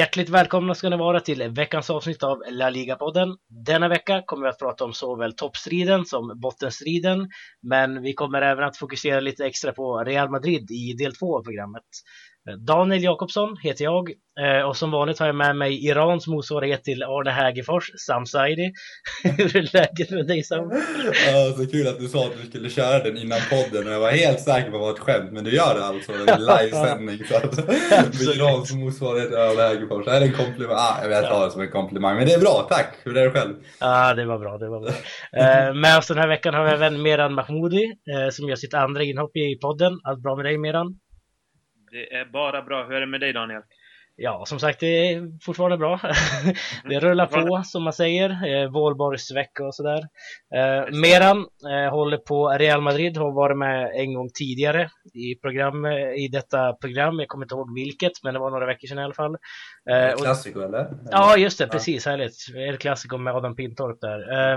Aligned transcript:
Hjärtligt 0.00 0.28
välkomna 0.28 0.74
ska 0.74 0.88
ni 0.88 0.96
vara 0.96 1.20
till 1.20 1.48
veckans 1.48 1.90
avsnitt 1.90 2.22
av 2.22 2.42
La 2.50 2.70
Liga-podden. 2.70 3.36
Denna 3.66 3.88
vecka 3.88 4.22
kommer 4.26 4.42
vi 4.42 4.50
att 4.50 4.58
prata 4.58 4.84
om 4.84 4.92
såväl 4.92 5.32
toppstriden 5.32 6.04
som 6.06 6.40
bottenstriden, 6.40 7.28
men 7.62 8.02
vi 8.02 8.12
kommer 8.12 8.42
även 8.42 8.64
att 8.64 8.76
fokusera 8.76 9.20
lite 9.20 9.46
extra 9.46 9.72
på 9.72 10.04
Real 10.04 10.30
Madrid 10.30 10.70
i 10.70 10.92
del 10.92 11.14
två 11.14 11.38
av 11.38 11.42
programmet. 11.42 11.84
Daniel 12.66 13.02
Jakobsson 13.02 13.56
heter 13.62 13.84
jag 13.84 14.10
eh, 14.40 14.68
och 14.68 14.76
som 14.76 14.90
vanligt 14.90 15.18
har 15.18 15.26
jag 15.26 15.36
med 15.36 15.56
mig 15.56 15.86
Irans 15.86 16.26
motsvarighet 16.26 16.84
till 16.84 17.02
Arne 17.02 17.30
Hägerfors, 17.30 17.90
Sam 18.06 18.26
Saidi. 18.26 18.72
Hur 19.24 19.56
är 19.56 19.72
läget 19.72 20.10
med 20.10 20.26
dig 20.26 20.42
Sam? 20.42 20.70
Ja, 21.26 21.52
så 21.56 21.66
kul 21.66 21.88
att 21.88 21.98
du 21.98 22.08
sa 22.08 22.26
att 22.26 22.42
du 22.42 22.48
skulle 22.48 22.70
köra 22.70 22.98
den 23.02 23.16
innan 23.16 23.38
podden 23.50 23.86
och 23.86 23.92
jag 23.92 24.00
var 24.00 24.10
helt 24.10 24.40
säker 24.40 24.70
på 24.70 24.76
att 24.76 24.82
det 24.82 24.86
var 24.86 24.92
ett 24.92 24.98
skämt, 24.98 25.32
men 25.32 25.44
du 25.44 25.54
gör 25.54 25.74
det 25.74 25.84
alltså 25.84 26.12
i 26.12 26.16
livesändning. 26.38 27.14
Irans 28.34 28.72
motsvarighet 28.72 29.28
till 29.28 29.38
Arne 29.38 29.62
Hägerfors, 29.62 30.04
det 30.04 30.10
är 30.10 30.20
en 30.20 30.32
komplimang. 30.32 30.76
Ah, 30.76 30.98
jag 31.02 31.08
vet 31.08 31.24
ta 31.24 31.44
det 31.44 31.50
som 31.50 31.60
en 31.60 31.70
komplimang, 31.70 32.16
men 32.16 32.26
det 32.26 32.32
är 32.32 32.40
bra, 32.40 32.66
tack! 32.70 32.96
Hur 33.04 33.16
är 33.16 33.24
det 33.24 33.30
själv? 33.30 33.54
Ja, 33.80 34.14
det 34.14 34.24
var 34.24 34.38
bra, 34.38 34.58
det 34.58 34.68
var 34.68 34.80
bra. 34.80 34.90
Eh, 35.40 35.74
med 35.74 35.98
oss 35.98 36.06
den 36.06 36.18
här 36.18 36.28
veckan 36.28 36.54
har 36.54 36.64
vi 36.64 36.70
även 36.70 37.02
Meran 37.02 37.34
Mahmoudi 37.34 37.84
eh, 37.84 38.30
som 38.30 38.48
gör 38.48 38.56
sitt 38.56 38.74
andra 38.74 39.02
inhopp 39.02 39.36
i 39.36 39.58
podden. 39.62 39.92
Allt 40.04 40.22
bra 40.22 40.36
med 40.36 40.44
dig 40.44 40.58
Meran? 40.58 40.98
Det 41.90 42.14
är 42.14 42.24
bara 42.24 42.62
bra. 42.62 42.84
Hur 42.84 42.94
är 42.94 43.00
det 43.00 43.06
med 43.06 43.20
dig 43.20 43.32
Daniel? 43.32 43.62
Ja, 44.22 44.44
som 44.46 44.58
sagt, 44.60 44.80
det 44.80 44.86
är 44.86 45.44
fortfarande 45.44 45.76
bra. 45.76 46.00
det 46.84 47.00
rullar 47.00 47.26
på, 47.26 47.62
som 47.64 47.82
man 47.82 47.92
säger. 47.92 48.30
Eh, 48.30 48.70
Vålborgsvecka 48.70 49.64
och 49.64 49.74
sådär. 49.74 49.98
Eh, 50.54 50.92
Meran 50.92 51.46
eh, 51.70 51.90
håller 51.90 52.16
på 52.16 52.48
Real 52.48 52.80
Madrid, 52.80 53.16
har 53.16 53.32
varit 53.32 53.58
med 53.58 53.90
en 53.94 54.14
gång 54.14 54.28
tidigare 54.34 54.90
i, 55.14 55.34
program, 55.34 55.86
i 56.16 56.28
detta 56.28 56.72
program. 56.72 57.18
Jag 57.18 57.28
kommer 57.28 57.44
inte 57.44 57.54
ihåg 57.54 57.74
vilket, 57.74 58.12
men 58.22 58.34
det 58.34 58.40
var 58.40 58.50
några 58.50 58.66
veckor 58.66 58.88
sedan 58.88 58.98
i 58.98 59.02
alla 59.02 59.14
fall. 59.14 59.36
Klassiker 60.18 60.60
eller? 60.60 60.86
Ja, 61.10 61.36
just 61.36 61.58
det, 61.58 61.66
precis. 61.66 62.06
Härligt. 62.06 62.34
El 62.56 62.76
Clasico 62.76 63.18
med 63.18 63.34
Adam 63.34 63.56
Pintorp 63.56 64.00
där. 64.00 64.54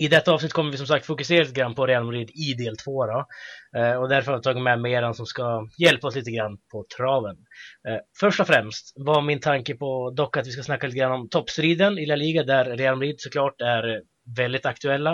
I 0.00 0.08
detta 0.08 0.32
avsnitt 0.32 0.52
kommer 0.52 0.70
vi 0.70 0.76
som 0.76 0.86
sagt 0.86 1.06
fokusera 1.06 1.42
lite 1.42 1.60
grann 1.60 1.74
på 1.74 1.86
Real 1.86 2.04
Madrid 2.04 2.30
i 2.30 2.64
del 2.64 2.76
2 2.76 3.06
då. 3.06 3.26
Eh, 3.76 3.92
och 3.92 4.08
därför 4.08 4.26
har 4.26 4.36
jag 4.36 4.42
tagit 4.42 4.62
med 4.62 4.80
Meran 4.80 5.14
som 5.14 5.26
ska 5.26 5.68
hjälpa 5.78 6.06
oss 6.06 6.16
lite 6.16 6.30
grann 6.30 6.58
på 6.72 6.84
traven. 6.96 7.36
Eh, 7.88 7.98
först 8.20 8.40
och 8.40 8.46
främst 8.46 8.92
var 8.96 9.22
min 9.22 9.40
tanke 9.40 9.74
på 9.74 10.10
dock 10.10 10.36
att 10.36 10.46
vi 10.46 10.50
ska 10.50 10.62
snacka 10.62 10.86
lite 10.86 10.98
grann 10.98 11.12
om 11.12 11.28
toppstriden 11.28 11.98
i 11.98 12.06
La 12.06 12.16
Liga 12.16 12.42
där 12.42 12.64
Real 12.64 12.96
Madrid 12.96 13.14
såklart 13.18 13.60
är 13.60 13.88
eh, 13.88 14.00
väldigt 14.36 14.66
aktuella. 14.66 15.12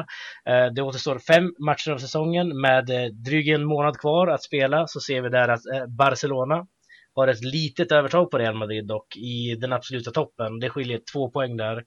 Eh, 0.48 0.66
det 0.74 0.82
återstår 0.82 1.18
fem 1.18 1.55
matcher 1.66 1.90
av 1.90 1.98
säsongen 1.98 2.60
med 2.60 2.90
eh, 2.90 3.06
drygt 3.06 3.55
en 3.55 3.64
månad 3.64 3.98
kvar 3.98 4.27
att 4.27 4.42
spela 4.42 4.86
så 4.86 5.00
ser 5.00 5.22
vi 5.22 5.28
där 5.28 5.48
att 5.48 5.66
eh, 5.74 5.86
Barcelona 5.86 6.66
har 7.14 7.28
ett 7.28 7.44
litet 7.44 7.92
övertag 7.92 8.30
på 8.30 8.38
Real 8.38 8.56
Madrid 8.56 8.86
dock 8.86 9.16
i 9.16 9.55
den 9.55 9.72
absoluta 9.72 10.10
toppen. 10.10 10.58
Det 10.60 10.70
skiljer 10.70 11.00
två 11.12 11.30
poäng 11.30 11.56
där. 11.56 11.82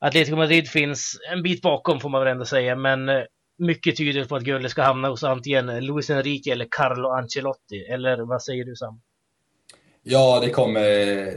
Atletico 0.00 0.36
Madrid 0.36 0.68
finns 0.68 1.20
en 1.32 1.42
bit 1.42 1.62
bakom 1.62 2.00
får 2.00 2.08
man 2.08 2.24
väl 2.24 2.32
ändå 2.32 2.44
säga, 2.44 2.76
men 2.76 3.08
eh, 3.08 3.22
mycket 3.58 3.96
tyder 3.96 4.24
på 4.24 4.36
att 4.36 4.42
guldet 4.42 4.70
ska 4.70 4.82
hamna 4.82 5.08
hos 5.08 5.24
antingen 5.24 5.84
Luis 5.84 6.10
Enrique 6.10 6.52
eller 6.52 6.66
Carlo 6.70 7.08
Ancelotti. 7.08 7.86
Eller 7.90 8.18
vad 8.18 8.42
säger 8.42 8.64
du 8.64 8.76
Sam? 8.76 9.00
Ja, 10.08 10.40
det, 10.44 10.50
kommer, 10.50 10.80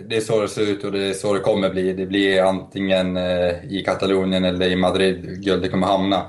det 0.10 0.18
är 0.18 0.22
så 0.22 0.42
det 0.42 0.48
ser 0.48 0.62
ut 0.62 0.84
och 0.84 0.92
det 0.92 1.06
är 1.06 1.14
så 1.14 1.34
det 1.34 1.40
kommer 1.40 1.70
bli. 1.70 1.94
Det 1.94 2.06
blir 2.06 2.42
antingen 2.42 3.18
eh, 3.18 3.66
i 3.70 3.84
Katalonien 3.86 4.46
eller 4.46 4.68
i 4.68 4.76
Madrid 4.76 5.44
guldet 5.44 5.72
kommer 5.72 5.88
hamna. 5.88 6.26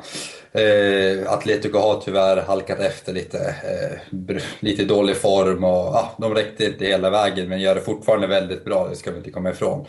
Eh, 0.53 1.33
Atletico 1.33 1.79
har 1.79 2.01
tyvärr 2.01 2.43
halkat 2.43 2.81
efter 2.81 3.13
lite. 3.13 3.39
Eh, 3.39 4.37
lite 4.61 4.85
dålig 4.85 5.17
form 5.17 5.65
och 5.65 5.95
ah, 5.95 6.15
de 6.19 6.35
räckte 6.35 6.65
inte 6.65 6.85
hela 6.85 7.11
vägen 7.11 7.49
men 7.49 7.61
gör 7.61 7.75
det 7.75 7.81
fortfarande 7.81 8.27
väldigt 8.27 8.65
bra, 8.65 8.89
det 8.89 8.97
ska 8.97 9.11
vi 9.11 9.17
inte 9.17 9.31
komma 9.31 9.51
ifrån. 9.51 9.87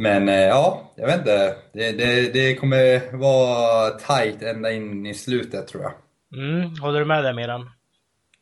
Men 0.00 0.28
eh, 0.28 0.34
ja, 0.34 0.92
jag 0.96 1.06
vet 1.06 1.18
inte. 1.18 1.54
Det, 1.72 1.92
det, 1.92 2.32
det 2.32 2.54
kommer 2.54 3.16
vara 3.16 3.90
tight 3.90 4.42
ända 4.42 4.72
in 4.72 5.06
i 5.06 5.14
slutet 5.14 5.68
tror 5.68 5.82
jag. 5.82 5.92
Mm, 6.40 6.74
håller 6.80 6.98
du 6.98 7.04
med 7.04 7.24
där 7.24 7.32
Miran? 7.32 7.70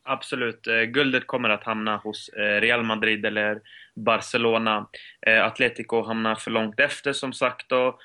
Absolut. 0.03 0.67
Eh, 0.67 0.81
guldet 0.81 1.27
kommer 1.27 1.49
att 1.49 1.63
hamna 1.63 1.97
hos 1.97 2.29
eh, 2.29 2.61
Real 2.61 2.83
Madrid 2.83 3.25
eller 3.25 3.59
Barcelona. 3.95 4.87
Atletico 5.43 6.03
hamnar 6.03 6.35
för 6.35 6.51
långt 6.51 6.79
efter 6.79 7.13
som 7.13 7.33
sagt. 7.33 7.69
Då. 7.69 7.99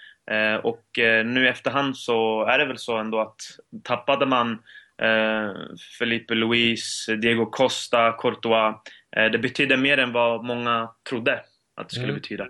Och 0.62 0.84
nu 1.24 1.48
efterhand 1.48 1.96
så 1.96 2.44
är 2.44 2.58
det 2.58 2.66
väl 2.66 2.78
så 2.78 2.96
ändå 2.96 3.20
att 3.20 3.36
tappade 3.82 4.26
man 4.26 4.62
Felipe 5.98 6.34
Luis, 6.34 7.06
Diego 7.22 7.46
Costa, 7.46 8.12
Courtois. 8.12 8.76
Det 9.32 9.38
betyder 9.38 9.76
mer 9.76 9.98
än 9.98 10.12
vad 10.12 10.44
många 10.44 10.90
trodde 11.08 11.40
att 11.76 11.88
det 11.88 11.94
skulle 11.94 12.08
mm. 12.08 12.20
betyda. 12.20 12.46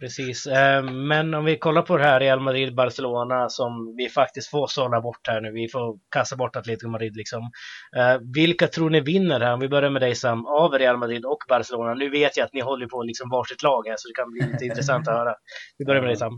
Precis, 0.00 0.46
eh, 0.46 0.82
men 0.82 1.34
om 1.34 1.44
vi 1.44 1.58
kollar 1.58 1.82
på 1.82 1.96
det 1.96 2.04
här 2.04 2.20
Real 2.20 2.40
Madrid-Barcelona 2.40 3.48
som 3.48 3.94
vi 3.96 4.08
faktiskt 4.08 4.48
får 4.50 4.66
sålla 4.66 5.00
bort 5.00 5.28
här 5.28 5.40
nu. 5.40 5.52
Vi 5.52 5.68
får 5.68 5.98
kasta 6.10 6.36
bort 6.36 6.56
Atletico 6.56 6.88
Madrid 6.88 7.16
liksom. 7.16 7.50
Eh, 7.96 8.20
vilka 8.34 8.68
tror 8.68 8.90
ni 8.90 9.00
vinner 9.00 9.40
här? 9.40 9.52
Om 9.52 9.60
vi 9.60 9.68
börjar 9.68 9.90
med 9.90 10.02
dig 10.02 10.14
Sam, 10.14 10.46
av 10.46 10.72
Real 10.72 10.96
Madrid 10.96 11.24
och 11.24 11.38
Barcelona. 11.48 11.94
Nu 11.94 12.10
vet 12.10 12.36
jag 12.36 12.44
att 12.44 12.54
ni 12.54 12.60
håller 12.60 12.86
på 12.86 13.02
liksom 13.02 13.30
varsitt 13.30 13.62
lag 13.62 13.86
här 13.86 13.94
så 13.98 14.08
det 14.08 14.14
kan 14.14 14.30
bli 14.30 14.52
lite 14.52 14.64
intressant 14.70 15.08
att 15.08 15.14
höra. 15.14 15.34
Vi 15.78 15.84
börjar 15.84 16.02
med 16.02 16.10
dig 16.10 16.16
Sam. 16.16 16.32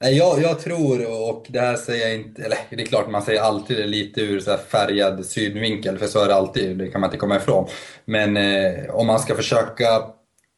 Jag, 0.00 0.42
jag 0.42 0.60
tror, 0.60 1.28
och 1.30 1.46
det 1.48 1.60
här 1.60 1.76
säger 1.76 2.08
jag 2.08 2.16
inte, 2.16 2.42
eller 2.42 2.58
det 2.70 2.82
är 2.82 2.86
klart 2.86 3.10
man 3.10 3.22
säger 3.22 3.40
alltid 3.40 3.76
det 3.76 3.86
lite 3.86 4.20
ur 4.20 4.40
så 4.40 4.56
färgad 4.56 5.26
synvinkel, 5.26 5.98
för 5.98 6.06
så 6.06 6.24
är 6.24 6.28
det 6.28 6.34
alltid, 6.34 6.78
det 6.78 6.88
kan 6.88 7.00
man 7.00 7.08
inte 7.08 7.18
komma 7.18 7.36
ifrån. 7.36 7.68
Men 8.04 8.36
eh, 8.36 8.90
om 8.90 9.06
man 9.06 9.18
ska 9.18 9.34
försöka 9.34 9.86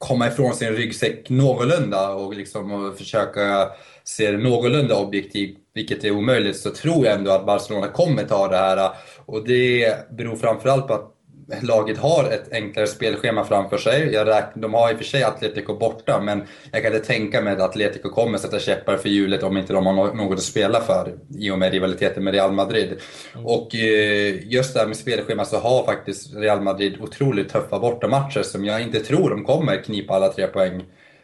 komma 0.00 0.28
ifrån 0.28 0.54
sin 0.54 0.72
ryggsäck 0.72 1.30
någorlunda 1.30 2.10
och, 2.10 2.34
liksom, 2.34 2.72
och 2.72 2.98
försöka 2.98 3.68
se 4.04 4.30
det 4.30 4.38
någorlunda 4.38 4.96
objektivt, 4.96 5.56
vilket 5.74 6.04
är 6.04 6.10
omöjligt, 6.10 6.56
så 6.56 6.70
tror 6.70 7.06
jag 7.06 7.14
ändå 7.14 7.30
att 7.30 7.46
Barcelona 7.46 7.88
kommer 7.88 8.24
ta 8.24 8.48
det 8.48 8.56
här. 8.56 8.90
Och 9.26 9.44
det 9.48 9.94
beror 10.10 10.36
framförallt 10.36 10.88
på 10.88 10.94
att 10.94 11.14
laget 11.62 11.98
har 11.98 12.24
ett 12.24 12.52
enklare 12.52 12.86
spelschema 12.86 13.44
framför 13.44 13.78
sig. 13.78 14.12
Jag 14.12 14.28
räk, 14.28 14.44
de 14.54 14.74
har 14.74 14.90
i 14.90 14.94
och 14.94 14.98
för 14.98 15.04
sig 15.04 15.22
Atletico 15.22 15.74
borta, 15.78 16.20
men 16.20 16.42
jag 16.72 16.82
kan 16.82 16.94
inte 16.94 17.06
tänka 17.06 17.40
mig 17.40 17.52
att 17.52 17.60
Atletico 17.60 18.10
kommer 18.10 18.38
sätta 18.38 18.58
käppar 18.58 18.96
för 18.96 19.08
hjulet 19.08 19.42
om 19.42 19.56
inte 19.56 19.72
de 19.72 19.86
har 19.86 20.14
något 20.14 20.38
att 20.38 20.42
spela 20.42 20.80
för 20.80 21.12
i 21.38 21.50
och 21.50 21.58
med 21.58 21.72
rivaliteten 21.72 22.24
med 22.24 22.34
Real 22.34 22.52
Madrid. 22.52 22.96
Mm. 23.34 23.46
Och 23.46 23.74
eh, 23.74 24.52
just 24.52 24.74
det 24.74 24.80
här 24.80 24.86
med 24.86 24.96
spelschema 24.96 25.44
så 25.44 25.58
har 25.58 25.84
faktiskt 25.84 26.34
Real 26.34 26.60
Madrid 26.60 26.96
otroligt 27.00 27.52
tuffa 27.52 27.78
bortamatcher 27.78 28.42
som 28.42 28.64
jag 28.64 28.82
inte 28.82 29.00
tror 29.00 29.30
de 29.30 29.44
kommer 29.44 29.82
knipa 29.82 30.14
alla 30.14 30.32
tre 30.32 30.46
poäng. 30.46 30.82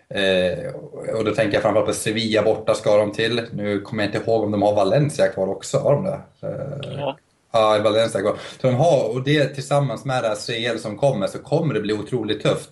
Eh, 0.09 0.75
och 1.15 1.25
då 1.25 1.35
tänker 1.35 1.55
jag 1.55 1.63
framförallt 1.63 1.89
på 1.89 1.95
Sevilla 1.95 2.43
borta 2.43 2.75
ska 2.75 2.97
de 2.97 3.13
till. 3.13 3.43
Nu 3.53 3.81
kommer 3.81 4.03
jag 4.03 4.15
inte 4.15 4.31
ihåg 4.31 4.45
om 4.45 4.51
de 4.51 4.63
har 4.63 4.75
Valencia 4.75 5.29
kvar 5.29 5.49
också, 5.49 5.79
har 5.79 5.95
de 5.95 6.05
det? 6.05 6.21
Eh, 6.43 6.99
ja. 6.99 7.17
Ja, 7.57 7.81
Valencia 7.85 8.21
går. 8.21 8.39
Så 8.61 8.67
de 8.67 8.75
har, 8.77 9.15
och 9.15 9.23
det 9.25 9.47
tillsammans 9.47 10.05
med 10.05 10.23
det 10.23 10.29
här 10.29 10.37
CL 10.37 10.79
som 10.79 10.97
kommer 10.97 11.27
så 11.27 11.39
kommer 11.39 11.75
det 11.75 11.81
bli 11.81 11.93
otroligt 11.95 12.43
tufft. 12.43 12.71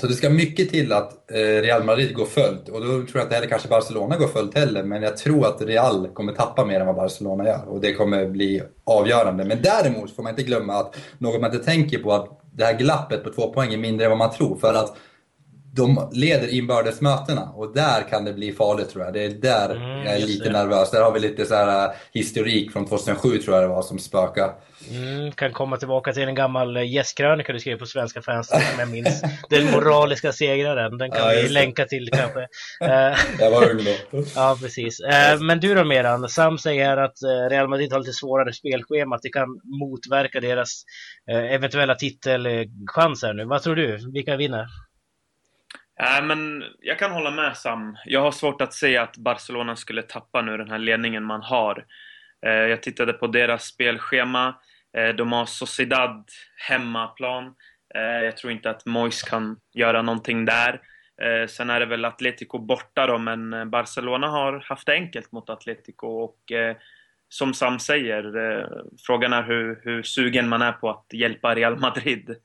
Så 0.00 0.06
det 0.06 0.14
ska 0.14 0.30
mycket 0.30 0.70
till 0.70 0.92
att 0.92 1.30
eh, 1.30 1.36
Real 1.36 1.84
Madrid 1.84 2.14
går 2.14 2.24
fullt 2.24 2.68
och 2.68 2.80
då 2.80 2.86
tror 2.86 3.10
jag 3.12 3.22
inte 3.22 3.34
heller 3.34 3.48
kanske 3.48 3.68
Barcelona 3.68 4.16
går 4.16 4.28
fullt 4.28 4.54
heller 4.54 4.82
men 4.82 5.02
jag 5.02 5.16
tror 5.16 5.46
att 5.46 5.62
Real 5.62 6.08
kommer 6.14 6.32
tappa 6.32 6.64
mer 6.64 6.80
än 6.80 6.86
vad 6.86 6.96
Barcelona 6.96 7.44
gör 7.44 7.68
och 7.68 7.80
det 7.80 7.94
kommer 7.94 8.26
bli 8.26 8.62
avgörande. 8.84 9.44
Men 9.44 9.62
däremot 9.62 10.16
får 10.16 10.22
man 10.22 10.30
inte 10.30 10.42
glömma 10.42 10.74
att 10.74 10.96
något 11.18 11.40
man 11.40 11.52
inte 11.54 11.64
tänker 11.64 11.98
på 11.98 12.12
att 12.12 12.40
det 12.52 12.64
här 12.64 12.78
glappet 12.78 13.24
på 13.24 13.32
två 13.32 13.52
poäng 13.52 13.74
är 13.74 13.78
mindre 13.78 14.04
än 14.04 14.10
vad 14.10 14.18
man 14.18 14.32
tror 14.32 14.56
för 14.56 14.74
att 14.74 14.96
de 15.76 16.10
leder 16.12 16.54
inbördes 16.54 17.00
mötena 17.00 17.42
och 17.42 17.74
där 17.74 18.08
kan 18.10 18.24
det 18.24 18.32
bli 18.32 18.52
farligt 18.52 18.90
tror 18.90 19.04
jag. 19.04 19.12
Det 19.12 19.24
är 19.24 19.30
där 19.30 19.70
mm, 19.70 20.04
jag 20.04 20.14
är 20.14 20.26
lite 20.26 20.44
det. 20.44 20.52
nervös. 20.52 20.90
Där 20.90 21.02
har 21.02 21.12
vi 21.12 21.20
lite 21.20 21.44
så 21.44 21.54
här 21.54 21.84
äh, 21.84 21.94
historik 22.12 22.72
från 22.72 22.86
2007 22.86 23.38
tror 23.38 23.56
jag 23.56 23.64
det 23.64 23.68
var 23.68 23.82
som 23.82 23.98
spökar. 23.98 24.52
Mm, 24.90 25.32
kan 25.32 25.52
komma 25.52 25.76
tillbaka 25.76 26.12
till 26.12 26.22
en 26.22 26.34
gammal 26.34 26.76
äh, 26.76 26.92
gästkrönika 26.92 27.52
du 27.52 27.60
skrev 27.60 27.78
på 27.78 27.86
Svenska 27.86 28.22
fans 28.22 28.48
som 28.48 28.60
jag 28.78 28.88
minns. 28.88 29.22
Den 29.50 29.70
moraliska 29.70 30.32
segraren, 30.32 30.98
den 30.98 31.10
kan 31.10 31.34
ja, 31.34 31.42
vi 31.42 31.48
länka 31.48 31.84
till 31.84 32.08
kanske. 32.12 32.46
Äh, 32.80 33.16
jag 33.38 33.50
var 33.50 33.70
ung 33.70 33.84
då. 33.84 34.24
ja, 34.34 34.58
precis. 34.60 35.00
Men 35.40 35.60
du 35.60 35.74
då 35.74 35.84
Meran, 35.84 36.28
Sam 36.28 36.58
säger 36.58 36.96
att 36.96 37.16
Real 37.50 37.68
Madrid 37.68 37.92
har 37.92 37.98
lite 37.98 38.12
svårare 38.12 38.52
spelschema, 38.52 39.16
att 39.16 39.22
det 39.22 39.28
kan 39.28 39.48
motverka 39.80 40.40
deras 40.40 40.82
eventuella 41.50 41.94
titelchanser 41.94 43.32
nu. 43.34 43.44
Vad 43.44 43.62
tror 43.62 43.76
du? 43.76 44.12
Vilka 44.12 44.36
vinner? 44.36 44.66
Äh, 46.00 46.24
men 46.24 46.64
jag 46.80 46.98
kan 46.98 47.10
hålla 47.10 47.30
med 47.30 47.56
Sam. 47.56 47.96
Jag 48.04 48.20
har 48.20 48.32
svårt 48.32 48.60
att 48.60 48.74
se 48.74 48.96
att 48.96 49.16
Barcelona 49.16 49.76
skulle 49.76 50.02
tappa 50.02 50.42
nu 50.42 50.56
den 50.56 50.70
här 50.70 50.78
ledningen 50.78 51.24
man 51.24 51.42
har. 51.42 51.86
Eh, 52.46 52.52
jag 52.52 52.82
tittade 52.82 53.12
på 53.12 53.26
deras 53.26 53.64
spelschema. 53.64 54.54
Eh, 54.96 55.08
de 55.08 55.32
har 55.32 55.46
Sociedad 55.46 56.28
hemmaplan. 56.68 57.54
Eh, 57.94 58.24
jag 58.24 58.36
tror 58.36 58.52
inte 58.52 58.70
att 58.70 58.86
Mois 58.86 59.22
kan 59.22 59.56
göra 59.74 60.02
någonting 60.02 60.44
där. 60.44 60.80
Sen 61.48 61.70
är 61.70 61.80
det 61.80 61.86
väl 61.86 62.04
Atletico 62.04 62.58
borta 62.58 63.06
då, 63.06 63.18
men 63.18 63.70
Barcelona 63.70 64.28
har 64.28 64.60
haft 64.60 64.86
det 64.86 64.92
enkelt 64.92 65.32
mot 65.32 65.50
Atletico 65.50 66.06
och 66.06 66.38
som 67.28 67.54
Sam 67.54 67.78
säger, 67.78 68.22
frågan 69.06 69.32
är 69.32 69.42
hur, 69.42 69.80
hur 69.84 70.02
sugen 70.02 70.48
man 70.48 70.62
är 70.62 70.72
på 70.72 70.90
att 70.90 71.06
hjälpa 71.12 71.54
Real 71.54 71.78
Madrid. 71.78 72.36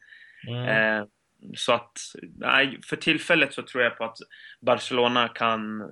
Mm 0.48 1.07
så 1.56 1.74
att, 1.74 1.98
nej, 2.38 2.80
för 2.86 2.96
tillfället 2.96 3.54
så 3.54 3.62
tror 3.62 3.84
jag 3.84 3.98
på 3.98 4.04
att 4.04 4.18
Barcelona 4.66 5.28
kan, 5.28 5.82
eh, 5.82 5.88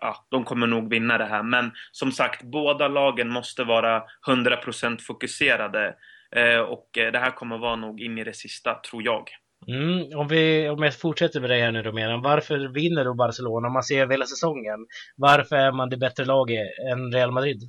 ja, 0.00 0.26
de 0.30 0.44
kommer 0.44 0.66
nog 0.66 0.90
vinna 0.90 1.18
det 1.18 1.24
här. 1.24 1.42
Men 1.42 1.72
som 1.92 2.12
sagt, 2.12 2.42
båda 2.42 2.88
lagen 2.88 3.28
måste 3.28 3.64
vara 3.64 4.02
100% 4.26 5.00
fokuserade. 5.00 5.94
Eh, 6.36 6.60
och 6.60 6.98
eh, 6.98 7.12
det 7.12 7.18
här 7.18 7.30
kommer 7.30 7.58
vara 7.58 7.76
nog 7.76 8.00
in 8.00 8.18
i 8.18 8.24
det 8.24 8.36
sista, 8.36 8.74
tror 8.74 9.02
jag. 9.02 9.28
Mm, 9.68 10.18
om, 10.18 10.28
vi, 10.28 10.68
om 10.68 10.82
jag 10.82 10.98
fortsätter 10.98 11.40
med 11.40 11.50
dig 11.50 11.60
här 11.60 11.72
nu 11.72 11.82
då 11.82 11.92
varför 12.22 12.58
vinner 12.74 13.04
då 13.04 13.14
Barcelona 13.14 13.66
om 13.66 13.72
man 13.72 13.82
ser 13.82 14.02
över 14.02 14.12
hela 14.12 14.26
säsongen? 14.26 14.86
Varför 15.16 15.56
är 15.56 15.72
man 15.72 15.90
det 15.90 15.96
bättre 15.96 16.24
laget 16.24 16.66
än 16.92 17.12
Real 17.12 17.32
Madrid? 17.32 17.62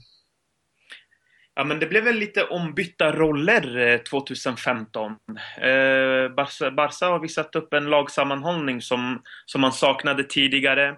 Ja, 1.56 1.63
men 1.63 1.80
det 1.80 1.86
blev 1.86 2.03
väl 2.03 2.15
lite 2.15 2.44
ombytta 2.44 3.12
roller 3.12 3.77
eh, 3.77 3.98
2015. 3.98 5.12
Eh, 5.57 6.30
Barca, 6.36 6.71
Barca 6.71 7.06
har 7.06 7.19
visat 7.19 7.56
upp 7.56 7.74
en 7.74 7.86
lagsammanhållning 7.86 8.81
som, 8.81 9.21
som 9.45 9.62
man 9.62 9.71
saknade 9.71 10.24
tidigare. 10.24 10.95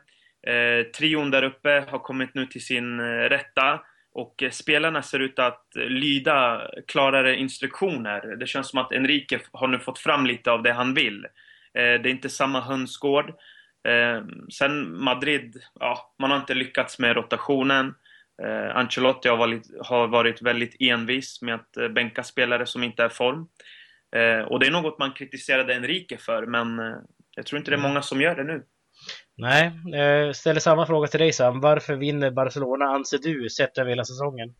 Eh, 0.47 0.85
trion 0.97 1.31
där 1.31 1.43
uppe 1.43 1.85
har 1.89 1.99
kommit 1.99 2.33
nu 2.33 2.45
till 2.45 2.65
sin 2.65 2.99
eh, 2.99 3.03
rätta 3.03 3.81
och 4.13 4.43
eh, 4.43 4.49
spelarna 4.49 5.01
ser 5.01 5.19
ut 5.19 5.39
att 5.39 5.75
eh, 5.75 5.85
lyda 5.85 6.67
klarare 6.87 7.35
instruktioner. 7.35 8.35
Det 8.35 8.47
känns 8.47 8.69
som 8.69 8.79
att 8.79 8.93
Enrique 8.93 9.39
har 9.51 9.67
nu 9.67 9.79
fått 9.79 9.99
fram 9.99 10.25
lite 10.25 10.51
av 10.51 10.63
det 10.63 10.73
han 10.73 10.93
vill. 10.93 11.27
Det 11.73 11.79
är 11.79 12.07
inte 12.07 12.29
samma 12.29 12.61
hönsgård. 12.61 13.33
Sen 14.53 15.03
Madrid, 15.03 15.61
ja, 15.79 16.13
man 16.19 16.31
har 16.31 16.37
inte 16.37 16.53
lyckats 16.53 16.99
med 16.99 17.15
rotationen. 17.15 17.95
Eh, 18.41 18.75
Ancelotti 18.75 19.29
har 19.29 19.37
varit, 19.37 19.67
har 19.81 20.07
varit 20.07 20.41
väldigt 20.41 20.75
envis 20.79 21.41
med 21.41 21.55
att 21.55 21.77
eh, 21.77 21.87
bänka 21.87 22.23
spelare 22.23 22.65
som 22.65 22.83
inte 22.83 23.03
är 23.03 23.09
form. 23.09 23.47
Eh, 24.15 24.47
och 24.47 24.59
det 24.59 24.67
är 24.67 24.71
något 24.71 24.99
man 24.99 25.13
kritiserade 25.13 25.75
Enrique 25.75 26.17
för, 26.17 26.45
men 26.45 26.79
eh, 26.79 26.95
jag 27.35 27.45
tror 27.45 27.59
inte 27.59 27.71
det 27.71 27.77
är 27.77 27.81
många 27.81 28.01
som 28.01 28.21
gör 28.21 28.35
det 28.35 28.43
nu. 28.43 28.63
Nej, 29.37 29.65
eh, 29.95 30.31
ställer 30.31 30.59
samma 30.59 30.85
fråga 30.85 31.07
till 31.07 31.19
dig 31.19 31.33
Sam. 31.33 31.61
Varför 31.61 31.95
vinner 31.95 32.31
Barcelona, 32.31 32.85
anser 32.85 33.17
du, 33.17 33.49
sett 33.49 33.77
över 33.77 33.89
hela 33.89 34.05
säsongen? 34.05 34.53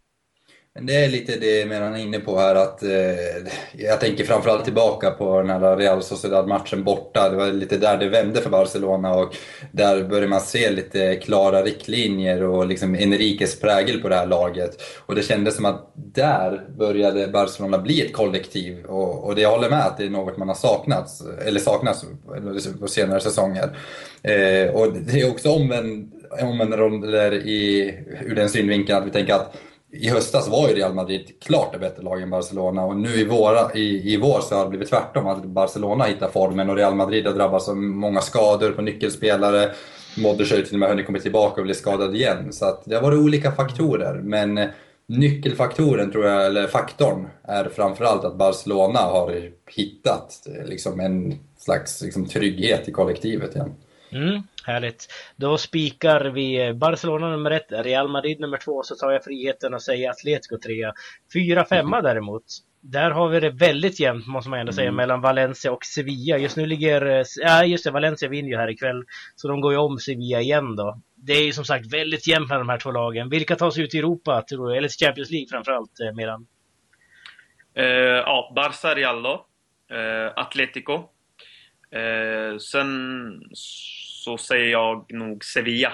Men 0.76 0.86
det 0.86 1.06
är 1.06 1.10
lite 1.10 1.36
det 1.36 1.66
man 1.66 1.96
är 1.96 1.98
inne 1.98 2.20
på 2.20 2.40
här 2.40 2.56
att 2.56 2.84
eh, 2.84 3.52
jag 3.72 4.00
tänker 4.00 4.24
framförallt 4.24 4.64
tillbaka 4.64 5.12
på 5.12 5.42
den 5.42 5.50
här 5.50 5.78
Real 5.78 6.04
Sociedad-matchen 6.04 6.84
borta. 6.84 7.30
Det 7.30 7.36
var 7.36 7.48
lite 7.48 7.78
där 7.78 7.98
det 7.98 8.10
vände 8.10 8.42
för 8.42 8.50
Barcelona 8.50 9.14
och 9.14 9.36
där 9.72 10.04
började 10.04 10.28
man 10.28 10.42
se 10.42 10.72
lite 10.72 11.16
klara 11.16 11.62
riktlinjer 11.62 12.44
och 12.44 12.68
liksom 12.68 12.96
Enriques 12.96 13.60
prägel 13.60 14.02
på 14.02 14.10
det 14.10 14.16
här 14.16 14.28
laget. 14.28 14.82
Och 15.06 15.16
det 15.16 15.22
kändes 15.22 15.56
som 15.56 15.66
att 15.66 15.92
där 15.96 16.68
började 16.78 17.28
Barcelona 17.28 17.78
bli 17.78 18.06
ett 18.06 18.14
kollektiv 18.14 18.86
och, 18.86 19.24
och 19.24 19.36
det 19.36 19.42
jag 19.42 19.52
håller 19.52 19.70
med 19.70 19.86
att 19.86 19.98
det 19.98 20.06
är 20.06 20.10
något 20.10 20.38
man 20.38 20.48
har 20.48 20.56
saknat, 20.56 21.10
eller 21.46 21.60
saknat, 21.60 22.06
på 22.80 22.88
senare 22.88 23.20
säsonger. 23.20 23.78
Eh, 24.24 24.76
och 24.76 24.94
det 24.94 25.22
är 25.22 25.32
också 25.32 25.50
omvänd, 25.52 26.12
omvända 26.42 26.78
roller 26.78 27.34
i, 27.34 27.94
ur 28.26 28.36
den 28.36 28.50
synvinkeln 28.50 28.98
att 28.98 29.08
vi 29.08 29.12
tänker 29.12 29.34
att 29.34 29.56
i 29.94 30.10
höstas 30.10 30.48
var 30.48 30.70
ju 30.70 30.76
Real 30.76 30.94
Madrid 30.94 31.32
klart 31.42 31.74
det 31.74 31.80
bättre 31.80 32.04
lag 32.04 32.22
än 32.22 32.30
Barcelona 32.30 32.86
och 32.86 32.98
nu 32.98 33.10
i, 33.10 33.26
våra, 33.26 33.74
i, 33.74 34.14
i 34.14 34.18
vår 34.18 34.42
så 34.42 34.56
har 34.56 34.64
det 34.64 34.70
blivit 34.70 34.90
tvärtom. 34.90 35.28
Att 35.28 35.44
Barcelona 35.44 36.04
hittar 36.04 36.30
formen 36.30 36.70
och 36.70 36.76
Real 36.76 36.96
Madrid 36.96 37.28
har 37.28 37.34
drabbats 37.34 37.70
av 37.70 37.78
många 37.78 38.22
skador 38.22 38.72
på 38.72 38.82
nyckelspelare. 38.82 39.72
Modric 40.18 40.52
har 40.52 40.58
ju 40.58 40.64
till 40.64 40.76
och 40.76 40.80
med 40.80 40.90
hunnit 40.90 41.06
komma 41.06 41.20
tillbaka 41.20 41.62
och 41.62 41.66
bli 41.66 41.74
skadad 41.74 42.16
igen. 42.16 42.54
Så 42.54 42.66
att 42.66 42.86
det 42.86 42.96
har 42.96 43.02
varit 43.02 43.20
olika 43.20 43.52
faktorer. 43.52 44.22
Men 44.24 44.70
nyckelfaktoren, 45.08 46.12
tror 46.12 46.26
jag, 46.26 46.46
eller 46.46 46.68
faktorn, 46.68 47.28
är 47.44 47.66
framförallt 47.66 48.24
att 48.24 48.38
Barcelona 48.38 49.00
har 49.00 49.52
hittat 49.76 50.48
liksom, 50.66 51.00
en 51.00 51.40
slags 51.58 52.02
liksom, 52.02 52.26
trygghet 52.26 52.88
i 52.88 52.92
kollektivet 52.92 53.56
igen. 53.56 53.72
Mm, 54.16 54.44
härligt. 54.66 55.08
Då 55.36 55.58
spikar 55.58 56.26
vi 56.26 56.74
Barcelona 56.74 57.30
nummer 57.30 57.52
ett, 57.52 57.68
Real 57.70 58.10
Madrid 58.10 58.40
nummer 58.40 58.58
två, 58.58 58.84
så 58.84 58.96
tar 58.96 59.12
jag 59.12 59.24
friheten 59.24 59.74
att 59.74 59.82
säga 59.82 60.12
Atletico 60.12 60.58
trea. 60.58 60.94
Fyra, 61.34 61.66
femma 61.66 61.98
mm. 62.00 62.04
däremot. 62.04 62.44
Där 62.82 63.12
har 63.12 63.30
vi 63.30 63.40
det 63.40 63.50
väldigt 63.50 64.00
jämnt 64.00 64.28
måste 64.28 64.50
man 64.50 64.60
ändå 64.60 64.72
säga 64.72 64.88
mm. 64.88 64.96
mellan 64.96 65.22
Valencia 65.22 65.72
och 65.72 65.86
Sevilla. 65.86 66.38
Just 66.38 66.58
nu 66.58 66.66
ligger, 66.66 67.24
ja 67.36 67.66
just 67.66 67.84
det, 67.84 67.92
Valencia 67.92 68.30
vinner 68.30 68.50
ju 68.50 68.58
här 68.58 68.70
ikväll. 68.70 69.04
Så 69.36 69.48
de 69.48 69.62
går 69.62 69.74
ju 69.74 69.80
om 69.80 69.98
Sevilla 69.98 70.42
igen 70.42 70.76
då. 70.76 71.02
Det 71.16 71.34
är 71.34 71.46
ju 71.46 71.52
som 71.52 71.66
sagt 71.66 71.94
väldigt 71.94 72.28
jämnt 72.28 72.50
mellan 72.50 72.68
de 72.68 72.72
här 72.72 72.80
två 72.80 72.92
lagen. 72.92 73.30
Vilka 73.30 73.56
tar 73.56 73.72
sig 73.72 73.84
ut 73.84 73.96
i 73.96 73.98
Europa 73.98 74.44
tror 74.50 74.70
du? 74.70 74.78
Eller 74.78 74.90
Champions 74.90 75.32
League 75.32 75.48
framförallt, 75.52 76.00
eh, 76.00 76.16
Meran? 76.16 76.48
Uh, 77.80 77.86
ja, 77.86 78.54
Barca, 78.56 78.96
Real 78.96 79.24
då. 79.24 79.46
Uh, 79.94 80.32
Atletico. 80.36 81.13
Uh, 81.96 82.58
sen 82.58 83.42
så 83.54 84.38
säger 84.38 84.72
jag 84.72 85.14
nog 85.14 85.46
Sevilla. 85.46 85.94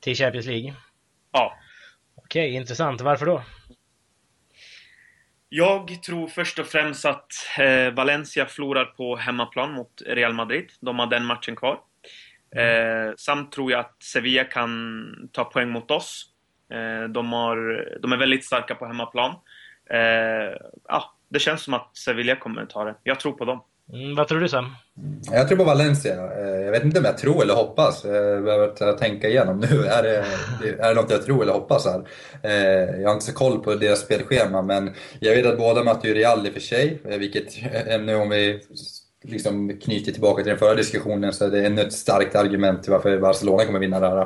Till 0.00 0.16
Champions 0.16 0.46
League? 0.46 0.74
Ja. 1.32 1.58
Okej, 2.14 2.54
intressant. 2.54 3.00
Varför 3.00 3.26
då? 3.26 3.42
Jag 5.48 6.02
tror 6.02 6.28
först 6.28 6.58
och 6.58 6.66
främst 6.66 7.04
att 7.04 7.32
eh, 7.58 7.94
Valencia 7.94 8.46
förlorar 8.46 8.84
på 8.84 9.16
hemmaplan 9.16 9.72
mot 9.72 10.02
Real 10.06 10.32
Madrid. 10.32 10.72
De 10.80 10.98
har 10.98 11.06
den 11.06 11.24
matchen 11.24 11.56
kvar. 11.56 11.80
Mm. 12.50 13.08
Eh, 13.08 13.14
samt 13.16 13.52
tror 13.52 13.72
jag 13.72 13.80
att 13.80 14.02
Sevilla 14.02 14.44
kan 14.44 15.28
ta 15.32 15.44
poäng 15.44 15.68
mot 15.68 15.90
oss. 15.90 16.32
Eh, 16.72 17.08
de, 17.08 17.32
har, 17.32 17.88
de 18.02 18.12
är 18.12 18.16
väldigt 18.16 18.44
starka 18.44 18.74
på 18.74 18.86
hemmaplan. 18.86 19.34
Eh, 19.90 20.56
ja, 20.88 21.14
det 21.28 21.38
känns 21.38 21.62
som 21.62 21.74
att 21.74 21.96
Sevilla 21.96 22.36
kommer 22.36 22.66
ta 22.66 22.84
det. 22.84 22.94
Jag 23.02 23.20
tror 23.20 23.32
på 23.32 23.44
dem. 23.44 23.64
Mm, 23.92 24.14
vad 24.14 24.28
tror 24.28 24.40
du 24.40 24.48
Sam? 24.48 24.66
Jag 25.32 25.48
tror 25.48 25.58
på 25.58 25.64
Valencia. 25.64 26.14
Eh, 26.14 26.60
jag 26.60 26.72
vet 26.72 26.84
inte 26.84 26.98
om 26.98 27.04
jag 27.04 27.18
tror 27.18 27.42
eller 27.42 27.54
hoppas. 27.54 28.04
Eh, 28.04 28.14
jag 28.14 28.44
behöver 28.44 28.92
tänka 28.92 29.28
igenom 29.28 29.60
nu. 29.60 29.86
Är 29.86 30.02
det, 30.02 30.24
är 30.80 30.88
det 30.88 30.94
något 30.94 31.10
jag 31.10 31.24
tror 31.24 31.42
eller 31.42 31.52
hoppas 31.52 31.86
här? 31.86 32.08
Eh, 32.42 33.00
jag 33.00 33.08
har 33.08 33.14
inte 33.14 33.26
så 33.26 33.32
koll 33.32 33.58
på 33.58 33.74
deras 33.74 34.00
spelschema 34.00 34.62
men 34.62 34.94
jag 35.20 35.34
vet 35.34 35.46
att 35.46 35.58
båda 35.58 35.84
möter 35.84 36.08
ju 36.08 36.14
Real 36.14 36.46
i 36.46 36.48
och 36.48 36.52
för 36.52 36.60
sig. 36.60 37.00
Vilket, 37.04 37.56
nu 38.00 38.14
om 38.14 38.28
vi 38.28 38.60
liksom 39.26 39.80
knyter 39.84 40.12
tillbaka 40.12 40.42
till 40.42 40.50
den 40.50 40.58
förra 40.58 40.74
diskussionen 40.74 41.32
så 41.32 41.44
är 41.44 41.50
det 41.50 41.66
ännu 41.66 41.82
ett 41.82 41.92
starkt 41.92 42.36
argument 42.36 42.82
till 42.82 42.92
varför 42.92 43.18
Barcelona 43.18 43.64
kommer 43.64 43.78
vinna 43.78 44.00
det 44.00 44.08
här. 44.08 44.16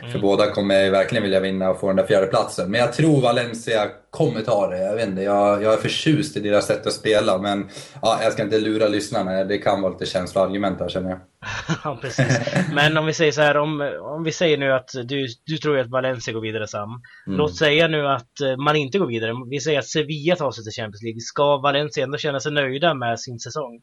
Mm. 0.00 0.12
För 0.12 0.18
båda 0.18 0.50
kommer 0.50 0.90
verkligen 0.90 1.22
vilja 1.22 1.40
vinna 1.40 1.70
och 1.70 1.80
få 1.80 1.86
den 1.86 1.96
där 1.96 2.06
fjärde 2.06 2.26
platsen. 2.26 2.70
Men 2.70 2.80
jag 2.80 2.92
tror 2.92 3.20
Valencia 3.20 3.88
kommer 4.10 4.40
ta 4.40 4.68
det. 4.68 4.78
Jag 4.78 4.94
vet 4.94 5.08
inte, 5.08 5.22
jag, 5.22 5.62
jag 5.62 5.72
är 5.72 5.76
förtjust 5.76 6.36
i 6.36 6.40
deras 6.40 6.66
sätt 6.66 6.86
att 6.86 6.92
spela 6.92 7.38
men 7.38 7.68
ja, 8.02 8.18
jag 8.22 8.32
ska 8.32 8.42
inte 8.42 8.58
lura 8.58 8.88
lyssnarna. 8.88 9.44
Det 9.44 9.58
kan 9.58 9.82
vara 9.82 9.92
lite 9.92 10.06
känsloargument 10.06 10.80
här 10.80 10.88
känner 10.88 11.10
jag. 11.10 11.20
ja, 11.84 11.98
precis. 12.00 12.38
Men 12.72 12.96
om 12.96 13.06
vi 13.06 13.12
säger 13.12 13.32
så 13.32 13.40
här, 13.40 13.56
om, 13.56 13.80
om 14.02 14.24
vi 14.24 14.32
säger 14.32 14.58
nu 14.58 14.72
att 14.72 14.90
du, 15.04 15.26
du 15.46 15.58
tror 15.58 15.78
att 15.78 15.90
Valencia 15.90 16.34
går 16.34 16.40
vidare 16.40 16.66
Sam. 16.66 16.88
Mm. 17.26 17.38
Låt 17.38 17.56
säga 17.56 17.88
nu 17.88 18.08
att 18.08 18.40
eh, 18.40 18.56
man 18.56 18.76
inte 18.76 18.98
går 18.98 19.06
vidare. 19.06 19.32
Vi 19.50 19.60
säger 19.60 19.78
att 19.78 19.88
Sevilla 19.88 20.36
tar 20.36 20.50
sig 20.50 20.64
till 20.64 20.82
Champions 20.82 21.02
League. 21.02 21.20
Ska 21.20 21.56
Valencia 21.56 22.04
ändå 22.04 22.18
känna 22.18 22.40
sig 22.40 22.52
nöjda 22.52 22.94
med 22.94 23.20
sin 23.20 23.38
säsong? 23.38 23.80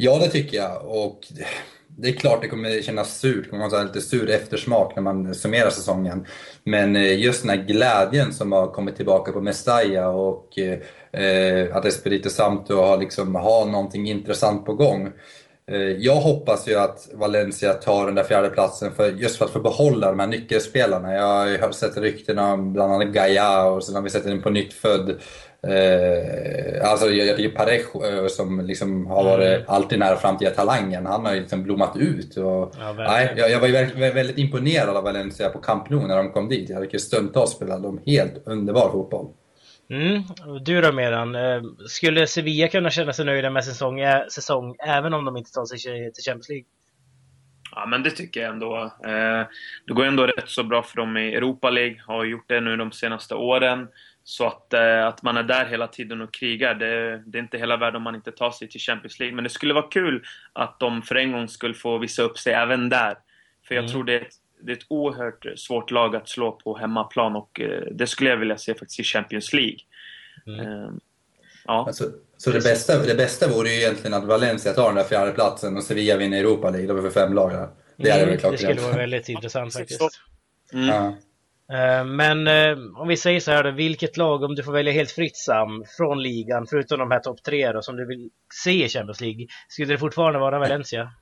Ja, 0.00 0.18
det 0.18 0.28
tycker 0.28 0.56
jag. 0.56 0.86
Och 0.86 1.20
det 1.86 2.08
är 2.08 2.12
klart 2.12 2.42
det 2.42 2.48
kommer 2.48 2.82
kännas 2.82 3.18
surt, 3.18 3.44
det 3.44 3.50
kommer 3.50 3.70
vara 3.70 3.82
lite 3.82 4.00
sur 4.00 4.30
eftersmak 4.30 4.96
när 4.96 5.02
man 5.02 5.34
summerar 5.34 5.70
säsongen. 5.70 6.26
Men 6.64 6.96
eh, 6.96 7.20
just 7.20 7.42
den 7.42 7.50
här 7.50 7.66
glädjen 7.66 8.32
som 8.32 8.52
har 8.52 8.66
kommit 8.66 8.96
tillbaka 8.96 9.32
på 9.32 9.40
Mestalla 9.40 10.08
och 10.08 10.58
eh, 10.58 11.76
att 11.76 11.84
Espirito 11.84 12.30
Santo 12.30 12.76
har, 12.76 12.98
liksom, 12.98 13.34
har 13.34 13.66
någonting 13.66 14.08
intressant 14.08 14.66
på 14.66 14.74
gång. 14.74 15.12
Eh, 15.70 15.76
jag 15.78 16.16
hoppas 16.16 16.68
ju 16.68 16.74
att 16.74 17.08
Valencia 17.14 17.74
tar 17.74 18.06
den 18.06 18.14
där 18.14 18.24
fjärde 18.24 18.48
platsen 18.50 18.92
för, 18.94 19.12
just 19.12 19.36
för 19.36 19.44
att 19.44 19.50
få 19.50 19.60
behålla 19.60 20.10
de 20.10 20.20
här 20.20 20.26
nyckelspelarna. 20.26 21.14
Jag 21.14 21.58
har 21.58 21.72
sett 21.72 21.96
rykten 21.96 22.38
om 22.38 22.72
bland 22.72 22.92
annat 22.92 23.08
Gaia 23.08 23.64
och 23.64 23.84
sen 23.84 23.94
har 23.94 24.02
vi 24.02 24.10
sett 24.10 24.26
en 24.26 24.42
på 24.42 24.50
nytt 24.50 24.72
född 24.72 25.20
Eh, 25.62 26.90
alltså 26.90 27.10
tycker 27.36 27.56
Parejo 27.56 28.04
eh, 28.04 28.26
som 28.26 28.60
liksom 28.60 29.06
har 29.06 29.24
varit 29.24 29.56
mm. 29.56 29.64
alltid 29.68 29.98
nära 29.98 30.16
framtida 30.16 30.50
talangen, 30.50 31.06
han 31.06 31.24
har 31.24 31.34
ju 31.34 31.40
liksom 31.40 31.62
blommat 31.62 31.96
ut. 31.96 32.36
Och, 32.36 32.74
ja, 32.78 32.92
nej, 32.96 33.34
jag, 33.36 33.50
jag 33.50 33.60
var 33.60 33.68
väldigt, 33.68 34.14
väldigt 34.16 34.38
imponerad 34.38 34.96
av 34.96 35.04
Valencia 35.04 35.48
på 35.48 35.58
Camp 35.58 35.90
Nou 35.90 36.06
när 36.06 36.16
de 36.16 36.32
kom 36.32 36.48
dit. 36.48 36.70
Jag 36.70 36.82
tycker 36.82 36.98
stundtals 36.98 37.50
spelade 37.50 37.82
de 37.82 38.00
helt 38.06 38.42
underbar 38.46 38.90
fotboll. 38.90 39.26
Mm. 39.90 40.22
Du 40.64 40.80
då 40.80 40.92
Meran, 40.92 41.34
eh, 41.34 41.62
skulle 41.86 42.26
Sevilla 42.26 42.68
kunna 42.68 42.90
känna 42.90 43.12
sig 43.12 43.24
nöjda 43.24 43.50
med 43.50 43.64
säsong, 43.64 44.00
säsong 44.30 44.76
även 44.86 45.14
om 45.14 45.24
de 45.24 45.36
inte 45.36 45.52
tar 45.52 45.64
sig 45.64 45.78
till 46.12 46.24
Champions 46.24 46.48
League? 46.48 46.64
Ja, 47.70 47.86
men 47.86 48.02
det 48.02 48.10
tycker 48.10 48.40
jag 48.40 48.50
ändå. 48.50 48.92
Det 49.86 49.92
går 49.94 50.04
ändå 50.04 50.26
rätt 50.26 50.48
så 50.48 50.64
bra 50.64 50.82
för 50.82 50.96
dem 50.96 51.16
i 51.16 51.34
Europa 51.34 51.70
League, 51.70 52.02
har 52.06 52.24
gjort 52.24 52.48
det 52.48 52.60
nu 52.60 52.76
de 52.76 52.92
senaste 52.92 53.34
åren. 53.34 53.88
Så 54.28 54.46
att, 54.46 54.72
eh, 54.72 55.06
att 55.06 55.22
man 55.22 55.36
är 55.36 55.42
där 55.42 55.66
hela 55.66 55.86
tiden 55.86 56.20
och 56.20 56.34
krigar, 56.34 56.74
det, 56.74 57.22
det, 57.26 57.38
är 57.38 57.42
inte 57.42 57.58
hela 57.58 57.76
världen 57.76 57.96
om 57.96 58.02
man 58.02 58.14
inte 58.14 58.32
tar 58.32 58.50
sig 58.50 58.68
till 58.68 58.80
Champions 58.80 59.18
League. 59.18 59.34
Men 59.34 59.44
det 59.44 59.50
skulle 59.50 59.74
vara 59.74 59.88
kul 59.88 60.26
att 60.52 60.80
de 60.80 61.02
för 61.02 61.14
en 61.14 61.32
gång 61.32 61.48
skulle 61.48 61.74
få 61.74 61.98
visa 61.98 62.22
upp 62.22 62.38
sig 62.38 62.52
även 62.52 62.88
där. 62.88 63.18
För 63.68 63.74
jag 63.74 63.82
mm. 63.82 63.92
tror 63.92 64.04
det 64.04 64.12
är, 64.12 64.20
ett, 64.20 64.34
det 64.62 64.72
är 64.72 64.76
ett 64.76 64.86
oerhört 64.88 65.46
svårt 65.56 65.90
lag 65.90 66.16
att 66.16 66.28
slå 66.28 66.52
på 66.52 66.78
hemmaplan 66.78 67.36
och 67.36 67.60
eh, 67.60 67.82
det 67.92 68.06
skulle 68.06 68.30
jag 68.30 68.36
vilja 68.36 68.58
se 68.58 68.74
faktiskt 68.74 69.00
i 69.00 69.04
Champions 69.04 69.52
League. 69.52 69.78
Mm. 70.46 70.60
Eh, 70.60 70.90
ja. 71.64 71.84
Alltså, 71.86 72.04
Så 72.36 72.50
det 72.50 72.62
bästa, 72.62 72.98
det 72.98 73.14
bästa 73.14 73.48
vore 73.48 73.68
ju 73.68 73.74
egentligen 73.74 74.14
att 74.14 74.24
Valencia 74.24 74.72
tar 74.72 74.86
den 74.86 74.94
där 74.94 75.04
fjärde 75.04 75.32
platsen 75.32 75.76
och 75.76 75.82
Sevilla 75.82 76.16
vinner 76.16 76.38
Europa 76.38 76.70
League. 76.70 76.86
Då 76.86 76.96
är 76.96 77.02
vi 77.02 77.10
för 77.10 77.20
fem 77.20 77.34
lag 77.34 77.50
där. 77.50 77.68
Det, 77.96 78.10
mm, 78.10 78.38
det, 78.42 78.50
det 78.50 78.58
skulle 78.58 78.80
vara 78.80 78.96
väldigt 78.96 79.28
intressant 79.28 79.74
faktiskt. 79.74 80.20
Mm. 80.72 80.86
Ja. 80.86 81.16
Eh, 81.72 82.04
men 82.04 82.46
eh, 82.46 82.78
om 82.96 83.08
vi 83.08 83.16
säger 83.16 83.40
så 83.40 83.50
här 83.50 83.64
då, 83.64 83.70
vilket 83.70 84.16
lag, 84.16 84.42
om 84.42 84.54
du 84.54 84.62
får 84.62 84.72
välja 84.72 84.92
helt 84.92 85.10
fritt 85.10 85.36
Sam, 85.36 85.84
från 85.96 86.22
ligan, 86.22 86.66
förutom 86.70 86.98
de 86.98 87.10
här 87.10 87.20
topp 87.20 87.42
tre 87.42 87.72
då, 87.72 87.82
som 87.82 87.96
du 87.96 88.06
vill 88.06 88.30
se 88.64 88.84
i 88.84 88.88
Champions 88.88 89.20
League, 89.20 89.46
skulle 89.68 89.94
det 89.94 89.98
fortfarande 89.98 90.38
vara 90.38 90.58
Valencia? 90.58 91.12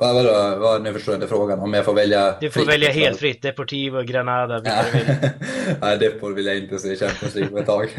Vad, 0.00 0.14
vadå, 0.14 0.58
vad, 0.58 0.82
nu 0.82 0.92
förstår 0.92 1.14
jag 1.14 1.16
inte 1.16 1.28
frågan. 1.28 1.58
Om 1.58 1.74
jag 1.74 1.84
får 1.84 1.94
välja 1.94 2.36
Du 2.40 2.50
får 2.50 2.60
fritt, 2.60 2.68
välja 2.68 2.90
helt 2.90 3.18
fritt. 3.18 3.42
Deportivo, 3.42 4.02
Granada, 4.02 4.60
vilka 4.60 4.84
du 4.92 4.98
vill. 4.98 5.30
Nej, 5.80 5.98
Depor 5.98 6.32
vill 6.32 6.46
jag 6.46 6.58
inte 6.58 6.78
se 6.78 6.92
i 6.92 6.96
Champions 6.96 7.34
League 7.34 7.50
på 7.50 7.58
ett 7.58 7.66
tag. 7.66 7.84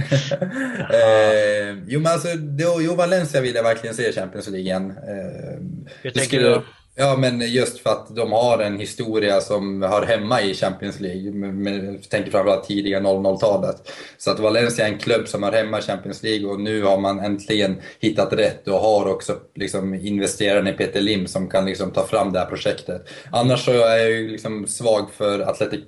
eh, 0.93 1.77
jo, 1.87 1.99
men 1.99 2.11
alltså, 2.11 2.27
då, 2.37 2.81
jo, 2.81 2.95
Valencia 2.95 3.41
vill 3.41 3.55
jag 3.55 3.63
verkligen 3.63 3.95
se 3.95 4.09
i 4.09 4.13
Champions 4.13 4.47
League 4.47 4.65
igen. 4.65 4.91
Eh, 4.91 5.59
Hur 6.01 6.09
tänker 6.11 6.27
skulle, 6.27 6.49
du? 6.49 6.61
Ja, 6.95 7.17
men 7.17 7.41
just 7.41 7.79
för 7.79 7.89
att 7.89 8.15
de 8.15 8.31
har 8.31 8.59
en 8.59 8.79
historia 8.79 9.41
som 9.41 9.81
hör 9.81 10.05
hemma 10.05 10.41
i 10.41 10.53
Champions 10.53 10.99
League. 10.99 11.21
Jag 11.21 12.09
tänker 12.09 12.31
framförallt 12.31 12.67
tidiga 12.67 12.99
00-talet. 12.99 13.91
Så 14.17 14.31
att 14.31 14.39
Valencia 14.39 14.87
är 14.87 14.91
en 14.91 14.99
klubb 14.99 15.27
som 15.27 15.43
hör 15.43 15.51
hemma 15.51 15.79
i 15.79 15.81
Champions 15.81 16.23
League 16.23 16.47
och 16.47 16.59
nu 16.59 16.83
har 16.83 16.97
man 16.97 17.19
äntligen 17.19 17.81
hittat 17.99 18.33
rätt 18.33 18.67
och 18.67 18.79
har 18.79 19.07
också 19.07 19.37
liksom 19.55 19.93
investeraren 19.93 20.67
i 20.67 20.73
Peter 20.73 21.01
Lim 21.01 21.27
som 21.27 21.49
kan 21.49 21.65
liksom 21.65 21.91
ta 21.91 22.07
fram 22.07 22.33
det 22.33 22.39
här 22.39 22.45
projektet. 22.45 23.09
Annars 23.31 23.65
så 23.65 23.71
är 23.71 23.97
jag 23.97 24.11
ju 24.11 24.29
liksom 24.29 24.67
svag 24.67 25.11
för 25.17 25.39
Athletic 25.39 25.79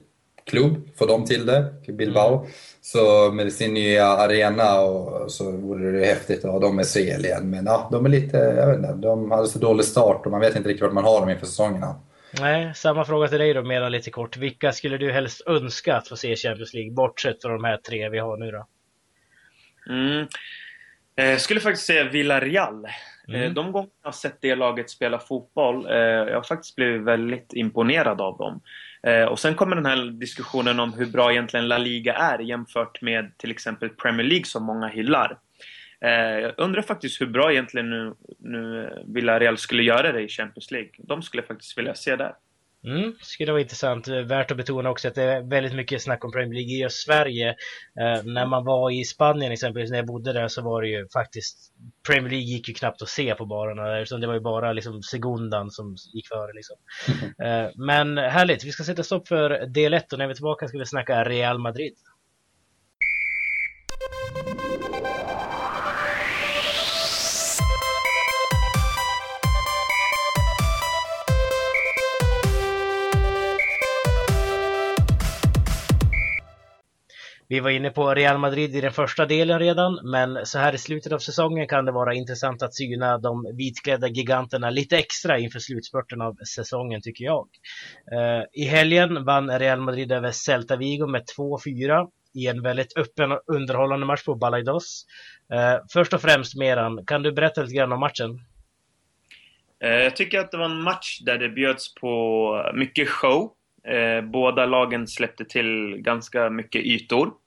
Club, 0.45 0.89
får 0.97 1.07
de 1.07 1.25
till 1.25 1.45
det, 1.45 1.73
Bilbao. 1.87 2.39
Mm. 2.39 2.51
Så 2.81 3.31
med 3.31 3.53
sin 3.53 3.73
nya 3.73 4.05
arena 4.05 4.79
och 4.79 5.31
så 5.31 5.51
vore 5.51 5.91
det 5.91 6.05
häftigt 6.05 6.45
att 6.45 6.51
ha 6.51 6.59
dem 6.59 6.79
i 6.79 6.83
CL 6.83 7.25
igen. 7.25 7.49
Men 7.49 7.65
ja, 7.65 7.89
de 7.91 8.05
är 8.05 8.09
lite, 8.09 8.37
jag 8.37 8.67
vet 8.67 8.77
inte, 8.77 8.93
de 8.93 9.31
hade 9.31 9.47
så 9.47 9.59
dålig 9.59 9.85
start 9.85 10.25
och 10.25 10.31
man 10.31 10.39
vet 10.39 10.55
inte 10.55 10.69
riktigt 10.69 10.83
vart 10.83 10.93
man 10.93 11.03
har 11.03 11.19
dem 11.19 11.29
inför 11.29 11.45
säsongerna. 11.45 11.95
Nej, 12.39 12.71
samma 12.75 13.05
fråga 13.05 13.27
till 13.27 13.39
dig 13.39 13.53
då, 13.53 13.63
mera 13.63 13.89
lite 13.89 14.11
kort. 14.11 14.37
Vilka 14.37 14.71
skulle 14.71 14.97
du 14.97 15.11
helst 15.11 15.41
önska 15.47 15.95
att 15.95 16.07
få 16.07 16.15
se 16.15 16.31
i 16.31 16.35
Champions 16.35 16.73
League, 16.73 16.91
bortsett 16.91 17.41
från 17.41 17.53
de 17.53 17.63
här 17.63 17.77
tre 17.77 18.09
vi 18.09 18.19
har 18.19 18.37
nu 18.37 18.51
då? 18.51 18.67
Mm. 19.89 20.27
Jag 21.15 21.31
eh, 21.31 21.37
skulle 21.37 21.59
faktiskt 21.59 21.85
säga 21.85 22.09
Villarreal. 22.09 22.85
Eh, 23.27 23.41
mm. 23.41 23.53
De 23.53 23.71
gånger 23.71 23.89
jag 24.01 24.07
har 24.07 24.11
sett 24.11 24.37
det 24.41 24.55
laget 24.55 24.89
spela 24.89 25.19
fotboll, 25.19 25.85
eh, 25.85 25.95
jag 25.97 26.35
har 26.35 26.43
faktiskt 26.43 26.75
blivit 26.75 27.01
väldigt 27.01 27.53
imponerad 27.53 28.21
av 28.21 28.37
dem. 28.37 28.61
Eh, 29.07 29.23
och 29.23 29.39
sen 29.39 29.55
kommer 29.55 29.75
den 29.75 29.85
här 29.85 30.05
diskussionen 30.05 30.79
om 30.79 30.93
hur 30.93 31.05
bra 31.05 31.31
egentligen 31.31 31.67
La 31.67 31.77
Liga 31.77 32.13
är 32.13 32.39
jämfört 32.39 33.01
med 33.01 33.37
till 33.37 33.51
exempel 33.51 33.89
Premier 33.89 34.27
League 34.27 34.45
som 34.45 34.63
många 34.63 34.87
hyllar. 34.87 35.37
Eh, 36.01 36.39
jag 36.39 36.53
undrar 36.57 36.81
faktiskt 36.81 37.21
hur 37.21 37.27
bra 37.27 37.51
egentligen 37.51 37.89
nu, 37.89 38.13
nu 38.39 38.89
Villarreal 39.07 39.57
skulle 39.57 39.83
göra 39.83 40.11
det 40.11 40.21
i 40.21 40.27
Champions 40.27 40.71
League. 40.71 40.89
De 40.97 41.21
skulle 41.21 41.43
faktiskt 41.43 41.77
vilja 41.77 41.95
se 41.95 42.15
där. 42.15 42.33
Mm, 42.83 43.13
skulle 43.21 43.51
vara 43.51 43.61
intressant. 43.61 44.07
Värt 44.07 44.51
att 44.51 44.57
betona 44.57 44.89
också 44.89 45.07
att 45.07 45.15
det 45.15 45.23
är 45.23 45.41
väldigt 45.41 45.73
mycket 45.73 46.01
snack 46.01 46.25
om 46.25 46.31
Premier 46.31 46.53
League 46.53 46.87
i 46.87 46.89
Sverige. 46.89 47.49
Eh, 47.99 48.23
när 48.23 48.45
man 48.45 48.65
var 48.65 48.91
i 48.91 49.03
Spanien 49.03 49.51
exempelvis, 49.51 49.91
när 49.91 49.97
jag 49.97 50.05
bodde 50.05 50.33
där 50.33 50.47
så 50.47 50.61
var 50.61 50.81
det 50.81 50.87
ju 50.87 51.07
faktiskt 51.13 51.73
Premier 52.07 52.29
League 52.29 52.45
gick 52.45 52.67
ju 52.67 52.73
knappt 52.73 53.01
att 53.01 53.09
se 53.09 53.35
på 53.35 53.45
barerna 53.45 53.83
där, 53.83 54.05
så 54.05 54.17
det 54.17 54.27
var 54.27 54.33
ju 54.33 54.39
bara 54.39 54.73
liksom 54.73 55.03
Segundan 55.03 55.71
som 55.71 55.95
gick 56.13 56.27
före 56.27 56.53
liksom. 56.53 56.75
Mm. 57.39 57.65
Eh, 57.65 57.71
men 57.75 58.17
härligt, 58.17 58.63
vi 58.63 58.71
ska 58.71 58.83
sätta 58.83 59.03
stopp 59.03 59.27
för 59.27 59.67
del 59.67 59.93
1 59.93 60.13
och 60.13 60.19
när 60.19 60.27
vi 60.27 60.31
är 60.31 60.35
tillbaka 60.35 60.67
ska 60.67 60.77
vi 60.77 60.85
snacka 60.85 61.23
Real 61.23 61.59
Madrid. 61.59 61.93
Vi 77.51 77.59
var 77.59 77.69
inne 77.69 77.89
på 77.89 78.13
Real 78.15 78.37
Madrid 78.37 78.75
i 78.75 78.81
den 78.81 78.91
första 78.91 79.25
delen 79.25 79.59
redan, 79.59 79.99
men 80.03 80.45
så 80.45 80.59
här 80.59 80.75
i 80.75 80.77
slutet 80.77 81.11
av 81.11 81.19
säsongen 81.19 81.67
kan 81.67 81.85
det 81.85 81.91
vara 81.91 82.13
intressant 82.13 82.63
att 82.63 82.75
syna 82.75 83.17
de 83.17 83.55
vitklädda 83.57 84.07
giganterna 84.07 84.69
lite 84.69 84.97
extra 84.97 85.39
inför 85.39 85.59
slutspurten 85.59 86.21
av 86.21 86.35
säsongen 86.55 87.01
tycker 87.01 87.25
jag. 87.25 87.47
Eh, 88.11 88.43
I 88.53 88.65
helgen 88.65 89.25
vann 89.25 89.59
Real 89.59 89.81
Madrid 89.81 90.11
över 90.11 90.31
Celta 90.31 90.75
Vigo 90.75 91.07
med 91.07 91.23
2-4 91.37 92.07
i 92.33 92.47
en 92.47 92.63
väldigt 92.63 92.97
öppen 92.97 93.31
och 93.31 93.41
underhållande 93.47 94.05
match 94.05 94.23
på 94.23 94.35
Balaidos. 94.35 95.05
Eh, 95.53 95.85
först 95.93 96.13
och 96.13 96.21
främst 96.21 96.55
Meran, 96.55 97.05
kan 97.05 97.23
du 97.23 97.31
berätta 97.31 97.61
lite 97.61 97.75
grann 97.75 97.91
om 97.91 97.99
matchen? 97.99 98.39
Eh, 99.83 99.89
jag 99.89 100.15
tycker 100.15 100.39
att 100.39 100.51
det 100.51 100.57
var 100.57 100.65
en 100.65 100.83
match 100.83 101.19
där 101.21 101.37
det 101.37 101.49
bjöds 101.49 101.95
på 101.95 102.71
mycket 102.75 103.09
show. 103.09 103.51
Båda 104.23 104.65
lagen 104.65 105.07
släppte 105.07 105.45
till 105.45 105.97
ganska 105.97 106.49
mycket 106.49 106.81
ytor. 106.85 107.40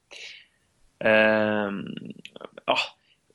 Eh, 0.98 1.70
ja, 2.66 2.76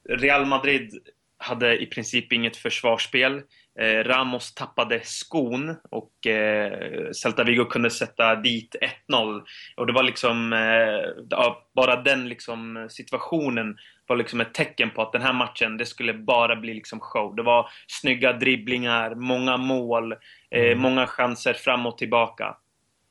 Real 0.10 0.46
Madrid 0.46 1.00
hade 1.38 1.82
i 1.82 1.86
princip 1.86 2.34
inget 2.34 2.58
försvarsspel. 2.58 3.42
Eh, 3.80 4.04
Ramos 4.04 4.54
tappade 4.54 5.02
skon 5.04 5.76
och 5.90 6.28
eh, 6.28 7.12
Celta 7.12 7.44
Vigo 7.44 7.66
kunde 7.66 7.90
sätta 7.90 8.36
dit 8.36 8.76
1-0. 9.10 9.42
Och 9.76 9.88
det 9.88 9.94
var 9.94 10.04
liksom, 10.04 10.54
eh, 10.54 11.54
bara 11.76 11.96
den 11.96 12.30
liksom 12.30 12.88
situationen 12.90 13.78
var 14.08 14.18
liksom 14.18 14.42
ett 14.42 14.54
tecken 14.54 14.90
på 14.90 15.02
att 15.02 15.12
den 15.12 15.22
här 15.22 15.34
matchen, 15.34 15.78
det 15.78 15.86
skulle 15.86 16.14
bara 16.14 16.56
bli 16.56 16.74
liksom 16.74 17.00
show. 17.00 17.36
Det 17.36 17.44
var 17.44 17.70
snygga 17.88 18.34
dribblingar, 18.34 19.16
många 19.16 19.58
mål, 19.58 20.12
eh, 20.52 20.62
mm. 20.62 20.80
många 20.80 21.08
chanser 21.08 21.54
fram 21.54 21.86
och 21.86 21.98
tillbaka. 21.98 22.58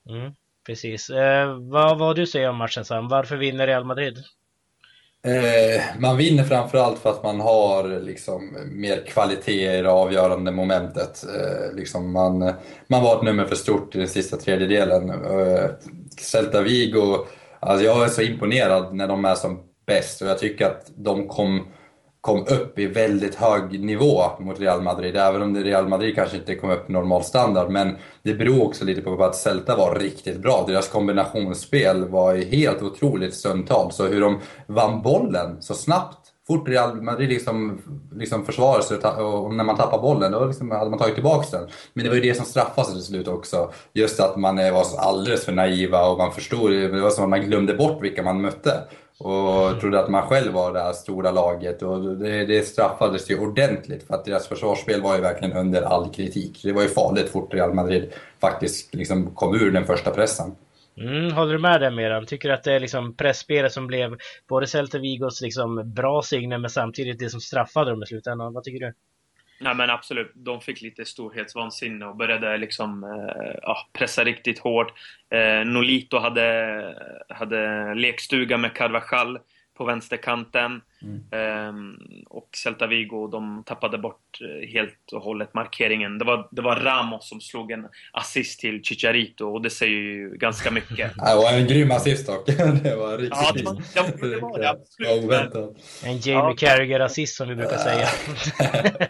Mm, 0.09 0.33
precis. 0.67 1.11
Eh, 1.11 1.59
vad, 1.61 1.99
vad 1.99 2.17
du 2.17 2.26
säger 2.26 2.49
om 2.49 2.57
matchen 2.57 2.85
Sam? 2.85 3.09
Varför 3.09 3.37
vinner 3.37 3.67
Real 3.67 3.85
Madrid? 3.85 4.19
Eh, 5.27 5.83
man 5.99 6.17
vinner 6.17 6.45
framförallt 6.45 6.99
för 6.99 7.11
att 7.11 7.23
man 7.23 7.41
har 7.41 8.01
liksom 8.01 8.57
mer 8.73 9.07
kvalitet 9.07 9.79
i 9.79 9.83
det 9.83 9.91
avgörande 9.91 10.51
momentet. 10.51 11.25
Eh, 11.25 11.77
liksom 11.77 12.13
man, 12.13 12.39
man 12.87 13.03
var 13.03 13.17
ett 13.17 13.23
nummer 13.23 13.45
för 13.45 13.57
stort 13.57 13.95
i 13.95 13.99
den 13.99 14.09
sista 14.09 14.37
tredjedelen. 14.37 15.11
Eh, 15.11 15.71
Celta 16.21 16.63
Vigo, 16.63 17.17
alltså 17.61 17.85
jag 17.85 18.05
är 18.05 18.09
så 18.09 18.23
imponerad 18.23 18.95
när 18.95 19.09
de 19.09 19.25
är 19.25 19.35
som 19.35 19.61
bäst 19.87 20.23
och 20.23 20.29
jag 20.29 20.39
tycker 20.39 20.67
att 20.67 20.91
de 20.97 21.29
kom 21.29 21.67
kom 22.28 22.40
upp 22.40 22.78
i 22.78 22.87
väldigt 22.87 23.35
hög 23.35 23.80
nivå 23.85 24.23
mot 24.38 24.61
Real 24.61 24.82
Madrid. 24.82 25.16
Även 25.16 25.42
om 25.42 25.56
Real 25.56 25.88
Madrid 25.88 26.14
kanske 26.14 26.37
inte 26.37 26.54
kom 26.54 26.70
upp 26.70 26.90
i 26.90 26.92
normal 26.92 27.25
standard. 27.25 27.70
Men 27.70 27.97
det 28.23 28.35
beror 28.35 28.66
också 28.66 28.85
lite 28.85 29.00
på 29.00 29.25
att 29.25 29.37
Celta 29.37 29.76
var 29.76 29.94
riktigt 29.94 30.42
bra. 30.42 30.64
Deras 30.66 30.88
kombinationsspel 30.88 32.04
var 32.08 32.35
helt 32.35 32.82
otroligt 32.82 33.35
stundtals. 33.35 33.97
Så 33.97 34.06
hur 34.06 34.20
de 34.20 34.38
vann 34.66 35.02
bollen 35.02 35.62
så 35.62 35.75
snabbt 35.75 36.18
fort 36.47 36.68
Real 36.68 37.02
Madrid 37.02 37.28
liksom, 37.28 37.82
liksom 38.14 38.44
försvarade 38.44 38.85
sig 38.85 38.97
och 38.99 39.54
när 39.54 39.64
man 39.64 39.76
tappar 39.76 39.99
bollen 39.99 40.32
då 40.32 40.47
liksom 40.47 40.70
hade 40.70 40.90
man 40.90 40.99
tagit 40.99 41.14
tillbaka 41.14 41.58
den. 41.58 41.68
Men 41.92 42.04
det 42.04 42.11
var 42.11 42.16
ju 42.16 42.23
det 42.23 42.35
som 42.35 42.44
straffade 42.44 42.92
till 42.92 43.02
slut 43.02 43.28
också. 43.28 43.70
Just 43.92 44.20
att 44.20 44.37
man 44.37 44.56
var 44.56 44.85
alldeles 44.99 45.44
för 45.44 45.52
naiva 45.52 46.06
och 46.06 46.18
man 46.18 46.32
förstod, 46.32 46.70
det 46.70 47.00
var 47.00 47.11
som 47.11 47.25
att 47.25 47.30
man 47.30 47.40
glömde 47.40 47.75
bort 47.75 48.02
vilka 48.02 48.23
man 48.23 48.40
mötte. 48.40 48.73
Och 49.21 49.81
trodde 49.81 50.01
att 50.01 50.11
man 50.11 50.23
själv 50.23 50.53
var 50.53 50.73
det 50.73 50.81
här 50.81 50.93
stora 50.93 51.31
laget 51.31 51.83
och 51.83 52.17
det, 52.17 52.45
det 52.45 52.63
straffades 52.63 53.31
ju 53.31 53.39
ordentligt 53.39 54.07
för 54.07 54.15
att 54.15 54.25
deras 54.25 54.49
försvarsspel 54.49 55.03
var 55.03 55.15
ju 55.15 55.21
verkligen 55.21 55.57
under 55.57 55.83
all 55.83 56.11
kritik. 56.13 56.61
Det 56.63 56.73
var 56.73 56.83
ju 56.83 56.89
farligt 56.89 57.29
fort 57.29 57.55
Real 57.55 57.75
Madrid 57.75 58.13
faktiskt 58.41 58.95
liksom 58.95 59.35
kom 59.35 59.55
ur 59.55 59.71
den 59.71 59.85
första 59.85 60.11
pressen. 60.11 60.55
Mm, 61.01 61.33
håller 61.33 61.53
du 61.53 61.59
med 61.59 61.81
där 61.81 61.91
Meran? 61.91 62.27
Tycker 62.27 62.49
du 62.49 62.55
att 62.55 62.65
det 62.65 62.73
är 62.73 62.81
liksom 62.81 63.17
pressspelet 63.17 63.73
som 63.73 63.87
blev 63.87 64.17
både 64.49 64.67
Celta 64.67 64.99
Vigos 64.99 65.41
liksom 65.41 65.93
bra 65.95 66.23
signum 66.23 66.61
men 66.61 66.71
samtidigt 66.71 67.19
det 67.19 67.31
som 67.31 67.41
straffade 67.41 67.91
dem 67.91 68.03
i 68.03 68.07
slutändan? 68.07 68.53
Vad 68.53 68.65
tycker 68.65 68.87
du? 68.87 68.93
Nej 69.61 69.75
men 69.75 69.91
absolut, 69.91 70.33
de 70.35 70.61
fick 70.61 70.81
lite 70.81 71.05
storhetsvansinne 71.05 72.07
och 72.07 72.17
började 72.17 72.57
liksom 72.57 73.05
eh, 73.05 73.55
ja, 73.62 73.88
pressa 73.93 74.25
riktigt 74.25 74.59
hårt. 74.59 74.93
Eh, 75.31 75.65
Nolito 75.67 76.19
hade, 76.19 76.95
hade 77.29 77.95
lekstuga 77.95 78.59
med 78.59 78.75
Carvajal 78.75 79.38
på 79.78 79.85
vänsterkanten. 79.85 80.80
Mm. 81.02 81.25
Ehm, 81.30 81.97
och 82.26 82.49
Celta 82.62 82.87
Vigo, 82.87 83.26
de 83.26 83.62
tappade 83.66 83.99
bort 83.99 84.38
eh, 84.40 84.68
helt 84.68 85.12
och 85.12 85.23
hållet 85.23 85.54
markeringen. 85.54 86.18
Det 86.18 86.25
var, 86.25 86.49
det 86.50 86.62
var 86.62 86.76
Ramos 86.76 87.28
som 87.28 87.40
slog 87.40 87.70
en 87.70 87.87
assist 88.12 88.61
till 88.61 88.82
Chicharito 88.82 89.44
och 89.44 89.62
det 89.62 89.70
säger 89.70 89.92
ju 89.92 90.37
ganska 90.37 90.70
mycket. 90.70 91.12
det 91.16 91.35
var 91.35 91.52
en 91.52 91.66
grym 91.66 91.90
assist 91.90 92.26
dock. 92.26 92.47
det 92.82 92.97
var 92.97 93.18
riktigt 93.18 93.38
Ja, 93.40 93.52
det 93.54 93.62
var 93.62 93.75
det, 93.75 94.35
det, 94.35 94.40
var 94.40 94.58
det 94.58 94.70
absolut. 94.70 95.76
En 96.04 96.18
Jamie 96.18 96.25
ja. 96.25 96.54
Carragher-assist 96.56 97.37
som 97.37 97.49
vi 97.49 97.54
brukar 97.54 97.76
säga. 97.78 98.08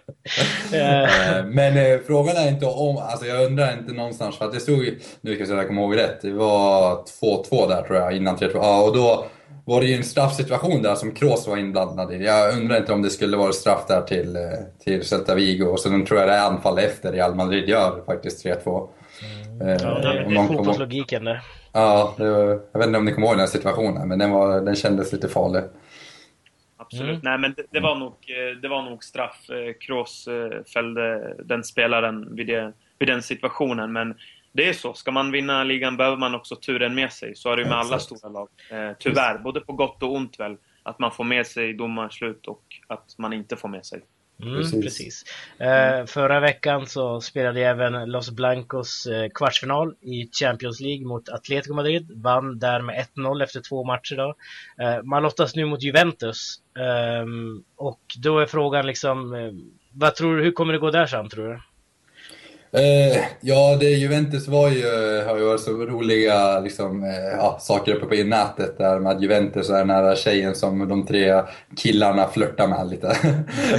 Eh, 0.72 1.44
men 1.44 1.76
eh, 1.76 2.00
frågan 2.06 2.36
är 2.36 2.48
inte 2.48 2.66
om, 2.66 2.96
alltså 2.96 3.26
jag 3.26 3.46
undrar 3.46 3.78
inte 3.78 3.92
någonstans, 3.92 4.38
för 4.38 4.44
att 4.44 4.52
det 4.52 4.60
stod, 4.60 4.98
nu 5.20 5.34
ska 5.34 5.54
jag 5.54 5.66
komma 5.66 5.80
ihåg 5.80 5.96
rätt, 5.96 6.22
det 6.22 6.32
var 6.32 7.04
2-2 7.22 7.68
där 7.68 7.82
tror 7.82 7.98
jag 7.98 8.16
innan 8.16 8.36
3-2. 8.36 8.50
Ja, 8.54 8.82
och 8.82 8.96
då 8.96 9.26
var 9.68 9.80
det 9.80 9.86
ju 9.86 9.94
en 9.94 10.04
straffsituation 10.04 10.82
där 10.82 10.94
som 10.94 11.14
Kroos 11.14 11.48
var 11.48 11.56
inblandad 11.56 12.12
i. 12.12 12.24
Jag 12.24 12.58
undrar 12.58 12.76
inte 12.76 12.92
om 12.92 13.02
det 13.02 13.10
skulle 13.10 13.36
vara 13.36 13.52
straff 13.52 13.86
där 13.88 14.02
till, 14.02 14.36
eh, 14.36 14.42
till 14.84 15.04
Celta 15.04 15.34
Vigo. 15.34 15.64
Och 15.64 15.80
sen 15.80 16.04
tror 16.06 16.20
jag 16.20 16.28
det 16.28 16.34
är 16.34 16.46
anfall 16.46 16.78
efter 16.78 17.12
Real 17.12 17.34
Madrid 17.34 17.68
gör 17.68 18.02
faktiskt 18.06 18.44
3-2. 18.44 18.88
Mm. 19.60 19.78
Ja, 19.82 19.98
det 19.98 20.08
är 20.08 20.46
fotbollslogiken 20.46 21.24
där. 21.24 21.40
Ja, 21.72 22.14
var, 22.18 22.28
jag 22.72 22.78
vet 22.78 22.86
inte 22.86 22.98
om 22.98 23.04
ni 23.04 23.12
kommer 23.12 23.26
ihåg 23.26 23.36
den 23.38 23.48
situationen, 23.48 24.08
men 24.08 24.18
den, 24.18 24.30
var, 24.30 24.60
den 24.60 24.76
kändes 24.76 25.12
lite 25.12 25.28
farlig. 25.28 25.62
Absolut. 26.76 27.10
Mm. 27.10 27.20
Nej, 27.22 27.38
men 27.38 27.54
det, 27.56 27.62
det, 27.70 27.80
var 27.80 27.94
nog, 27.94 28.14
det 28.62 28.68
var 28.68 28.82
nog 28.82 29.04
straff. 29.04 29.46
Kroos 29.80 30.28
fällde 30.72 31.34
den 31.44 31.64
spelaren 31.64 32.36
vid, 32.36 32.46
det, 32.46 32.72
vid 32.98 33.08
den 33.08 33.22
situationen, 33.22 33.92
men 33.92 34.14
det 34.52 34.68
är 34.68 34.72
så. 34.72 34.94
Ska 34.94 35.10
man 35.10 35.32
vinna 35.32 35.64
ligan 35.64 35.96
behöver 35.96 36.16
man 36.16 36.34
också 36.34 36.56
turen 36.56 36.94
med 36.94 37.12
sig. 37.12 37.34
Så 37.36 37.52
är 37.52 37.56
det 37.56 37.64
med 37.64 37.78
alla 37.78 37.98
stora 37.98 38.28
lag. 38.28 38.48
Eh, 38.70 38.96
tyvärr, 38.98 39.38
både 39.38 39.60
på 39.60 39.72
gott 39.72 40.02
och 40.02 40.14
ont 40.14 40.40
väl. 40.40 40.56
Att 40.82 40.98
man 40.98 41.12
får 41.12 41.24
med 41.24 41.46
sig 41.46 41.74
domarslut 41.74 42.46
och 42.46 42.64
att 42.86 43.14
man 43.18 43.32
inte 43.32 43.56
får 43.56 43.68
med 43.68 43.86
sig. 43.86 44.02
Mm, 44.42 44.56
precis. 44.56 44.84
precis. 44.84 45.24
Eh, 45.58 46.06
förra 46.06 46.40
veckan 46.40 46.86
så 46.86 47.20
spelade 47.20 47.60
även 47.60 48.10
Los 48.10 48.30
Blancos 48.30 49.06
eh, 49.06 49.28
kvartsfinal 49.34 49.94
i 50.00 50.30
Champions 50.40 50.80
League 50.80 51.06
mot 51.06 51.28
Atletico 51.28 51.74
Madrid. 51.74 52.10
Vann 52.14 52.58
där 52.58 52.80
med 52.80 53.06
1-0 53.16 53.42
efter 53.42 53.60
två 53.60 53.84
matcher. 53.84 54.16
Då. 54.16 54.34
Eh, 54.84 55.02
man 55.02 55.22
lottas 55.22 55.56
nu 55.56 55.64
mot 55.64 55.82
Juventus. 55.82 56.56
Ehm, 56.78 57.64
och 57.76 58.00
då 58.22 58.38
är 58.38 58.46
frågan 58.46 58.86
liksom, 58.86 59.34
eh, 59.34 59.52
vad 59.92 60.14
tror 60.14 60.36
du, 60.36 60.42
hur 60.42 60.52
kommer 60.52 60.72
det 60.72 60.78
gå 60.78 60.90
där 60.90 61.06
Sam, 61.06 61.28
tror 61.28 61.48
du? 61.48 61.60
Eh, 62.72 63.24
ja, 63.40 63.76
det 63.80 63.90
Juventus 63.90 64.48
var 64.48 64.68
ju, 64.68 64.84
har 65.26 65.38
ju 65.38 65.44
varit 65.44 65.60
så 65.60 65.70
roliga 65.70 66.60
liksom, 66.60 67.04
eh, 67.04 67.36
ja, 67.36 67.58
saker 67.60 67.94
uppe 67.94 68.16
på 68.16 68.28
nätet 68.28 68.78
där 68.78 68.98
med 68.98 69.12
att 69.12 69.22
Juventus 69.22 69.70
är 69.70 69.78
den 69.78 69.90
här 69.90 70.16
tjejen 70.16 70.54
som 70.54 70.88
de 70.88 71.06
tre 71.06 71.42
killarna 71.76 72.28
flörtar 72.28 72.68
med 72.68 72.90
lite. 72.90 73.08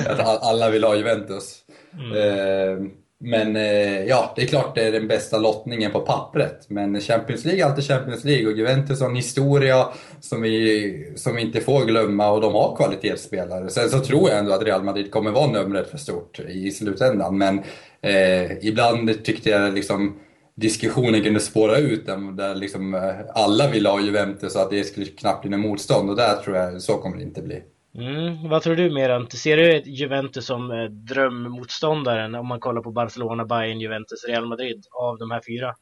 att 0.10 0.44
alla 0.44 0.70
vill 0.70 0.84
ha 0.84 0.96
Juventus. 0.96 1.56
Mm. 1.94 2.18
Eh, 2.18 2.92
men 3.22 3.56
eh, 3.56 4.04
ja, 4.04 4.34
det 4.36 4.42
är 4.42 4.48
klart 4.48 4.76
det 4.76 4.84
är 4.84 4.92
den 4.92 5.08
bästa 5.08 5.38
lottningen 5.38 5.92
på 5.92 6.00
pappret. 6.00 6.66
Men 6.68 7.02
Champions 7.02 7.46
League 7.46 7.64
är 7.64 7.66
alltid 7.66 7.88
Champions 7.88 8.24
League 8.24 8.48
och 8.48 8.58
Juventus 8.58 9.02
har 9.02 9.10
en 9.10 9.16
historia 9.16 9.88
som 10.20 10.42
vi, 10.42 11.14
som 11.16 11.36
vi 11.36 11.42
inte 11.42 11.62
får 11.62 11.86
glömma 11.86 12.32
och 12.32 12.42
de 12.42 12.54
har 12.54 12.76
kvalitetsspelare. 12.76 13.70
Sen 13.70 13.90
så 13.90 14.00
tror 14.00 14.30
jag 14.30 14.40
ändå 14.40 14.54
att 14.54 14.64
Real 14.64 14.84
Madrid 14.84 15.12
kommer 15.12 15.32
vara 15.32 15.52
numret 15.52 15.92
för 15.92 15.98
stort 15.98 16.40
i 16.40 16.72
slutändan. 16.72 17.38
Men 17.38 17.62
eh, 18.02 18.68
ibland 18.68 19.24
tyckte 19.24 19.50
jag 19.50 19.74
liksom 19.74 20.20
diskussionen 20.56 21.24
kunde 21.24 21.40
spåra 21.40 21.78
ut 21.78 22.06
där 22.06 22.56
liksom 22.56 22.94
eh, 22.94 23.20
alla 23.36 23.68
ville 23.72 23.90
ha 23.90 24.02
Juventus 24.02 24.56
och 24.56 24.62
att 24.62 24.70
det 24.70 24.84
skulle 24.84 25.06
knappt 25.06 25.42
bli 25.42 25.50
något 25.50 25.60
motstånd. 25.60 26.10
Och 26.10 26.16
där 26.16 26.36
tror 26.36 26.56
jag, 26.56 26.82
så 26.82 26.98
kommer 26.98 27.18
det 27.18 27.24
inte 27.24 27.42
bli. 27.42 27.64
Mm, 27.96 28.50
vad 28.50 28.62
tror 28.62 28.76
du 28.76 28.92
Merant? 28.92 29.34
Ser 29.34 29.58
du 29.58 29.82
Juventus 29.86 30.46
som 30.46 30.72
eh, 30.72 30.84
drömmotståndaren 30.84 32.36
om 32.36 32.48
man 32.48 32.60
kollar 32.60 32.82
på 32.82 32.92
Barcelona, 32.92 33.46
Bayern, 33.46 33.80
Juventus, 33.80 34.26
Real 34.28 34.46
Madrid 34.46 34.86
av 34.92 35.18
de 35.18 35.32
här 35.32 35.42
fyra? 35.48 35.76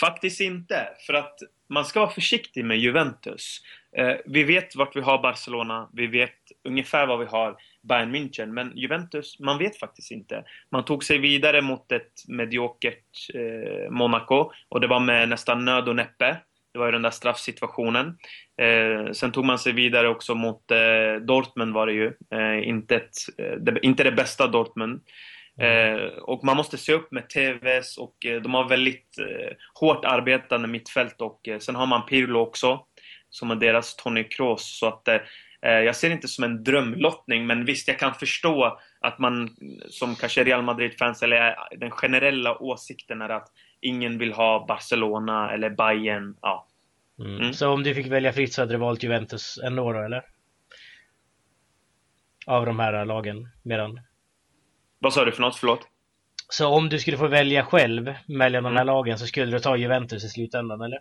Faktiskt 0.00 0.40
inte, 0.40 0.88
för 1.06 1.14
att 1.14 1.38
man 1.68 1.84
ska 1.84 2.00
vara 2.00 2.10
försiktig 2.10 2.64
med 2.64 2.78
Juventus. 2.78 3.60
Eh, 3.96 4.14
vi 4.26 4.44
vet 4.44 4.76
vart 4.76 4.96
vi 4.96 5.00
har 5.00 5.22
Barcelona, 5.22 5.90
vi 5.92 6.06
vet 6.06 6.38
ungefär 6.64 7.06
vad 7.06 7.18
vi 7.18 7.24
har 7.24 7.56
Bayern 7.88 8.14
München, 8.14 8.46
men 8.46 8.76
Juventus, 8.76 9.40
man 9.40 9.58
vet 9.58 9.78
faktiskt 9.78 10.10
inte. 10.10 10.44
Man 10.70 10.84
tog 10.84 11.04
sig 11.04 11.18
vidare 11.18 11.62
mot 11.62 11.92
ett 11.92 12.12
mediokert 12.28 13.04
eh, 13.34 13.90
Monaco 13.90 14.50
och 14.68 14.80
det 14.80 14.86
var 14.86 15.00
med 15.00 15.28
nästan 15.28 15.64
nöd 15.64 15.88
och 15.88 15.96
näppe. 15.96 16.36
Det 16.72 16.78
var 16.78 16.86
ju 16.86 16.92
den 16.92 17.02
där 17.02 17.10
straffsituationen. 17.10 18.18
Eh, 18.60 19.12
sen 19.12 19.32
tog 19.32 19.44
man 19.44 19.58
sig 19.58 19.72
vidare 19.72 20.08
också 20.08 20.34
mot 20.34 20.70
eh, 20.70 21.24
Dortmund 21.26 21.74
var 21.74 21.86
det 21.86 21.92
ju. 21.92 22.12
Eh, 22.34 22.68
inte, 22.68 22.96
ett, 22.96 23.10
eh, 23.38 23.56
det, 23.60 23.80
inte 23.82 24.04
det 24.04 24.12
bästa 24.12 24.46
Dortmund. 24.46 25.00
Eh, 25.60 26.18
och 26.18 26.44
man 26.44 26.56
måste 26.56 26.78
se 26.78 26.92
upp 26.92 27.12
med 27.12 27.28
TVs 27.28 27.98
och 27.98 28.26
eh, 28.26 28.42
de 28.42 28.54
har 28.54 28.68
väldigt 28.68 29.18
eh, 29.18 29.56
hårt 29.74 30.04
arbetande 30.04 30.68
mittfält 30.68 31.20
och 31.20 31.48
eh, 31.48 31.58
sen 31.58 31.74
har 31.74 31.86
man 31.86 32.06
Pirlo 32.06 32.38
också. 32.38 32.80
Som 33.30 33.50
är 33.50 33.56
deras 33.56 33.96
Tony 33.96 34.24
Kroos. 34.24 34.78
Så 34.78 34.86
att 34.86 35.08
eh, 35.08 35.18
jag 35.62 35.96
ser 35.96 36.08
det 36.08 36.14
inte 36.14 36.28
som 36.28 36.44
en 36.44 36.64
drömlottning 36.64 37.46
men 37.46 37.64
visst, 37.64 37.88
jag 37.88 37.98
kan 37.98 38.14
förstå 38.14 38.78
att 39.00 39.18
man 39.18 39.56
som 39.88 40.16
kanske 40.16 40.44
Real 40.44 40.62
Madrid-fans 40.62 41.22
eller 41.22 41.56
den 41.76 41.90
generella 41.90 42.62
åsikten 42.62 43.22
är 43.22 43.28
att 43.28 43.48
ingen 43.80 44.18
vill 44.18 44.32
ha 44.32 44.66
Barcelona 44.68 45.52
eller 45.52 45.70
Bayern. 45.70 46.36
Ja. 46.42 46.68
Mm. 47.18 47.40
Mm. 47.40 47.52
Så 47.52 47.68
om 47.68 47.82
du 47.82 47.94
fick 47.94 48.06
välja 48.06 48.32
fritt 48.32 48.52
så 48.52 48.62
hade 48.62 48.74
du 48.74 48.78
valt 48.78 49.02
Juventus 49.02 49.58
ändå 49.64 49.92
då, 49.92 49.98
eller? 49.98 50.24
Av 52.46 52.66
de 52.66 52.78
här 52.78 53.04
lagen, 53.04 53.48
medan... 53.62 54.00
Vad 54.98 55.12
sa 55.12 55.24
du 55.24 55.32
för 55.32 55.40
något? 55.40 55.56
Förlåt? 55.56 55.88
Så 56.48 56.66
om 56.68 56.88
du 56.88 56.98
skulle 56.98 57.18
få 57.18 57.26
välja 57.26 57.64
själv 57.64 58.14
mellan 58.26 58.62
de 58.62 58.72
här 58.72 58.82
mm. 58.82 58.86
lagen 58.86 59.18
så 59.18 59.26
skulle 59.26 59.52
du 59.52 59.58
ta 59.58 59.76
Juventus 59.76 60.24
i 60.24 60.28
slutändan, 60.28 60.80
eller? 60.80 60.98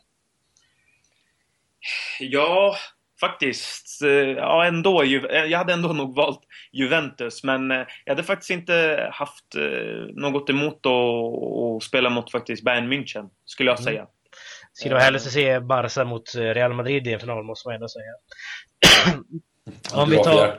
Ja, 2.19 2.75
faktiskt. 3.21 4.01
Eh, 4.01 4.09
ja, 4.09 4.65
ändå. 4.65 5.05
Jag 5.05 5.57
hade 5.57 5.73
ändå 5.73 5.93
nog 5.93 6.15
valt 6.15 6.41
Juventus, 6.71 7.43
men 7.43 7.71
eh, 7.71 7.85
jag 8.05 8.11
hade 8.11 8.23
faktiskt 8.23 8.51
inte 8.51 9.07
haft 9.13 9.55
eh, 9.55 10.15
något 10.15 10.49
emot 10.49 10.85
att 10.85 11.83
spela 11.83 12.09
mot 12.09 12.31
faktiskt 12.31 12.63
Bayern 12.63 12.93
München, 12.93 13.29
skulle 13.45 13.69
jag 13.69 13.79
mm. 13.79 13.85
säga. 13.85 14.01
Mm. 14.01 14.11
Skulle 14.73 14.93
vara 14.93 15.03
hellre 15.03 15.19
se 15.19 15.59
Barca 15.59 16.05
mot 16.05 16.35
Real 16.35 16.73
Madrid 16.73 17.07
i 17.07 17.13
en 17.13 17.19
final, 17.19 17.43
måste 17.43 17.67
man 17.67 17.75
ändå 17.75 17.87
säga. 17.87 18.11
Om 19.93 20.09
vi 20.09 20.17
tar... 20.17 20.55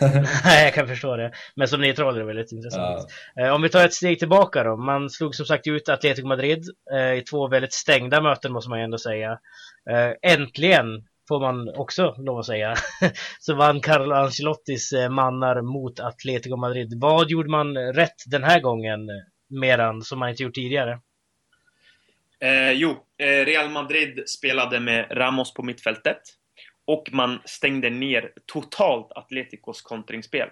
Nej, 0.44 0.64
jag 0.64 0.74
kan 0.74 0.88
förstå 0.88 1.16
det. 1.16 1.32
Men 1.56 1.68
som 1.68 1.80
neutral 1.80 2.14
är 2.14 2.18
det 2.18 2.26
väldigt 2.26 2.52
intressant. 2.52 3.06
Ja. 3.34 3.52
Om 3.52 3.62
vi 3.62 3.68
tar 3.68 3.84
ett 3.84 3.94
steg 3.94 4.18
tillbaka 4.18 4.64
då. 4.64 4.76
Man 4.76 5.10
slog 5.10 5.34
som 5.34 5.46
sagt 5.46 5.66
ut 5.66 5.88
Atletico 5.88 6.28
Madrid 6.28 6.64
i 7.18 7.20
två 7.20 7.48
väldigt 7.48 7.72
stängda 7.72 8.20
möten 8.20 8.52
måste 8.52 8.70
man 8.70 8.80
ändå 8.80 8.98
säga. 8.98 9.38
Äntligen 10.22 11.04
får 11.28 11.40
man 11.40 11.68
också 11.76 12.14
lov 12.18 12.38
att 12.38 12.46
säga, 12.46 12.74
så 13.40 13.54
vann 13.54 13.80
Carlo 13.80 14.14
Ancelottis 14.14 14.92
eh, 14.92 15.10
mannar 15.10 15.62
mot 15.62 16.00
Atletico 16.00 16.56
Madrid. 16.56 16.92
Vad 17.00 17.30
gjorde 17.30 17.50
man 17.50 17.76
rätt 17.76 18.22
den 18.26 18.44
här 18.44 18.60
gången, 18.60 19.00
medan 19.48 20.02
som 20.02 20.18
man 20.18 20.28
inte 20.28 20.42
gjort 20.42 20.54
tidigare? 20.54 21.00
Eh, 22.40 22.72
jo, 22.72 22.90
eh, 23.18 23.44
Real 23.44 23.70
Madrid 23.70 24.22
spelade 24.26 24.80
med 24.80 25.06
Ramos 25.10 25.54
på 25.54 25.62
mittfältet 25.62 26.20
och 26.86 27.08
man 27.12 27.40
stängde 27.44 27.90
ner 27.90 28.32
totalt 28.46 29.12
Atleticos 29.12 29.82
kontringsspel. 29.82 30.48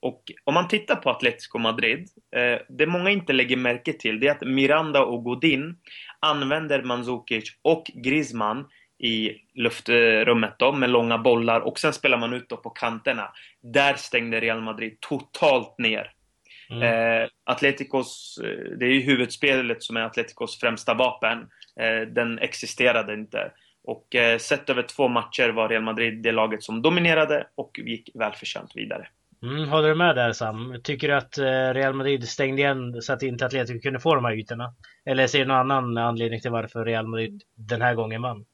Och 0.00 0.22
om 0.44 0.54
man 0.54 0.68
tittar 0.68 0.96
på 0.96 1.10
Atletico 1.10 1.58
Madrid, 1.58 2.08
eh, 2.36 2.60
det 2.68 2.86
många 2.86 3.10
inte 3.10 3.32
lägger 3.32 3.56
märke 3.56 3.92
till 3.92 4.20
det 4.20 4.26
är 4.26 4.30
att 4.30 4.46
Miranda 4.46 5.04
och 5.04 5.24
Godin 5.24 5.76
använder 6.20 6.82
Mandzukic 6.82 7.44
och 7.62 7.84
Griezmann 7.94 8.66
i 9.04 9.36
luftrummet 9.54 10.54
då, 10.58 10.72
med 10.72 10.90
långa 10.90 11.18
bollar 11.18 11.60
och 11.60 11.78
sen 11.78 11.92
spelar 11.92 12.18
man 12.18 12.32
ut 12.32 12.48
då 12.48 12.56
på 12.56 12.70
kanterna. 12.70 13.32
Där 13.62 13.94
stängde 13.94 14.40
Real 14.40 14.60
Madrid 14.60 15.00
totalt 15.00 15.78
ner. 15.78 16.10
Mm. 16.70 16.82
Eh, 16.82 17.28
Atleticos, 17.44 18.38
eh, 18.44 18.78
det 18.78 18.84
är 18.84 18.90
ju 18.90 19.00
huvudspelet 19.00 19.82
som 19.82 19.96
är 19.96 20.00
Atleticos 20.00 20.60
främsta 20.60 20.94
vapen. 20.94 21.38
Eh, 21.80 22.08
den 22.08 22.38
existerade 22.38 23.14
inte. 23.14 23.50
Och 23.84 24.14
eh, 24.14 24.38
sett 24.38 24.70
över 24.70 24.82
två 24.82 25.08
matcher 25.08 25.48
var 25.48 25.68
Real 25.68 25.82
Madrid 25.82 26.22
det 26.22 26.32
laget 26.32 26.62
som 26.62 26.82
dominerade 26.82 27.46
och 27.54 27.78
gick 27.78 28.10
välförtjänt 28.14 28.70
vidare. 28.74 29.08
Mm, 29.42 29.68
håller 29.68 29.88
du 29.88 29.94
med 29.94 30.16
där 30.16 30.32
Sam? 30.32 30.80
Tycker 30.84 31.08
du 31.08 31.14
att 31.14 31.38
eh, 31.38 31.74
Real 31.74 31.94
Madrid 31.94 32.28
stängde 32.28 32.62
igen 32.62 33.02
så 33.02 33.12
att 33.12 33.22
inte 33.22 33.46
Atletico 33.46 33.80
kunde 33.80 34.00
få 34.00 34.14
de 34.14 34.24
här 34.24 34.38
ytorna? 34.38 34.74
Eller 35.06 35.26
ser 35.26 35.38
du 35.38 35.44
någon 35.44 35.70
annan 35.70 35.98
anledning 35.98 36.40
till 36.40 36.50
varför 36.50 36.84
Real 36.84 37.06
Madrid 37.06 37.42
den 37.54 37.82
här 37.82 37.94
gången 37.94 38.22
vann? 38.22 38.44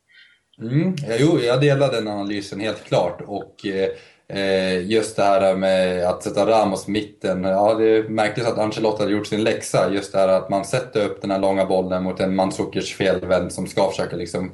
Mm, 0.61 0.95
jo, 1.19 1.39
jag 1.39 1.61
delar 1.61 1.93
den 1.93 2.09
analysen 2.09 2.61
helt 2.61 2.85
klart. 2.85 3.21
Och 3.27 3.67
eh, 3.67 4.87
just 4.91 5.17
det 5.17 5.23
här 5.23 5.57
med 5.57 6.05
att 6.07 6.23
sätta 6.23 6.47
Ramos 6.47 6.89
mitten. 6.89 7.45
Ja, 7.45 7.75
det 7.75 7.85
är 7.85 8.09
märkligt 8.09 8.47
att 8.47 8.59
Ancelotti 8.59 9.03
hade 9.03 9.13
gjort 9.13 9.27
sin 9.27 9.45
läxa. 9.45 9.91
Just 9.93 10.13
det 10.13 10.19
här 10.19 10.29
att 10.29 10.49
man 10.49 10.65
sätter 10.65 11.05
upp 11.05 11.21
den 11.23 11.31
här 11.31 11.39
långa 11.39 11.65
bollen 11.65 12.03
mot 12.03 12.21
en 12.21 12.35
Mandzukic 12.35 12.95
felvänd 12.95 13.53
som 13.53 13.67
ska 13.67 13.91
försöka 13.91 14.17
liksom 14.17 14.53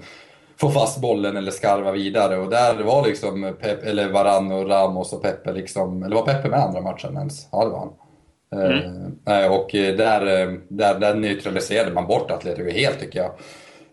få 0.60 0.70
fast 0.70 1.00
bollen 1.00 1.36
eller 1.36 1.50
skarva 1.50 1.92
vidare. 1.92 2.38
Och 2.38 2.50
där 2.50 2.82
var 2.82 3.06
liksom 3.06 3.56
Pep, 3.60 3.86
eller 3.86 4.08
Varann 4.08 4.52
och 4.52 4.68
Ramos 4.68 5.12
och 5.12 5.22
Pepe 5.22 5.52
liksom, 5.52 6.02
eller 6.02 6.16
var 6.16 6.26
Pepe 6.26 6.48
med 6.48 6.58
andra 6.58 6.80
matchen 6.80 7.16
ens? 7.16 7.48
Ja, 7.52 7.64
det 7.64 7.70
var 7.70 7.78
han. 7.78 7.92
Mm. 8.52 9.18
Eh, 9.26 9.52
och 9.52 9.68
där, 9.72 10.20
där, 10.68 10.98
där 10.98 11.14
neutraliserade 11.14 11.92
man 11.92 12.06
bort 12.06 12.30
Atletico 12.30 12.70
helt 12.70 13.00
tycker 13.00 13.18
jag. 13.18 13.30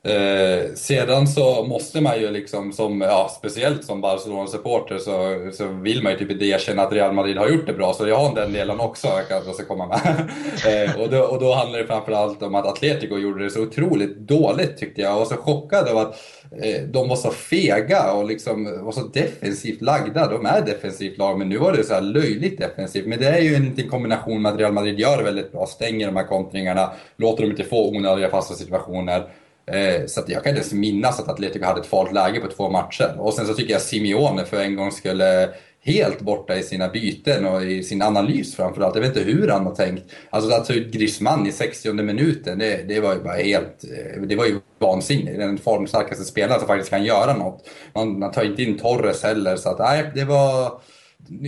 Eh, 0.08 0.74
sedan 0.76 1.28
så 1.28 1.66
måste 1.66 2.02
man 2.02 2.20
ju 2.20 2.32
liksom, 2.32 2.74
som, 2.74 3.02
ja, 3.02 3.32
speciellt 3.38 3.86
som 3.86 4.02
Barcelona-supporter 4.02 4.98
så, 4.98 5.50
så 5.54 5.68
vill 5.68 6.04
man 6.04 6.12
ju 6.12 6.18
typ 6.18 6.32
inte 6.32 6.46
erkänna 6.46 6.82
att 6.82 6.94
Real 6.94 7.13
Madrid 7.13 7.38
har 7.38 7.50
gjort 7.50 7.66
det 7.66 7.74
bra, 7.74 7.94
så 7.94 8.08
jag 8.08 8.16
har 8.16 8.36
den 8.36 8.54
delen 8.54 8.80
också 8.80 9.08
jag 9.08 9.28
kan, 9.28 9.54
ska 9.54 9.66
komma 9.66 9.88
med. 9.88 10.30
eh, 10.88 11.02
och, 11.02 11.10
då, 11.10 11.22
och 11.22 11.39
då 11.39 11.54
handlar 11.54 11.80
det 11.80 11.86
framförallt 11.86 12.42
om 12.42 12.56
att 12.56 12.66
Atletico 12.66 13.18
gjorde 13.18 13.44
det 13.44 13.50
så 13.50 13.62
otroligt 13.62 14.18
dåligt 14.18 14.78
tyckte 14.78 15.02
jag. 15.02 15.12
Jag 15.12 15.20
var 15.20 15.26
så 15.26 15.36
chockad 15.36 15.88
av 15.88 15.98
att 15.98 16.16
eh, 16.62 16.82
de 16.84 17.10
var 17.10 17.16
så 17.16 17.30
fega 17.30 18.12
och 18.12 18.26
liksom 18.26 18.86
var 18.86 18.92
så 18.92 19.02
defensivt 19.02 19.82
lagda. 19.82 20.28
De 20.28 20.46
är 20.46 20.62
defensivt 20.62 21.18
lag, 21.18 21.39
men 21.39 21.50
nu 21.50 21.58
var 21.58 21.74
det 21.74 21.84
så 21.84 21.94
här 21.94 22.02
löjligt 22.02 22.60
defensivt. 22.60 23.06
Men 23.06 23.20
det 23.20 23.28
är 23.28 23.42
ju 23.42 23.56
en 23.56 23.66
liten 23.66 23.89
kombination 23.89 24.42
med 24.42 24.52
att 24.54 24.60
Real 24.60 24.74
Madrid 24.74 25.00
gör 25.00 25.18
det 25.18 25.24
väldigt 25.24 25.52
bra, 25.52 25.66
stänger 25.66 26.06
de 26.06 26.16
här 26.16 26.28
kontringarna, 26.28 26.92
låter 27.18 27.42
dem 27.42 27.52
inte 27.52 27.63
få 27.63 27.89
onödiga 27.89 28.30
fasta 28.30 28.56
situationer. 28.56 29.30
Eh, 29.65 30.06
så 30.06 30.21
så 30.21 30.32
jag 30.32 30.43
kan 30.43 30.49
inte 30.49 30.62
ens 30.62 30.73
minnas 30.73 31.19
att 31.19 31.30
Atletico 31.30 31.65
hade 31.65 31.82
ett 31.82 31.88
farligt 31.88 32.13
läge 32.13 32.39
på 32.39 32.47
två 32.47 32.69
matcher. 32.69 33.15
Och 33.17 33.34
sen 33.34 33.45
så 33.47 33.54
tycker 33.54 33.73
jag 33.73 33.82
Simeone 33.82 34.45
för 34.45 34.62
en 34.62 34.76
gång 34.76 34.91
skulle 34.91 35.49
helt 35.82 36.21
borta 36.21 36.56
i 36.56 36.63
sina 36.63 36.88
byten 36.88 37.45
och 37.45 37.63
i 37.63 37.84
sin 37.84 38.02
analys 38.02 38.56
framförallt. 38.56 38.95
Jag 38.95 39.02
vet 39.02 39.17
inte 39.17 39.32
hur 39.32 39.47
han 39.47 39.65
har 39.65 39.76
tänkt. 39.76 40.04
Alltså 40.30 40.56
att 40.56 40.65
ta 40.65 40.73
ut 40.73 40.93
Griezmann 40.93 41.47
i 41.47 41.52
60 41.52 41.93
minuten, 41.93 42.60
det, 42.60 42.84
det 42.88 42.99
var 42.99 43.13
ju 43.13 43.19
bara 43.19 43.34
helt... 43.34 43.84
Eh, 43.84 44.21
det 44.21 44.36
var 44.36 44.45
ju 44.45 44.60
vansinnigt. 44.80 45.39
Den 45.39 45.58
formstarkaste 45.58 46.23
spelaren 46.23 46.60
som 46.60 46.67
faktiskt 46.67 46.89
kan 46.89 47.04
göra 47.04 47.38
något. 47.38 47.69
Man, 47.93 48.19
man 48.19 48.32
tar 48.32 48.43
inte 48.43 48.63
in 48.63 48.78
Torres 48.78 49.23
heller, 49.23 49.56
så 49.56 49.69
att 49.69 49.80
nej, 49.80 50.12
det 50.15 50.26
var... 50.26 50.82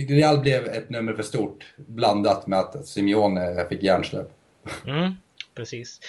Real 0.08 0.38
blev 0.38 0.66
ett 0.66 0.90
nummer 0.90 1.12
för 1.12 1.22
stort 1.22 1.74
blandat 1.76 2.46
med 2.46 2.58
att 2.58 2.86
Simeone 2.86 3.66
fick 3.68 3.82
hjärnsläpp. 3.82 4.30
Mm 4.86 5.12
precis. 5.56 6.00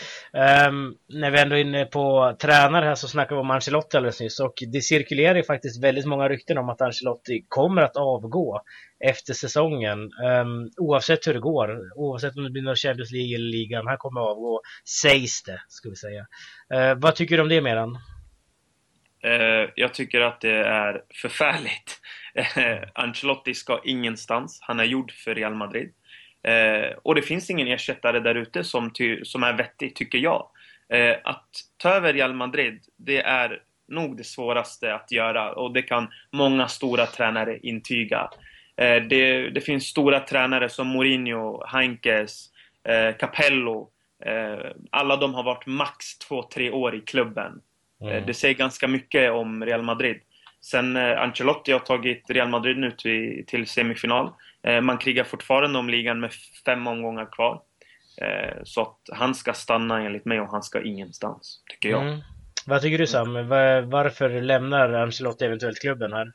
Um, 0.67 0.97
när 1.09 1.31
vi 1.31 1.39
ändå 1.39 1.55
är 1.55 1.59
inne 1.59 1.85
på 1.85 2.35
tränare 2.41 2.85
här 2.85 2.95
så 2.95 3.07
snackade 3.07 3.35
vi 3.35 3.41
om 3.41 3.51
Ancelotti 3.51 3.97
alldeles 3.97 4.19
nyss 4.19 4.39
och 4.39 4.53
det 4.71 4.81
cirkulerar 4.81 5.35
ju 5.35 5.43
faktiskt 5.43 5.83
väldigt 5.83 6.05
många 6.05 6.29
rykten 6.29 6.57
om 6.57 6.69
att 6.69 6.81
Ancelotti 6.81 7.45
kommer 7.47 7.81
att 7.81 7.97
avgå 7.97 8.61
efter 9.05 9.33
säsongen. 9.33 9.99
Um, 9.99 10.71
oavsett 10.77 11.27
hur 11.27 11.33
det 11.33 11.39
går, 11.39 11.79
oavsett 11.95 12.37
om 12.37 12.43
det 12.43 12.49
blir 12.49 12.61
någon 12.61 12.75
Champions 12.75 13.11
League 13.11 13.35
eller 13.35 13.51
ligan, 13.51 13.87
han 13.87 13.97
kommer 13.97 14.21
att 14.21 14.27
avgå, 14.27 14.61
sägs 15.01 15.43
det, 15.43 15.61
ska 15.67 15.89
vi 15.89 15.95
säga. 15.95 16.25
Uh, 16.73 16.99
vad 17.01 17.15
tycker 17.15 17.35
du 17.37 17.41
om 17.41 17.49
det 17.49 17.61
Meran? 17.61 17.97
Uh, 19.25 19.69
jag 19.75 19.93
tycker 19.93 20.21
att 20.21 20.41
det 20.41 20.57
är 20.65 21.01
förfärligt. 21.21 22.01
Ancelotti 22.93 23.53
ska 23.53 23.81
ingenstans. 23.85 24.59
Han 24.61 24.79
är 24.79 24.83
gjord 24.83 25.11
för 25.11 25.35
Real 25.35 25.55
Madrid. 25.55 25.93
Eh, 26.47 26.93
och 27.03 27.15
det 27.15 27.21
finns 27.21 27.49
ingen 27.49 27.67
ersättare 27.67 28.19
där 28.19 28.35
ute 28.35 28.63
som, 28.63 28.91
som 29.23 29.43
är 29.43 29.53
vettig, 29.53 29.95
tycker 29.95 30.17
jag. 30.17 30.49
Eh, 30.89 31.15
att 31.23 31.49
ta 31.77 31.89
över 31.89 32.13
Real 32.13 32.33
Madrid, 32.33 32.79
det 32.97 33.21
är 33.21 33.61
nog 33.87 34.17
det 34.17 34.23
svåraste 34.23 34.95
att 34.95 35.11
göra 35.11 35.53
och 35.53 35.73
det 35.73 35.81
kan 35.81 36.07
många 36.31 36.67
stora 36.67 37.05
tränare 37.05 37.59
intyga. 37.59 38.29
Eh, 38.77 39.03
det, 39.03 39.49
det, 39.49 39.61
finns 39.61 39.85
stora 39.85 40.19
tränare 40.19 40.69
som 40.69 40.87
Mourinho, 40.87 41.65
Heinkes, 41.65 42.49
eh, 42.83 43.15
Capello. 43.15 43.89
Eh, 44.25 44.71
alla 44.91 45.15
de 45.15 45.33
har 45.33 45.43
varit 45.43 45.65
max 45.65 46.17
två, 46.17 46.43
tre 46.43 46.71
år 46.71 46.95
i 46.95 46.99
klubben. 46.99 47.61
Eh, 48.01 48.07
mm. 48.07 48.25
det 48.25 48.33
säger 48.33 48.55
ganska 48.55 48.87
mycket 48.87 49.31
om 49.31 49.65
Real 49.65 49.81
Madrid. 49.81 50.19
Sen 50.61 50.97
Ancelotti 50.97 51.71
har 51.71 51.79
tagit 51.79 52.29
Real 52.29 52.49
Madrid 52.49 52.77
nu 52.77 52.91
till, 52.91 53.43
till 53.47 53.67
semifinal. 53.67 54.31
Eh, 54.67 54.81
man 54.81 54.97
krigar 54.97 55.23
fortfarande 55.23 55.79
om 55.79 55.89
ligan 55.89 56.19
med 56.19 56.31
fem 56.65 56.87
omgångar 56.87 57.31
kvar. 57.31 57.61
Eh, 58.21 58.57
så 58.63 58.81
att 58.81 58.99
han 59.11 59.35
ska 59.35 59.53
stanna 59.53 60.01
enligt 60.01 60.25
mig 60.25 60.41
och 60.41 60.51
han 60.51 60.63
ska 60.63 60.81
ingenstans, 60.81 61.63
tycker 61.69 61.89
jag. 61.89 62.01
Mm. 62.07 62.19
Vad 62.65 62.81
tycker 62.81 62.97
du 62.97 63.07
Sam? 63.07 63.33
Varför 63.89 64.41
lämnar 64.41 64.93
Ancelotti 64.93 65.45
eventuellt 65.45 65.81
klubben 65.81 66.13
här? 66.13 66.31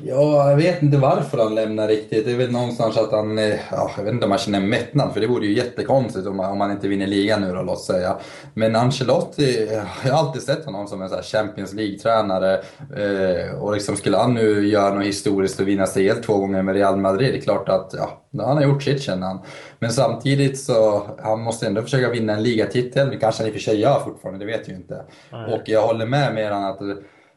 Ja, 0.00 0.50
jag 0.50 0.56
vet 0.56 0.82
inte 0.82 0.98
varför 0.98 1.38
han 1.38 1.54
lämnar 1.54 1.88
riktigt. 1.88 2.24
Det 2.24 2.32
är 2.32 2.36
väl 2.36 2.52
någonstans 2.52 2.96
att 2.96 3.12
han, 3.12 3.38
eh, 3.38 3.54
ja, 3.70 3.90
jag 3.96 4.04
vet 4.04 4.12
inte 4.12 4.24
om 4.24 4.30
han 4.30 4.38
känner 4.40 4.60
mättnad, 4.60 5.12
för 5.12 5.20
det 5.20 5.26
vore 5.26 5.46
ju 5.46 5.56
jättekonstigt 5.56 6.26
om, 6.26 6.40
om 6.40 6.60
han 6.60 6.70
inte 6.70 6.88
vinner 6.88 7.06
ligan 7.06 7.40
nu 7.40 7.52
då, 7.52 7.62
låt 7.62 7.80
säga. 7.80 8.16
Men 8.54 8.76
Ancelotti, 8.76 9.68
jag 10.04 10.12
har 10.12 10.18
alltid 10.18 10.42
sett 10.42 10.64
honom 10.64 10.86
som 10.86 11.02
en 11.02 11.08
så 11.08 11.22
Champions 11.22 11.72
League-tränare. 11.72 12.52
Eh, 12.96 13.54
och 13.60 13.74
liksom 13.74 13.96
skulle 13.96 14.16
han 14.16 14.34
nu 14.34 14.68
göra 14.68 14.94
något 14.94 15.04
historiskt 15.04 15.60
och 15.60 15.68
vinna 15.68 15.86
CL 15.86 16.22
två 16.26 16.36
gånger 16.38 16.62
med 16.62 16.74
Real 16.74 16.96
Madrid, 16.96 17.32
det 17.32 17.38
är 17.38 17.42
klart 17.42 17.68
att, 17.68 17.94
ja, 17.96 18.22
han 18.44 18.56
har 18.56 18.64
gjort 18.64 18.82
sitt 18.82 19.02
känner 19.02 19.26
han. 19.26 19.38
Men 19.78 19.90
samtidigt 19.90 20.60
så, 20.60 21.06
han 21.22 21.40
måste 21.40 21.66
ändå 21.66 21.82
försöka 21.82 22.10
vinna 22.10 22.32
en 22.32 22.42
ligatitel, 22.42 23.10
det 23.10 23.16
kanske 23.16 23.42
han 23.42 23.48
i 23.48 23.50
och 23.50 23.54
för 23.54 23.60
sig 23.60 23.80
gör 23.80 24.00
fortfarande, 24.00 24.44
det 24.44 24.52
vet 24.52 24.68
jag 24.68 24.76
inte. 24.76 25.04
Mm. 25.32 25.52
Och 25.52 25.62
jag 25.64 25.86
håller 25.86 26.06
med 26.06 26.34
med 26.34 26.52
att 26.52 26.80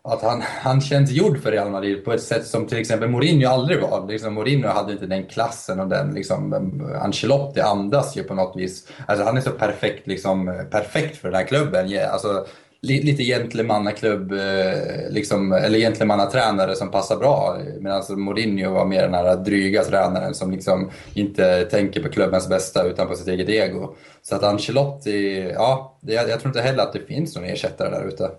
att 0.03 0.21
han, 0.21 0.41
han 0.41 0.81
känns 0.81 1.11
gjord 1.11 1.41
för 1.41 1.51
Real 1.51 1.69
Madrid 1.69 2.05
på 2.05 2.13
ett 2.13 2.23
sätt 2.23 2.47
som 2.47 2.67
till 2.67 2.77
exempel 2.77 3.09
Mourinho 3.09 3.49
aldrig 3.49 3.81
var. 3.81 4.07
Liksom, 4.07 4.33
Mourinho 4.33 4.67
hade 4.69 4.91
inte 4.91 5.05
den 5.05 5.25
klassen 5.25 5.79
och 5.79 5.87
den 5.87 6.13
liksom, 6.13 6.53
Ancelotti 7.01 7.61
andas 7.61 8.17
ju 8.17 8.23
på 8.23 8.33
något 8.33 8.57
vis. 8.57 8.87
Alltså 9.05 9.25
han 9.25 9.37
är 9.37 9.41
så 9.41 9.51
perfekt, 9.51 10.07
liksom, 10.07 10.65
perfekt 10.71 11.17
för 11.17 11.27
den 11.27 11.37
här 11.37 11.47
klubben. 11.47 11.89
Alltså, 12.11 12.45
lite 12.81 13.23
gentlemannaklubb, 13.23 14.31
eh, 14.31 15.09
liksom, 15.09 15.51
eller 15.51 15.79
gentlemannatränare 15.79 16.75
som 16.75 16.91
passar 16.91 17.17
bra. 17.17 17.57
Medan 17.79 17.97
alltså, 17.97 18.13
Mourinho 18.13 18.73
var 18.73 18.85
mer 18.85 19.01
den 19.01 19.13
här 19.13 19.35
dryga 19.35 19.83
tränaren 19.83 20.33
som 20.33 20.51
liksom 20.51 20.91
inte 21.13 21.63
tänker 21.63 22.03
på 22.03 22.09
klubbens 22.09 22.49
bästa 22.49 22.83
utan 22.83 23.07
på 23.07 23.15
sitt 23.15 23.27
eget 23.27 23.49
ego. 23.49 23.95
Så 24.21 24.35
att 24.35 24.43
Ancelotti, 24.43 25.51
ja, 25.55 25.97
jag, 26.01 26.29
jag 26.29 26.39
tror 26.39 26.49
inte 26.49 26.61
heller 26.61 26.83
att 26.83 26.93
det 26.93 27.07
finns 27.07 27.35
någon 27.35 27.45
ersättare 27.45 27.89
där 27.89 28.07
ute. 28.07 28.29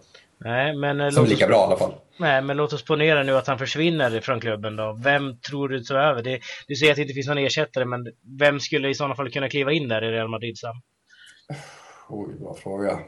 Nej, 0.45 0.77
men, 0.77 1.01
eh, 1.01 1.11
som 1.11 1.25
är 1.25 1.29
lika 1.29 1.47
bra 1.47 1.57
i 1.57 1.67
alla 1.67 1.77
fall. 1.77 1.95
Nej, 2.17 2.43
men 2.43 2.57
låt 2.57 2.73
oss 2.73 2.85
ponera 2.85 3.23
nu 3.23 3.37
att 3.37 3.47
han 3.47 3.59
försvinner 3.59 4.21
från 4.21 4.41
klubben 4.41 4.77
då. 4.77 5.01
Vem 5.05 5.39
tror 5.39 5.69
du 5.69 5.85
tar 5.85 5.95
över? 5.95 6.23
Det, 6.23 6.41
du 6.67 6.77
säger 6.77 6.93
att 6.93 6.97
det 6.97 7.03
inte 7.03 7.15
finns 7.15 7.29
någon 7.29 7.39
ersättare, 7.39 7.85
men 7.85 8.07
vem 8.39 8.61
skulle 8.61 8.89
i 8.89 8.95
sådana 8.95 9.15
fall 9.15 9.31
kunna 9.31 9.49
kliva 9.49 9.73
in 9.73 9.89
där 9.89 10.05
i 10.05 10.11
Real 10.11 10.29
Madrid, 10.29 10.59
Sam? 10.59 10.83
Oj, 12.09 12.35
bra 12.41 12.55
fråga. 12.55 12.99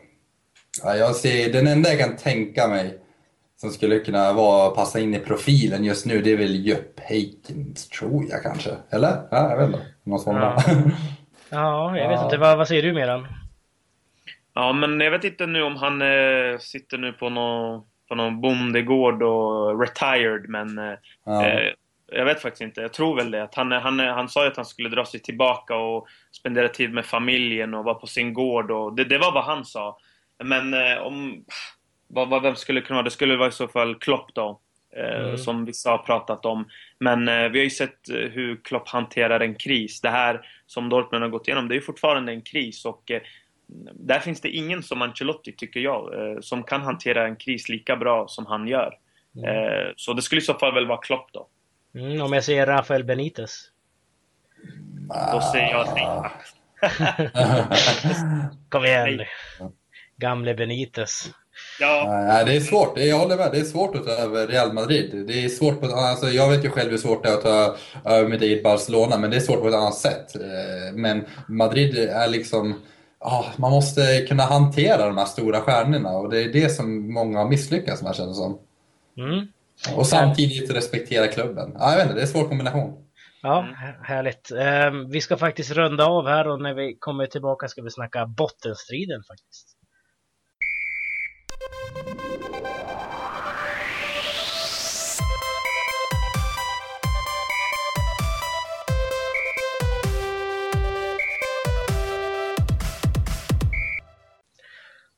Ja, 0.82 0.96
jag 0.96 1.14
ser, 1.16 1.52
den 1.52 1.66
enda 1.66 1.88
jag 1.90 1.98
kan 1.98 2.16
tänka 2.16 2.68
mig 2.68 2.98
som 3.56 3.70
skulle 3.70 3.98
kunna 3.98 4.32
vara, 4.32 4.70
passa 4.70 5.00
in 5.00 5.14
i 5.14 5.18
profilen 5.18 5.84
just 5.84 6.06
nu, 6.06 6.22
det 6.22 6.32
är 6.32 6.36
väl 6.36 6.66
Jupp 6.66 7.00
Heykens, 7.00 7.88
tror 7.88 8.26
jag 8.30 8.42
kanske. 8.42 8.70
Eller? 8.90 9.28
Ja, 9.30 9.50
jag 9.50 9.56
vet 9.56 9.66
inte. 9.66 9.86
Någon 10.04 10.20
sån 10.20 10.36
ja. 10.36 10.62
ja, 11.50 11.98
jag 11.98 12.08
vet 12.08 12.22
inte. 12.24 12.36
Vad, 12.36 12.58
vad 12.58 12.68
säger 12.68 12.82
du 12.82 12.92
Meran? 12.92 13.26
Ja, 14.54 14.72
men 14.72 15.00
jag 15.00 15.10
vet 15.10 15.24
inte 15.24 15.46
nu 15.46 15.62
om 15.62 15.76
han 15.76 16.02
eh, 16.02 16.58
sitter 16.58 16.98
nu 16.98 17.12
på 17.12 17.28
någon, 17.28 17.82
på 18.08 18.14
någon 18.14 18.40
bondegård 18.40 19.22
och 19.22 19.80
retired, 19.80 20.48
men 20.48 20.78
eh, 20.78 20.94
ja. 21.24 21.46
eh, 21.46 21.72
jag 22.12 22.24
vet 22.24 22.42
faktiskt 22.42 22.62
inte. 22.62 22.80
Jag 22.80 22.92
tror 22.92 23.16
väl 23.16 23.30
det. 23.30 23.42
Att 23.42 23.54
han, 23.54 23.72
han, 23.72 23.98
han 23.98 24.28
sa 24.28 24.44
ju 24.44 24.50
att 24.50 24.56
han 24.56 24.66
skulle 24.66 24.88
dra 24.88 25.04
sig 25.04 25.20
tillbaka 25.20 25.76
och 25.76 26.06
spendera 26.32 26.68
tid 26.68 26.92
med 26.92 27.06
familjen 27.06 27.74
och 27.74 27.84
vara 27.84 27.94
på 27.94 28.06
sin 28.06 28.34
gård. 28.34 28.70
Och 28.70 28.94
det, 28.94 29.04
det 29.04 29.18
var 29.18 29.32
vad 29.32 29.44
han 29.44 29.64
sa. 29.64 29.98
Men 30.44 30.74
eh, 30.74 30.98
om... 30.98 31.44
Vad, 32.08 32.28
vad, 32.28 32.42
vem 32.42 32.56
skulle 32.56 32.80
kunna 32.80 32.96
vara? 32.96 33.04
Det 33.04 33.10
skulle 33.10 33.36
vara 33.36 33.48
i 33.48 33.52
så 33.52 33.68
fall 33.68 33.94
Klopp 33.94 34.34
då. 34.34 34.60
Eh, 34.96 35.24
mm. 35.24 35.38
Som 35.38 35.64
vissa 35.64 35.90
har 35.90 35.98
pratat 35.98 36.46
om. 36.46 36.68
Men 36.98 37.28
eh, 37.28 37.48
vi 37.48 37.58
har 37.58 37.64
ju 37.64 37.70
sett 37.70 37.98
hur 38.08 38.64
Klopp 38.64 38.88
hanterar 38.88 39.40
en 39.40 39.54
kris. 39.54 40.00
Det 40.00 40.10
här 40.10 40.46
som 40.66 40.88
Dortmund 40.88 41.24
har 41.24 41.30
gått 41.30 41.48
igenom, 41.48 41.68
det 41.68 41.74
är 41.74 41.76
ju 41.76 41.82
fortfarande 41.82 42.32
en 42.32 42.42
kris. 42.42 42.84
Och 42.84 43.10
där 43.94 44.18
finns 44.18 44.40
det 44.40 44.48
ingen 44.48 44.82
som 44.82 45.02
Ancelotti, 45.02 45.52
tycker 45.52 45.80
jag, 45.80 46.14
eh, 46.14 46.40
som 46.40 46.62
kan 46.62 46.82
hantera 46.82 47.26
en 47.26 47.36
kris 47.36 47.68
lika 47.68 47.96
bra 47.96 48.28
som 48.28 48.46
han 48.46 48.68
gör. 48.68 48.98
Mm. 49.36 49.92
Så 49.96 50.12
det 50.12 50.22
skulle 50.22 50.40
i 50.40 50.44
så 50.44 50.54
fall 50.54 50.74
väl 50.74 50.86
vara 50.86 50.98
Klopp 50.98 51.26
då. 51.32 51.48
Mm, 51.94 52.22
om 52.22 52.32
jag 52.32 52.44
säger 52.44 52.66
Rafael 52.66 53.04
Benitez? 53.04 53.70
Då 55.32 55.40
säger 55.40 55.70
jag 55.70 55.88
nej. 55.94 56.30
Kom 58.68 58.84
igen 58.84 59.16
nu. 59.16 59.26
Gamle 60.16 60.54
Benitez. 60.54 61.30
Ja. 61.80 62.44
det 62.46 62.56
är 62.56 62.60
svårt, 62.60 62.98
jag 62.98 63.18
håller 63.18 63.36
med. 63.36 63.52
Det 63.52 63.58
är 63.58 63.64
svårt 63.64 63.96
att 63.96 64.04
ta 64.04 64.10
över 64.10 64.46
Real 64.46 64.72
Madrid. 64.72 65.24
Det 65.26 65.44
är 65.44 65.48
svårt 65.48 65.80
på, 65.80 65.86
alltså, 65.86 66.26
jag 66.26 66.50
vet 66.50 66.64
ju 66.64 66.70
själv 66.70 66.90
hur 66.90 66.98
svårt 66.98 67.22
det 67.22 67.28
är 67.28 67.34
att 67.34 67.42
ta 67.42 67.76
över 68.04 68.28
mitt 68.28 68.42
eget 68.42 68.62
Barcelona, 68.62 69.18
men 69.18 69.30
det 69.30 69.36
är 69.36 69.40
svårt 69.40 69.60
på 69.60 69.68
ett 69.68 69.74
annat 69.74 69.94
sätt. 69.94 70.36
Eh, 70.36 70.94
men 70.94 71.24
Madrid 71.48 71.98
är 71.98 72.28
liksom 72.28 72.80
ja, 73.24 73.46
man 73.56 73.70
måste 73.70 74.26
kunna 74.28 74.42
hantera 74.42 75.06
de 75.06 75.18
här 75.18 75.24
stora 75.24 75.60
stjärnorna 75.60 76.10
och 76.10 76.30
det 76.30 76.42
är 76.42 76.52
det 76.52 76.68
som 76.68 77.14
många 77.14 77.38
har 77.38 77.48
misslyckats 77.48 78.02
med 78.02 78.14
känns 78.14 78.36
som. 78.36 78.58
Mm. 79.18 79.46
Och 79.96 80.06
samtidigt 80.06 80.70
respektera 80.70 81.26
klubben. 81.26 81.72
Ja, 81.78 81.90
jag 81.90 81.96
vet 81.96 82.04
inte, 82.04 82.14
det 82.14 82.20
är 82.20 82.26
en 82.26 82.28
svår 82.28 82.48
kombination. 82.48 83.04
Ja, 83.42 83.68
härligt. 84.02 84.50
Ehm, 84.50 85.10
vi 85.10 85.20
ska 85.20 85.36
faktiskt 85.36 85.70
runda 85.70 86.06
av 86.06 86.28
här 86.28 86.48
och 86.48 86.62
när 86.62 86.74
vi 86.74 86.96
kommer 86.98 87.26
tillbaka 87.26 87.68
ska 87.68 87.82
vi 87.82 87.90
snacka 87.90 88.26
bottenstriden 88.26 89.22
faktiskt. 89.22 89.73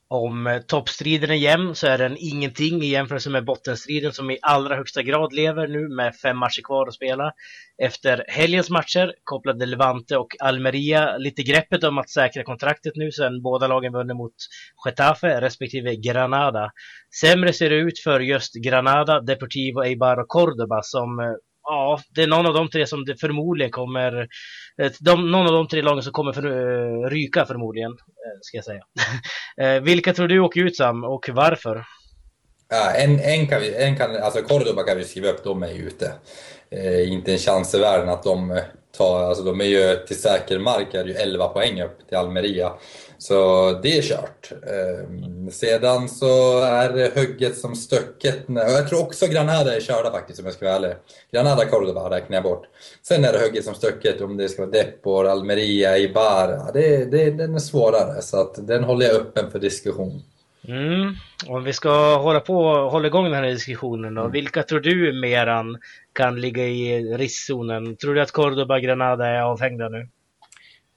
Om 0.08 0.46
eh, 0.46 0.58
toppstriden 0.58 1.30
är 1.30 1.34
jämn 1.34 1.74
så 1.74 1.86
är 1.86 1.98
den 1.98 2.16
ingenting 2.18 2.82
i 2.82 2.86
jämförelse 2.86 3.30
med 3.30 3.44
bottenstriden 3.44 4.12
som 4.12 4.30
i 4.30 4.38
allra 4.42 4.76
högsta 4.76 5.02
grad 5.02 5.32
lever 5.32 5.68
nu 5.68 5.88
med 5.88 6.16
fem 6.16 6.38
matcher 6.38 6.62
kvar 6.62 6.86
att 6.86 6.94
spela. 6.94 7.32
Efter 7.82 8.24
helgens 8.28 8.70
matcher 8.70 9.14
kopplade 9.24 9.66
Levante 9.66 10.16
och 10.16 10.36
Almeria 10.40 11.16
lite 11.16 11.42
greppet 11.42 11.84
om 11.84 11.98
att 11.98 12.10
säkra 12.10 12.44
kontraktet 12.44 12.92
nu 12.96 13.12
sen 13.12 13.42
båda 13.42 13.66
lagen 13.66 13.92
vunnit 13.92 14.16
mot 14.16 14.34
Getafe 14.84 15.40
respektive 15.40 15.96
Granada. 15.96 16.70
Sämre 17.20 17.52
ser 17.52 17.70
det 17.70 17.76
ut 17.76 17.98
för 17.98 18.20
just 18.20 18.54
Granada, 18.54 19.20
Deportivo 19.20 19.82
Eibar 19.82 20.20
och 20.20 20.28
Cordoba 20.28 20.82
som 20.82 21.20
eh, 21.20 21.26
ja, 21.66 22.00
det 22.14 22.22
är 22.22 22.26
någon 22.26 22.46
av 22.46 22.54
de 22.54 22.70
tre 22.70 22.86
som 22.86 23.04
det 23.04 23.20
förmodligen 23.20 23.70
kommer, 23.70 24.28
eh, 24.82 24.92
de, 25.00 25.30
någon 25.30 25.46
av 25.46 25.52
de 25.52 25.68
tre 25.68 25.82
lagen 25.82 26.02
som 26.02 26.12
kommer 26.12 26.32
för, 26.32 26.44
eh, 26.46 27.10
ryka 27.10 27.46
förmodligen, 27.46 27.90
eh, 27.92 28.38
ska 28.40 28.56
jag 28.56 28.64
säga. 28.64 28.82
vilka 29.82 30.12
tror 30.12 30.28
du 30.28 30.40
åker 30.40 30.60
ut 30.60 30.76
Sam 30.76 31.04
och 31.04 31.28
varför? 31.32 31.84
Ja, 32.68 32.90
en, 32.90 33.20
en 33.20 33.46
kan 33.46 33.60
vi, 33.60 33.74
en 33.74 33.96
kan, 33.96 34.16
alltså 34.16 34.42
Cordoba 34.42 34.82
kan 34.82 34.98
vi 34.98 35.04
skriva 35.04 35.28
upp, 35.28 35.44
de 35.44 35.62
är 35.62 35.72
ju 35.72 35.86
ute. 35.86 36.12
Eh, 36.70 37.12
inte 37.12 37.32
en 37.32 37.38
chans 37.38 37.74
i 37.74 37.78
världen 37.78 38.08
att 38.08 38.22
de 38.22 38.50
eh, 38.50 38.62
tar, 38.96 39.22
alltså 39.22 39.44
de 39.44 39.60
är 39.60 39.64
ju 39.64 39.96
till 40.06 40.20
säker 40.20 40.58
mark, 40.58 40.94
är 40.94 41.04
ju 41.04 41.12
11 41.12 41.48
poäng 41.48 41.82
upp 41.82 42.08
till 42.08 42.16
Almeria. 42.16 42.72
Så 43.18 43.72
det 43.82 43.98
är 43.98 44.02
kört. 44.02 44.52
Eh, 44.52 45.50
sedan 45.50 46.08
så 46.08 46.60
är 46.60 46.92
det 46.92 47.14
hugget 47.14 47.58
som 47.58 47.76
stöcket. 47.76 48.48
Och 48.48 48.54
jag 48.56 48.88
tror 48.88 49.02
också 49.02 49.26
Granada 49.26 49.76
är 49.76 49.80
körda 49.80 50.10
faktiskt 50.10 50.38
om 50.38 50.44
jag 50.44 50.54
ska 50.54 50.64
vara 50.64 50.76
ärlig. 50.76 50.94
Granada 51.32 51.64
Cordoba 51.64 52.10
räknar 52.10 52.36
jag 52.36 52.44
bort. 52.44 52.66
Sen 53.02 53.24
är 53.24 53.32
det 53.32 53.38
hugget 53.38 53.64
som 53.64 53.74
stöcket 53.74 54.20
om 54.20 54.36
det 54.36 54.48
ska 54.48 54.62
vara 54.62 54.70
Depor, 54.70 55.26
Almeria, 55.26 55.98
Ibarra. 55.98 56.72
Det, 56.72 57.04
det, 57.04 57.30
den 57.30 57.54
är 57.54 57.58
svårare 57.58 58.22
så 58.22 58.40
att 58.40 58.66
den 58.66 58.84
håller 58.84 59.06
jag 59.06 59.16
öppen 59.16 59.50
för 59.50 59.58
diskussion. 59.58 60.22
Mm. 60.68 61.14
Om 61.46 61.64
vi 61.64 61.72
ska 61.72 62.16
hålla 62.16 62.40
på 62.40 62.58
och 62.58 62.90
hålla 62.90 63.06
igång 63.06 63.24
den 63.24 63.34
här 63.34 63.42
diskussionen 63.42 64.14
då. 64.14 64.20
Mm. 64.20 64.32
Vilka 64.32 64.62
tror 64.62 64.80
du 64.80 65.12
Meran 65.12 65.78
kan 66.12 66.40
ligga 66.40 66.64
i 66.64 67.02
riskzonen? 67.16 67.96
Tror 67.96 68.14
du 68.14 68.20
att 68.20 68.32
Cordoba 68.32 68.78
Granada 68.78 69.26
är 69.26 69.40
avhängda 69.40 69.88
nu? 69.88 70.08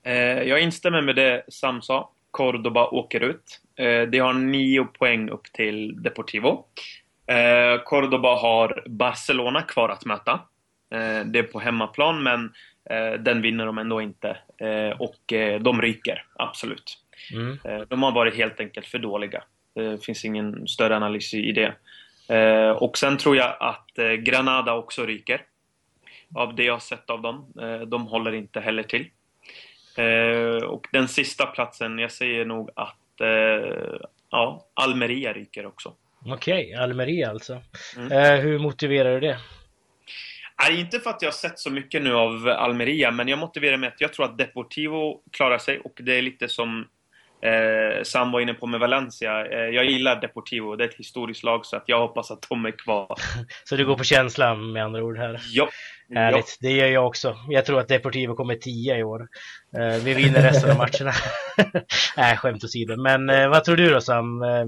Eh, 0.03 0.43
jag 0.43 0.61
instämmer 0.61 1.01
med 1.01 1.15
det 1.15 1.43
Sam 1.47 1.81
sa. 1.81 2.11
Cordoba 2.31 2.87
åker 2.87 3.19
ut. 3.19 3.61
Eh, 3.75 4.01
de 4.01 4.19
har 4.19 4.33
nio 4.33 4.83
poäng 4.83 5.29
upp 5.29 5.43
till 5.53 6.03
Deportivo. 6.03 6.65
Eh, 7.27 7.81
Cordoba 7.83 8.35
har 8.35 8.83
Barcelona 8.87 9.61
kvar 9.61 9.89
att 9.89 10.05
möta. 10.05 10.39
Det 11.25 11.39
är 11.39 11.43
på 11.43 11.59
hemmaplan, 11.59 12.23
men 12.23 12.51
den 13.23 13.41
vinner 13.41 13.65
de 13.65 13.77
ändå 13.77 14.01
inte. 14.01 14.37
Och 14.99 15.33
de 15.61 15.81
ryker, 15.81 16.25
absolut. 16.35 16.97
Mm. 17.33 17.57
De 17.87 18.03
har 18.03 18.11
varit 18.11 18.35
helt 18.35 18.59
enkelt 18.59 18.87
för 18.87 18.99
dåliga. 18.99 19.43
Det 19.79 20.05
finns 20.05 20.25
ingen 20.25 20.67
större 20.67 20.95
analys 20.95 21.33
i 21.33 21.51
det. 21.51 21.75
Och 22.75 22.97
sen 22.97 23.17
tror 23.17 23.37
jag 23.37 23.57
att 23.59 23.89
Granada 24.19 24.73
också 24.73 25.05
ryker. 25.05 25.41
Av 26.35 26.55
det 26.55 26.63
jag 26.63 26.73
har 26.73 26.79
sett 26.79 27.09
av 27.09 27.21
dem. 27.21 27.53
De 27.87 28.07
håller 28.07 28.33
inte 28.33 28.59
heller 28.59 28.83
till. 28.83 29.05
Eh, 29.99 30.63
och 30.63 30.87
den 30.91 31.07
sista 31.07 31.45
platsen, 31.45 31.99
jag 31.99 32.11
säger 32.11 32.45
nog 32.45 32.69
att 32.75 33.21
eh, 33.21 33.99
ja, 34.29 34.65
Almeria 34.73 35.33
ryker 35.33 35.65
också. 35.65 35.93
Okej, 36.25 36.65
okay, 36.65 36.83
Almeria 36.83 37.29
alltså. 37.29 37.61
Mm. 37.97 38.11
Eh, 38.11 38.39
hur 38.39 38.59
motiverar 38.59 39.13
du 39.13 39.19
det? 39.19 39.37
Nej, 40.61 40.79
inte 40.79 40.99
för 40.99 41.09
att 41.09 41.21
jag 41.21 41.27
har 41.27 41.33
sett 41.33 41.59
så 41.59 41.71
mycket 41.71 42.01
nu 42.01 42.13
av 42.13 42.47
Almeria, 42.47 43.11
men 43.11 43.27
jag 43.27 43.39
motiverar 43.39 43.77
med 43.77 43.87
att 43.87 44.01
jag 44.01 44.13
tror 44.13 44.25
att 44.25 44.37
Deportivo 44.37 45.21
klarar 45.31 45.57
sig 45.57 45.79
och 45.79 45.99
det 46.03 46.17
är 46.17 46.21
lite 46.21 46.47
som 46.47 46.87
eh, 47.41 48.03
Sam 48.03 48.31
var 48.31 48.41
inne 48.41 48.53
på 48.53 48.67
med 48.67 48.79
Valencia. 48.79 49.45
Eh, 49.45 49.75
jag 49.75 49.85
gillar 49.85 50.21
Deportivo, 50.21 50.75
det 50.75 50.83
är 50.83 50.87
ett 50.87 50.95
historiskt 50.95 51.43
lag 51.43 51.65
så 51.65 51.77
att 51.77 51.83
jag 51.85 51.99
hoppas 51.99 52.31
att 52.31 52.45
de 52.49 52.65
är 52.65 52.77
kvar. 52.77 53.15
så 53.63 53.75
du 53.75 53.85
går 53.85 53.97
på 53.97 54.03
känslan 54.03 54.71
med 54.71 54.83
andra 54.83 55.03
ord 55.03 55.17
här? 55.17 55.41
Ja. 55.51 55.69
Härligt, 56.15 56.57
det 56.61 56.71
gör 56.71 56.87
jag 56.87 57.07
också. 57.07 57.35
Jag 57.49 57.65
tror 57.65 57.79
att 57.79 57.87
Deportivo 57.87 58.35
kommer 58.35 58.55
tia 58.55 58.97
i 58.97 59.03
år. 59.03 59.27
Eh, 59.77 60.03
vi 60.03 60.13
vinner 60.13 60.41
resten 60.41 60.71
av 60.71 60.77
matcherna. 60.77 61.13
Nej, 62.17 62.37
skämt 62.37 62.63
åsido. 62.63 62.95
Men 62.97 63.29
eh, 63.29 63.49
vad 63.49 63.63
tror 63.63 63.75
du 63.75 63.89
då 63.89 64.01
Sam? 64.01 64.41
Eh, 64.41 64.65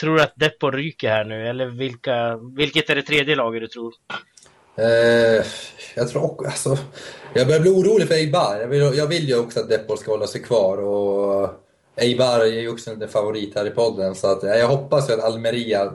tror 0.00 0.16
du 0.16 0.22
att 0.22 0.36
Depor 0.36 0.72
ryker 0.72 1.08
här 1.08 1.24
nu? 1.24 1.48
Eller 1.48 1.66
vilka, 1.66 2.36
vilket 2.56 2.90
är 2.90 2.94
det 2.94 3.02
tredje 3.02 3.36
laget 3.36 3.62
du 3.62 3.68
tror? 3.68 3.92
Eh, 4.78 5.44
jag 5.94 6.08
tror 6.08 6.24
också, 6.24 6.46
alltså, 6.46 6.78
jag 7.34 7.46
börjar 7.46 7.60
bli 7.60 7.70
orolig 7.70 8.08
för 8.08 8.14
Eibar. 8.14 8.58
Jag 8.60 8.68
vill, 8.68 8.98
jag 8.98 9.06
vill 9.06 9.28
ju 9.28 9.38
också 9.38 9.60
att 9.60 9.68
Depor 9.68 9.96
ska 9.96 10.10
hålla 10.10 10.26
sig 10.26 10.42
kvar. 10.42 10.78
Och 10.78 11.65
Eibar 11.96 12.40
är 12.40 12.60
ju 12.60 12.68
också 12.68 12.90
en 12.90 13.08
favorit 13.08 13.54
här 13.54 13.66
i 13.66 13.70
podden. 13.70 14.14
Så 14.14 14.26
att, 14.32 14.42
jag 14.42 14.68
hoppas 14.68 15.10
ju 15.10 15.14
att 15.14 15.24
Almeria 15.24 15.92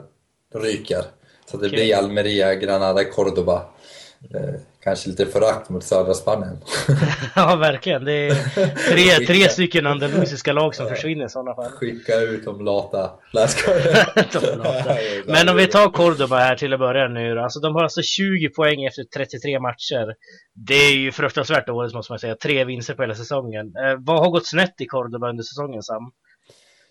ryker. 0.54 1.04
Så 1.46 1.56
att 1.56 1.62
det 1.62 1.66
okay. 1.66 1.70
blir 1.70 1.96
Almeria, 1.96 2.54
Granada, 2.54 3.04
Cordoba. 3.04 3.70
Eh, 4.34 4.54
kanske 4.82 5.08
lite 5.08 5.26
förakt 5.26 5.68
mot 5.68 5.84
södra 5.84 6.14
Spanien. 6.14 6.58
ja, 7.36 7.56
verkligen. 7.56 8.04
Det 8.04 8.12
är 8.12 8.34
tre, 8.90 9.26
tre 9.26 9.48
stycken 9.48 9.86
andalusiska 9.86 10.52
lag 10.52 10.74
som 10.74 10.88
försvinner 10.88 11.26
i 11.26 11.28
sådana 11.28 11.54
fall. 11.54 11.70
Skicka 11.70 12.20
ut 12.20 12.44
de 12.44 12.64
lata. 12.64 13.10
de 13.32 14.58
lata. 14.58 14.96
Men 15.26 15.48
om 15.48 15.56
vi 15.56 15.66
tar 15.66 15.88
Cordoba 15.88 16.38
här 16.38 16.56
till 16.56 16.72
att 16.72 16.78
börja 16.78 17.08
nu 17.08 17.40
Alltså 17.40 17.60
de 17.60 17.74
har 17.74 17.82
alltså 17.82 18.02
20 18.02 18.48
poäng 18.48 18.84
efter 18.84 19.04
33 19.04 19.60
matcher. 19.60 20.14
Det 20.54 20.74
är 20.74 20.94
ju 20.94 21.12
fruktansvärt 21.12 21.66
dåligt 21.66 21.94
måste 21.94 22.12
man 22.12 22.18
säga. 22.18 22.34
Tre 22.34 22.64
vinster 22.64 22.94
på 22.94 23.02
hela 23.02 23.14
säsongen. 23.14 23.66
Eh, 23.66 23.96
vad 23.98 24.18
har 24.18 24.30
gått 24.30 24.46
snett 24.46 24.80
i 24.80 24.86
Cordoba 24.86 25.28
under 25.28 25.42
säsongen 25.42 25.82
Sam? 25.82 26.12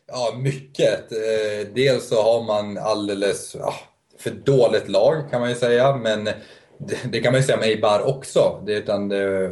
Ja, 0.08 0.34
mycket. 0.38 1.12
Eh, 1.12 1.68
dels 1.76 2.10
så 2.10 2.24
har 2.24 2.44
man 2.44 2.78
alldeles 2.78 3.56
ja, 3.60 3.74
för 4.20 4.32
dåligt 4.32 4.90
lag 4.90 5.32
kan 5.32 5.42
man 5.42 5.50
ju 5.50 5.56
säga, 5.56 5.96
men 5.96 6.30
det, 7.04 7.20
kan 7.20 7.32
man 7.32 7.42
ju 7.42 7.46
säga 7.48 7.58
med 7.58 7.68
Eibar 7.68 8.08
också. 8.08 8.62
Det, 8.66 8.74
utan, 8.74 9.10
det, 9.10 9.52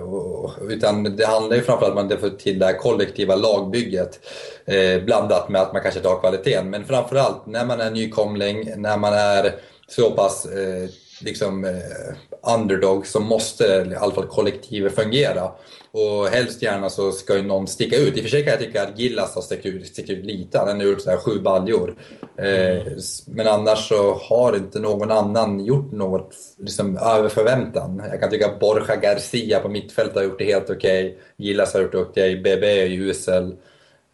utan 0.69 1.15
det 1.15 1.25
handlar 1.25 1.55
ju 1.55 1.61
framförallt 1.61 1.97
om 1.97 2.07
att 2.07 2.19
få 2.19 2.29
till 2.29 2.59
det 2.59 2.65
här 2.65 2.77
kollektiva 2.77 3.35
lagbygget 3.35 4.19
eh, 4.65 5.03
blandat 5.03 5.49
med 5.49 5.61
att 5.61 5.73
man 5.73 5.81
kanske 5.81 5.99
tar 5.99 6.19
kvaliteten. 6.19 6.69
Men 6.69 6.85
framförallt 6.85 7.45
när 7.45 7.65
man 7.65 7.81
är 7.81 7.91
nykomling, 7.91 8.71
när 8.75 8.97
man 8.97 9.13
är 9.13 9.55
så 9.87 10.11
pass 10.11 10.45
eh, 10.45 10.89
liksom, 11.21 11.65
eh, 11.65 12.53
underdog 12.55 13.07
så 13.07 13.19
måste 13.19 13.63
i 13.91 13.95
alla 13.95 14.13
fall 14.13 14.27
kollektivet 14.27 14.95
fungera. 14.95 15.51
Och 15.91 16.27
helst 16.27 16.61
gärna 16.61 16.89
så 16.89 17.11
ska 17.11 17.37
ju 17.37 17.43
någon 17.43 17.67
sticka 17.67 17.97
ut. 17.97 18.17
I 18.17 18.19
och 18.19 18.23
för 18.23 18.29
sig 18.29 18.43
kan 18.43 18.51
jag 18.51 18.59
tycka 18.59 18.83
att 18.83 18.99
Gillas 18.99 19.35
har 19.35 19.41
stickit 19.41 19.73
ut, 19.73 19.87
stick 19.87 20.09
ut 20.09 20.25
lite. 20.25 20.59
Han 20.59 20.67
har 20.67 20.85
gjort 20.85 21.01
så 21.01 21.09
här 21.09 21.17
sju 21.17 21.39
baljor. 21.39 21.95
Eh, 22.37 22.83
men 23.27 23.47
annars 23.47 23.87
så 23.87 24.13
har 24.13 24.55
inte 24.55 24.79
någon 24.79 25.11
annan 25.11 25.65
gjort 25.65 25.91
något 25.91 26.35
liksom, 26.57 26.97
över 26.97 27.29
förväntan. 27.29 28.03
Jag 28.11 28.19
kan 28.19 28.29
tycka 28.29 28.47
att 28.47 28.59
Borja 28.59 28.95
Garcia 28.95 29.59
på 29.59 29.69
mittfältet 29.69 30.15
har 30.15 30.23
gjort 30.23 30.39
det 30.39 30.45
helt 30.45 30.69
okej. 30.69 31.05
Okay. 31.05 31.17
Gillas 31.37 31.73
har 31.73 31.81
gjort 31.81 31.91
det 31.91 31.97
okej. 31.97 32.39
Okay. 32.39 32.55
BB 32.55 32.81
är 32.81 32.85
ju 32.85 33.09
usel. 33.09 33.55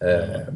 Eh, 0.03 0.53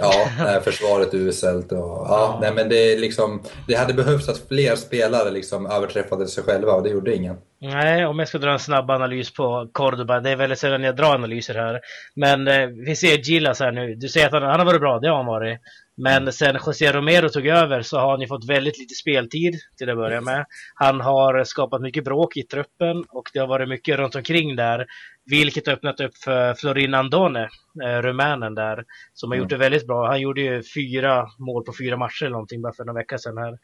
Ja, 0.00 0.28
nej, 0.38 0.60
försvaret 0.60 1.14
uselt. 1.14 1.72
Och, 1.72 1.78
ja, 1.78 2.38
nej, 2.40 2.52
men 2.54 2.68
det, 2.68 2.98
liksom, 2.98 3.42
det 3.68 3.74
hade 3.74 3.94
behövts 3.94 4.28
att 4.28 4.48
fler 4.48 4.76
spelare 4.76 5.30
liksom 5.30 5.66
överträffade 5.66 6.26
sig 6.26 6.44
själva 6.44 6.72
och 6.72 6.82
det 6.82 6.90
gjorde 6.90 7.14
ingen. 7.14 7.36
Nej, 7.60 8.06
om 8.06 8.18
jag 8.18 8.28
ska 8.28 8.38
dra 8.38 8.52
en 8.52 8.58
snabb 8.58 8.90
analys 8.90 9.34
på 9.34 9.68
Cordoba, 9.72 10.20
det 10.20 10.30
är 10.30 10.36
väldigt 10.36 10.58
sällan 10.58 10.82
jag 10.82 10.96
drar 10.96 11.14
analyser 11.14 11.54
här. 11.54 11.80
Men 12.14 12.48
eh, 12.48 12.66
vi 12.66 12.96
ser 12.96 13.18
Gillas 13.18 13.60
här 13.60 13.72
nu. 13.72 13.94
Du 13.94 14.08
säger 14.08 14.26
att 14.26 14.32
han, 14.32 14.42
han 14.42 14.58
har 14.58 14.66
varit 14.66 14.80
bra, 14.80 14.98
det 14.98 15.08
har 15.08 15.16
han 15.16 15.26
varit. 15.26 15.60
Men 15.96 16.32
sen 16.32 16.58
José 16.66 16.92
Romero 16.92 17.28
tog 17.28 17.46
över 17.46 17.82
så 17.82 17.98
har 17.98 18.10
han 18.10 18.20
ju 18.20 18.26
fått 18.26 18.48
väldigt 18.48 18.78
lite 18.78 18.94
speltid 18.94 19.54
till 19.78 19.90
att 19.90 19.96
börja 19.96 20.20
med. 20.20 20.46
Han 20.74 21.00
har 21.00 21.44
skapat 21.44 21.82
mycket 21.82 22.04
bråk 22.04 22.36
i 22.36 22.42
truppen 22.42 23.04
och 23.08 23.30
det 23.32 23.38
har 23.38 23.46
varit 23.46 23.68
mycket 23.68 23.98
runt 23.98 24.14
omkring 24.14 24.56
där. 24.56 24.86
Vilket 25.30 25.68
öppnat 25.68 26.00
upp 26.00 26.16
för 26.16 26.54
Florin 26.54 26.94
Andone, 26.94 27.48
eh, 27.84 28.02
rumänen 28.02 28.54
där, 28.54 28.84
som 29.14 29.30
har 29.30 29.36
gjort 29.38 29.52
mm. 29.52 29.58
det 29.58 29.64
väldigt 29.64 29.86
bra. 29.86 30.06
Han 30.06 30.20
gjorde 30.20 30.40
ju 30.40 30.62
fyra 30.62 31.28
mål 31.38 31.64
på 31.64 31.72
fyra 31.78 31.96
matcher 31.96 32.22
eller 32.22 32.32
någonting 32.32 32.62
bara 32.62 32.72
för 32.72 32.84
några 32.84 33.00
veckor 33.00 33.16
sedan 33.16 33.38
här. 33.38 33.58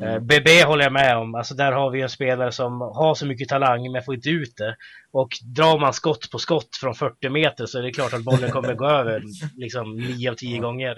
Mm. 0.00 0.26
BB 0.26 0.60
eh, 0.60 0.66
håller 0.66 0.84
jag 0.84 0.92
med 0.92 1.16
om. 1.16 1.34
Alltså 1.34 1.54
där 1.54 1.72
har 1.72 1.90
vi 1.90 2.00
en 2.00 2.08
spelare 2.08 2.52
som 2.52 2.80
har 2.80 3.14
så 3.14 3.26
mycket 3.26 3.48
talang 3.48 3.92
men 3.92 4.02
får 4.02 4.14
inte 4.14 4.30
ut 4.30 4.56
det. 4.56 4.76
Och 5.12 5.28
drar 5.56 5.78
man 5.78 5.92
skott 5.92 6.30
på 6.30 6.38
skott 6.38 6.68
från 6.80 6.94
40 6.94 7.28
meter 7.28 7.66
så 7.66 7.78
är 7.78 7.82
det 7.82 7.92
klart 7.92 8.12
att 8.12 8.24
bollen 8.24 8.50
kommer 8.50 8.74
gå 8.74 8.86
över 8.86 9.22
liksom 9.56 9.96
9 9.96 10.30
av 10.30 10.34
10 10.34 10.58
gånger. 10.58 10.96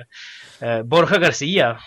Eh, 0.60 0.82
Borja 0.82 1.18
Garcia, 1.18 1.78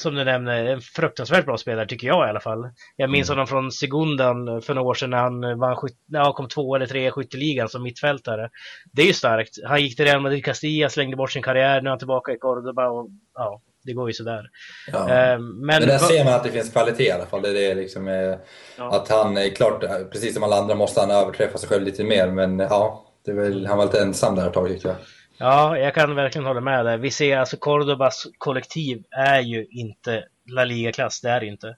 som 0.00 0.14
du 0.14 0.24
nämner, 0.24 0.64
en 0.64 0.80
fruktansvärt 0.80 1.44
bra 1.44 1.56
spelare 1.56 1.86
tycker 1.86 2.06
jag 2.06 2.26
i 2.26 2.30
alla 2.30 2.40
fall. 2.40 2.70
Jag 2.96 3.10
minns 3.10 3.28
mm. 3.28 3.36
honom 3.36 3.46
från 3.46 3.72
Segundan 3.72 4.62
för 4.62 4.74
några 4.74 4.88
år 4.88 4.94
sedan 4.94 5.10
när 5.10 5.18
han 5.18 5.58
vann, 5.58 5.76
ja, 6.06 6.32
kom 6.32 6.48
två 6.48 6.76
eller 6.76 6.86
tre 6.86 7.08
i 7.08 7.10
skytteligan 7.10 7.68
som 7.68 7.82
mittfältare. 7.82 8.50
Det 8.92 9.02
är 9.02 9.06
ju 9.06 9.12
starkt. 9.12 9.50
Han 9.64 9.82
gick 9.82 9.96
till 9.96 10.04
Real 10.04 10.20
Madrid 10.20 10.44
Castilla, 10.44 10.88
slängde 10.88 11.16
bort 11.16 11.32
sin 11.32 11.42
karriär, 11.42 11.80
nu 11.80 11.86
är 11.86 11.90
han 11.90 11.98
tillbaka 11.98 12.32
i 12.32 12.38
Cordoba 12.38 12.88
och 12.88 13.08
ja, 13.34 13.60
det 13.84 13.92
går 13.92 14.08
ju 14.08 14.14
sådär. 14.14 14.50
Ja. 14.92 14.98
Eh, 14.98 15.38
men, 15.38 15.66
men 15.66 15.82
där 15.82 15.98
ser 15.98 16.24
man 16.24 16.34
att 16.34 16.44
det 16.44 16.50
finns 16.50 16.72
kvalitet 16.72 17.04
i 17.04 17.10
alla 17.10 17.26
fall. 17.26 17.42
Det 17.42 17.70
är 17.70 17.74
liksom, 17.74 18.08
eh, 18.08 18.38
ja. 18.78 18.96
Att 18.96 19.08
han 19.08 19.36
är 19.36 19.50
klart, 19.50 19.80
precis 20.12 20.34
som 20.34 20.42
alla 20.42 20.56
andra 20.56 20.74
måste 20.74 21.00
han 21.00 21.10
överträffa 21.10 21.58
sig 21.58 21.68
själv 21.68 21.84
lite 21.84 22.04
mer. 22.04 22.30
Men 22.30 22.58
ja, 22.58 23.04
det 23.24 23.32
väl, 23.32 23.66
han 23.66 23.78
var 23.78 23.84
lite 23.84 24.02
ensam 24.02 24.34
där 24.34 24.46
ett 24.46 24.52
tag 24.52 24.68
tyckte 24.68 24.88
jag. 24.88 24.96
Ja, 25.38 25.78
jag 25.78 25.94
kan 25.94 26.14
verkligen 26.14 26.46
hålla 26.46 26.60
med 26.60 26.84
där. 26.84 26.98
Vi 26.98 27.10
ser 27.10 27.38
alltså 27.38 27.56
Cordobas 27.56 28.26
kollektiv 28.38 29.04
är 29.10 29.40
ju 29.40 29.66
inte 29.70 30.24
La 30.46 30.64
Liga-klass, 30.64 31.20
det 31.20 31.30
är 31.30 31.40
det 31.40 31.46
inte. 31.46 31.76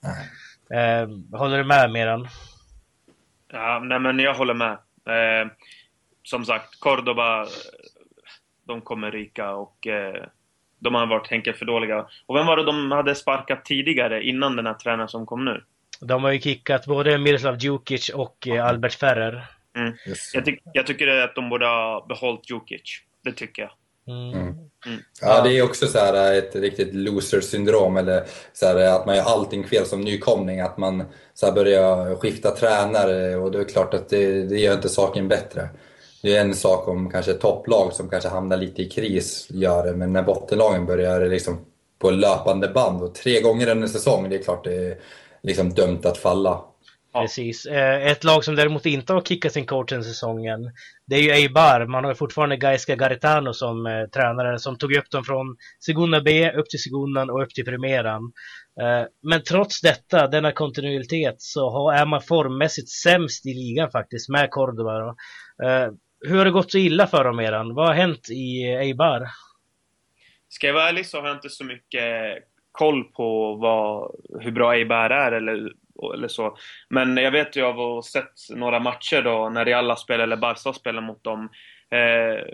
Eh, 0.75 1.39
håller 1.39 1.59
du 1.59 1.65
med 1.65 1.91
Meran? 1.91 2.29
Ja, 3.53 3.81
nej 3.85 4.01
men 4.01 4.19
jag 4.19 4.35
håller 4.35 4.55
med. 4.55 4.73
Eh, 5.07 5.51
som 6.23 6.45
sagt, 6.45 6.81
Cordoba, 6.81 7.47
de 8.67 8.81
kommer 8.81 9.11
ryka 9.11 9.51
och 9.51 9.87
eh, 9.87 10.25
de 10.79 10.95
har 10.95 11.07
varit 11.07 11.33
enkelt 11.33 11.57
för 11.57 11.67
dåliga. 11.67 12.07
Och 12.27 12.37
vem 12.37 12.47
var 12.47 12.57
det 12.57 12.65
de 12.65 12.93
hade 12.93 13.15
sparkat 13.15 13.65
tidigare, 13.65 14.23
innan 14.23 14.57
den 14.57 14.67
här 14.67 14.75
tränaren 14.75 15.09
som 15.09 15.27
kom 15.27 15.45
nu? 15.45 15.65
De 16.01 16.25
har 16.25 16.31
ju 16.31 16.41
kickat 16.41 16.87
både 16.87 17.19
Miroslav 17.19 17.57
Djukic 17.59 18.09
och 18.09 18.49
eh, 18.49 18.67
Albert 18.67 18.95
Ferrer. 18.95 19.47
Mm. 19.77 19.95
Yes. 20.09 20.35
Jag, 20.35 20.45
ty 20.45 20.57
jag 20.73 20.87
tycker 20.87 21.07
att 21.07 21.35
de 21.35 21.49
borde 21.49 21.67
ha 21.67 22.07
behållit 22.09 22.51
Djukic. 22.51 23.03
Det 23.25 23.33
tycker 23.33 23.63
jag. 23.63 23.71
Mm. 24.07 24.33
Mm. 24.33 24.71
Mm. 24.87 25.01
Ja, 25.21 25.43
det 25.43 25.59
är 25.59 25.63
också 25.63 25.87
så 25.87 25.99
här 25.99 26.39
ett 26.39 26.57
riktigt 26.57 26.95
loser-syndrom, 26.95 27.97
eller 27.97 28.25
så 28.53 28.67
här 28.67 28.77
att 28.77 29.07
man 29.07 29.17
gör 29.17 29.25
allting 29.25 29.65
fel 29.65 29.87
som 29.87 30.01
nykomling. 30.01 30.61
Att 30.61 30.79
man 30.79 31.05
så 31.35 31.47
här 31.47 31.53
börjar 31.53 32.17
skifta 32.17 32.51
tränare 32.51 33.37
och 33.37 33.51
det 33.51 33.59
är 33.59 33.65
klart 33.65 33.95
att 33.95 34.09
det, 34.09 34.43
det 34.43 34.59
gör 34.59 34.75
inte 34.75 34.89
saken 34.89 35.29
bättre. 35.29 35.69
Det 36.23 36.37
är 36.37 36.41
en 36.41 36.55
sak 36.55 36.89
om 36.89 37.11
kanske 37.11 37.31
ett 37.31 37.41
topplag 37.41 37.93
som 37.93 38.09
kanske 38.09 38.29
hamnar 38.29 38.57
lite 38.57 38.83
i 38.83 38.91
kris 38.91 39.47
gör 39.51 39.87
det, 39.87 39.97
men 39.97 40.13
när 40.13 40.23
bottenlagen 40.23 40.87
börjar 40.87 41.29
liksom 41.29 41.59
på 41.99 42.11
löpande 42.11 42.69
band 42.69 43.03
och 43.03 43.15
tre 43.15 43.41
gånger 43.41 43.71
under 43.71 43.89
säsong, 43.89 44.29
det 44.29 44.37
är 44.37 44.43
klart 44.43 44.65
det 44.65 44.75
är 44.75 44.99
liksom 45.43 45.71
dömt 45.71 46.07
att 46.07 46.19
falla. 46.19 46.65
Ja. 47.13 47.21
Precis. 47.21 47.67
Eh, 47.67 48.07
Ett 48.07 48.25
lag 48.25 48.45
som 48.45 48.57
däremot 48.57 48.87
inte 48.87 49.13
har 49.13 49.21
kickat 49.21 49.53
sin 49.53 49.67
coach 49.67 49.91
den 49.91 50.05
säsongen, 50.05 50.61
det 51.07 51.17
är 51.17 51.23
ju 51.23 51.31
Eibar. 51.31 51.87
Man 51.87 52.05
har 52.05 52.15
fortfarande 52.15 52.57
Gaisca 52.57 52.97
Garitano 52.97 53.53
som 53.53 53.87
eh, 53.87 54.07
tränare 54.07 54.59
som 54.59 54.79
tog 54.79 54.93
upp 54.93 55.11
dem 55.11 55.25
från 55.25 55.57
Segunda 55.85 56.21
B 56.21 56.53
upp 56.53 56.71
till 56.71 56.83
Segundan 56.83 57.31
och 57.31 57.43
upp 57.43 57.55
till 57.55 57.65
Primeran. 57.65 58.33
Eh, 58.81 59.07
men 59.23 59.43
trots 59.43 59.81
detta, 59.81 60.27
denna 60.27 60.53
kontinuitet, 60.53 61.35
så 61.39 61.71
har, 61.71 61.93
är 61.95 62.07
man 62.07 62.23
formmässigt 62.23 62.89
sämst 62.89 63.47
i 63.47 63.55
ligan 63.55 63.91
faktiskt 63.91 64.29
med 64.29 64.51
Cordoba. 64.51 65.09
Eh, 65.65 65.89
hur 66.29 66.39
har 66.39 66.45
det 66.45 66.51
gått 66.51 66.73
så 66.73 66.79
illa 66.79 67.07
för 67.07 67.25
dem 67.25 67.37
Meran? 67.37 67.75
Vad 67.75 67.87
har 67.87 67.95
hänt 67.95 68.31
i 68.31 68.63
Eibar? 68.65 69.29
Ska 70.49 70.67
jag 70.67 70.75
vara 70.75 70.89
ärlig 70.89 71.07
så 71.07 71.21
har 71.21 71.29
jag 71.29 71.37
inte 71.37 71.49
så 71.49 71.65
mycket 71.65 72.05
koll 72.73 73.05
på 73.05 73.55
vad, 73.55 74.15
hur 74.43 74.51
bra 74.51 74.75
Eibar 74.75 75.11
är 75.11 75.33
eller, 75.33 75.73
eller 76.15 76.29
så. 76.29 76.57
Men 76.89 77.17
jag 77.17 77.31
vet 77.31 77.57
ju 77.57 77.63
av 77.63 77.71
att 77.71 77.77
ha 77.77 78.03
sett 78.03 78.57
några 78.57 78.81
matcher 78.81 79.23
då 79.23 79.49
när 79.49 79.65
Real 79.65 79.97
spelar 79.97 80.25
eller 80.25 80.37
Barca 80.37 80.73
spelar 80.73 81.03
mot 81.03 81.25
dem. 81.25 81.49
Eh, 81.91 82.45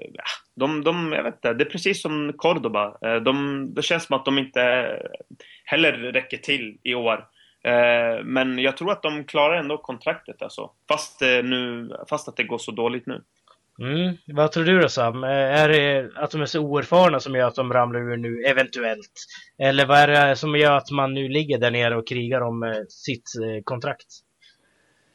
de, 0.57 0.85
de, 0.85 1.13
jag 1.13 1.23
vet 1.23 1.35
inte, 1.35 1.55
det 1.55 1.65
är 1.65 1.71
precis 1.71 2.03
som 2.03 2.33
Cordoba. 2.37 2.99
Eh, 3.03 3.17
de, 3.17 3.67
det 3.75 3.83
känns 3.83 4.05
som 4.05 4.17
att 4.17 4.25
de 4.25 4.39
inte 4.39 4.97
heller 5.65 5.93
räcker 5.93 6.37
till 6.37 6.79
i 6.83 6.95
år. 6.95 7.27
Eh, 7.65 8.25
men 8.25 8.59
jag 8.59 8.77
tror 8.77 8.93
att 8.93 9.03
de 9.03 9.25
klarar 9.25 9.57
ändå 9.57 9.79
kontraktet 9.79 10.43
alltså. 10.43 10.71
Fast, 10.89 11.23
eh, 11.23 11.29
nu, 11.29 11.91
fast 12.09 12.29
att 12.29 12.37
det 12.37 12.45
går 12.45 12.59
så 12.59 12.71
dåligt 12.71 13.07
nu. 13.07 13.23
Mm. 13.79 14.17
Vad 14.27 14.53
tror 14.53 14.65
du 14.65 14.81
då 14.81 14.89
Sam? 14.89 15.25
Eh, 15.25 15.31
är 15.31 15.69
det 15.69 16.11
att 16.17 16.31
de 16.31 16.41
är 16.41 16.47
så 16.47 16.61
oerfarna 16.61 17.21
som 17.21 17.35
gör 17.35 17.47
att 17.47 17.55
de 17.55 17.73
ramlar 17.73 18.01
ur 18.01 18.17
nu, 18.17 18.43
eventuellt? 18.43 19.13
Eller 19.59 19.87
vad 19.87 19.99
är 19.99 20.29
det 20.29 20.37
som 20.37 20.57
gör 20.57 20.77
att 20.77 20.91
man 20.91 21.15
nu 21.15 21.29
ligger 21.29 21.59
där 21.59 21.71
nere 21.71 21.97
och 21.97 22.09
krigar 22.09 22.41
om 22.41 22.63
eh, 22.63 22.71
sitt 22.89 23.31
eh, 23.43 23.63
kontrakt? 23.65 24.07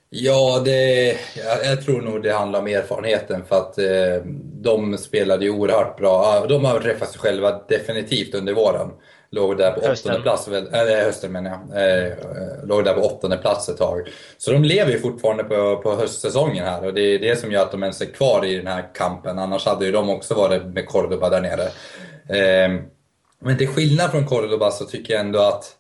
Ja, 0.10 0.62
det, 0.66 1.06
jag, 1.38 1.66
jag 1.66 1.86
tror 1.86 2.02
nog 2.02 2.24
det 2.24 2.34
handlar 2.34 2.60
om 2.60 2.68
erfarenheten 2.68 3.46
för 3.46 3.56
att 3.56 3.78
eh, 3.78 4.26
de 4.62 4.98
spelade 4.98 5.46
ju 5.46 5.52
oerhört 5.52 5.98
bra. 5.98 6.46
De 6.50 6.66
har 6.66 6.80
träffat 6.80 7.10
sig 7.10 7.20
själva 7.20 7.62
definitivt 7.68 8.36
under 8.36 8.54
våren. 8.54 8.92
Låg 9.32 9.58
där 9.58 9.72
på 9.72 9.82
Hösten. 9.82 10.12
åttonde 10.12 10.24
plats, 10.24 10.48
väl, 10.48 10.68
äh, 10.74 11.06
hösten 11.06 11.32
menar 11.32 11.52
jag. 11.52 11.78
Eh, 11.78 12.08
eh, 12.08 12.66
låg 12.66 12.86
där 12.86 12.94
på 12.94 13.02
åttonde 13.02 13.38
plats 13.38 13.70
ett 13.70 13.78
tag. 13.78 14.10
Så 14.38 14.52
de 14.52 14.64
lever 14.64 14.92
ju 14.92 15.00
fortfarande 15.00 15.44
på, 15.44 15.82
på 15.82 15.96
höstsäsongen 15.96 16.66
här 16.66 16.86
och 16.86 16.94
det 16.94 17.02
är 17.02 17.20
det 17.20 17.36
som 17.36 17.52
gör 17.52 17.62
att 17.62 17.72
de 17.72 17.84
ens 17.84 18.02
är 18.02 18.06
kvar 18.06 18.46
i 18.46 18.56
den 18.58 18.68
här 18.68 18.96
kampen. 18.96 19.40
Annars 19.40 19.66
hade 19.66 19.86
ju 19.86 19.92
de 19.92 20.10
också 20.10 20.34
varit 20.34 20.66
med 20.66 20.86
Cordoba 20.86 21.30
där 21.30 21.42
nere. 21.42 21.64
Eh, 22.40 22.82
men 23.40 23.58
till 23.58 23.68
skillnad 23.68 24.12
från 24.12 24.28
Cordoba 24.28 24.72
så 24.72 24.86
tycker 24.86 25.14
jag 25.14 25.20
ändå 25.20 25.40
att 25.40 25.76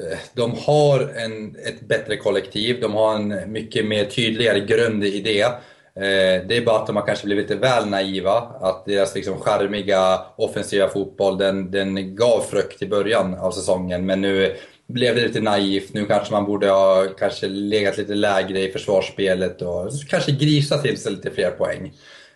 eh, 0.00 0.18
de 0.34 0.54
har 0.66 1.00
en, 1.16 1.56
ett 1.56 1.80
bättre 1.80 2.16
kollektiv, 2.16 2.80
de 2.80 2.94
har 2.94 3.14
en 3.14 3.52
mycket 3.52 3.86
mer 3.86 4.04
tydligare 4.04 4.60
grundidé. 4.60 5.40
Eh, 5.40 5.48
Det 5.48 5.71
är 5.94 6.64
bara 6.64 6.76
att 6.78 6.86
de 6.86 6.96
har 6.96 7.06
kanske 7.06 7.26
blivit 7.26 7.50
lite 7.50 7.60
väl 7.60 7.86
naiva. 7.86 8.38
Att 8.60 8.84
deras 8.84 9.14
liksom 9.14 9.40
charmiga 9.40 10.20
offensiva 10.36 10.88
fotboll, 10.88 11.38
den, 11.38 11.70
den 11.70 12.16
gav 12.16 12.40
frukt 12.40 12.82
i 12.82 12.86
början 12.86 13.34
av 13.34 13.50
säsongen. 13.50 14.06
Men 14.06 14.20
nu 14.20 14.56
blev 14.86 15.14
det 15.14 15.22
lite 15.22 15.40
naivt. 15.40 15.94
Nu 15.94 16.06
kanske 16.06 16.32
man 16.32 16.44
borde 16.44 16.70
ha 16.70 17.06
kanske 17.18 17.48
legat 17.48 17.98
lite 17.98 18.14
lägre 18.14 18.60
i 18.60 18.72
försvarsspelet 18.72 19.62
och 19.62 19.90
kanske 20.08 20.32
grisat 20.32 20.82
till 20.82 20.98
sig 21.00 21.12
lite 21.12 21.30
fler 21.30 21.50
poäng. 21.50 21.92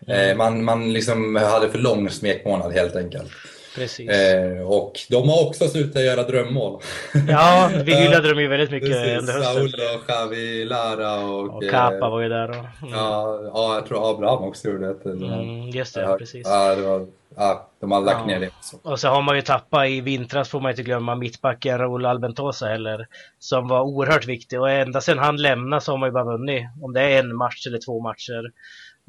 Eh, 0.07 0.37
Man, 0.37 0.65
man 0.65 0.93
liksom 0.93 1.37
hade 1.37 1.69
för 1.69 1.79
lång 1.79 2.11
smekmånad 2.11 2.73
helt 2.73 2.97
enkelt. 2.97 3.29
Precis. 3.77 4.11
Eh, 4.11 4.61
och 4.71 4.93
de 5.11 5.29
har 5.29 5.47
också 5.47 5.69
slutat 5.69 6.03
göra 6.03 6.23
drömmål. 6.23 6.81
Ja, 7.29 7.71
vi 7.85 7.95
hyllade 7.95 8.29
dem 8.29 8.41
ju 8.41 8.49
väldigt 8.49 8.71
mycket 8.71 8.91
Precis, 8.91 9.19
under 9.19 9.33
hösten. 9.33 9.55
Saul 9.55 9.73
och 9.97 10.11
Javi 10.11 10.65
Lara 10.65 11.15
och... 11.21 11.57
Och 11.57 11.65
eh, 11.65 11.71
Kappa 11.71 12.09
var 12.11 12.21
ju 12.21 12.29
där 12.29 12.51
och... 12.51 12.57
Mm. 12.57 12.95
Ja, 12.95 13.41
ja, 13.55 13.75
jag 13.75 13.87
tror 13.87 14.11
Abraham 14.11 14.45
också 14.45 14.69
gjorde 14.69 14.95
det. 14.95 15.11
Mm, 15.11 15.69
just 15.69 15.95
det, 15.95 16.01
ja, 16.01 16.17
precis. 16.19 16.47
Ja, 16.47 16.75
det 16.75 16.83
var, 16.83 17.07
ja, 17.37 17.69
de 17.81 17.93
har 17.93 18.01
lagt 18.01 18.19
Ja. 18.21 18.27
ner 18.27 18.41
det. 18.41 18.51
Så. 18.61 18.77
Och 18.83 19.01
så 19.01 19.09
har 19.09 19.23
man 19.23 19.37
ju 19.37 19.43
tappat 19.43 19.89
i 19.89 20.01
vintras 20.01 20.49
får 20.49 20.61
man 20.61 20.71
inte 20.71 20.83
glömma 20.83 21.15
mittbacken 21.15 21.79
Raúl 21.79 22.07
Albentosa 22.07 22.67
heller. 22.67 23.07
Som 23.39 23.69
var 23.69 23.81
oerhört 23.81 24.27
viktig 24.27 24.61
och 24.61 24.71
ända 24.71 25.01
sedan 25.01 25.19
han 25.19 25.37
lämnade 25.37 25.83
så 25.83 25.93
har 25.93 25.99
man 25.99 26.09
ju 26.09 26.13
bara 26.13 26.25
vunnit. 26.25 26.63
Om 26.83 26.93
det 26.93 27.01
är 27.03 27.19
en 27.19 27.37
match 27.37 27.67
eller 27.67 27.79
två 27.87 28.01
matcher. 28.01 28.53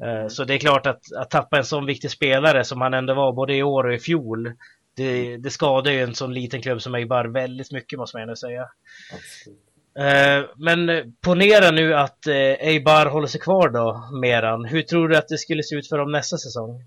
Eh, 0.04 0.28
Så 0.28 0.44
det 0.44 0.54
är 0.54 0.58
klart 0.58 0.86
att, 0.86 1.00
att 1.16 1.30
tappa 1.30 1.56
en 1.58 1.64
sån 1.64 1.86
viktig 1.86 2.10
spelare 2.10 2.64
som 2.64 2.80
han 2.80 2.94
ändå 2.94 3.14
var 3.14 3.32
både 3.32 3.54
i 3.54 3.62
år 3.62 3.84
och 3.86 3.94
i 3.94 3.98
fjol. 3.98 4.52
Det, 4.96 5.36
det 5.36 5.50
skadar 5.50 5.92
ju 5.92 6.00
en 6.00 6.14
sån 6.14 6.34
liten 6.34 6.62
klubb 6.62 6.82
som 6.82 6.94
Eibar 6.94 7.24
väldigt 7.24 7.72
mycket 7.72 7.98
måste 7.98 8.16
man 8.16 8.22
ändå 8.22 8.36
säga. 8.36 8.68
Absolut. 9.12 9.58
Eh, 9.98 10.50
Men 10.56 11.12
ponera 11.20 11.70
nu 11.70 11.94
att 11.94 12.26
eh, 12.26 12.34
Eibar 12.68 13.06
håller 13.06 13.26
sig 13.26 13.40
kvar 13.40 13.68
då, 13.68 14.08
Meran. 14.20 14.64
Hur 14.64 14.82
tror 14.82 15.08
du 15.08 15.16
att 15.16 15.28
det 15.28 15.38
skulle 15.38 15.62
se 15.62 15.74
ut 15.76 15.88
för 15.88 15.98
dem 15.98 16.12
nästa 16.12 16.36
säsong? 16.36 16.84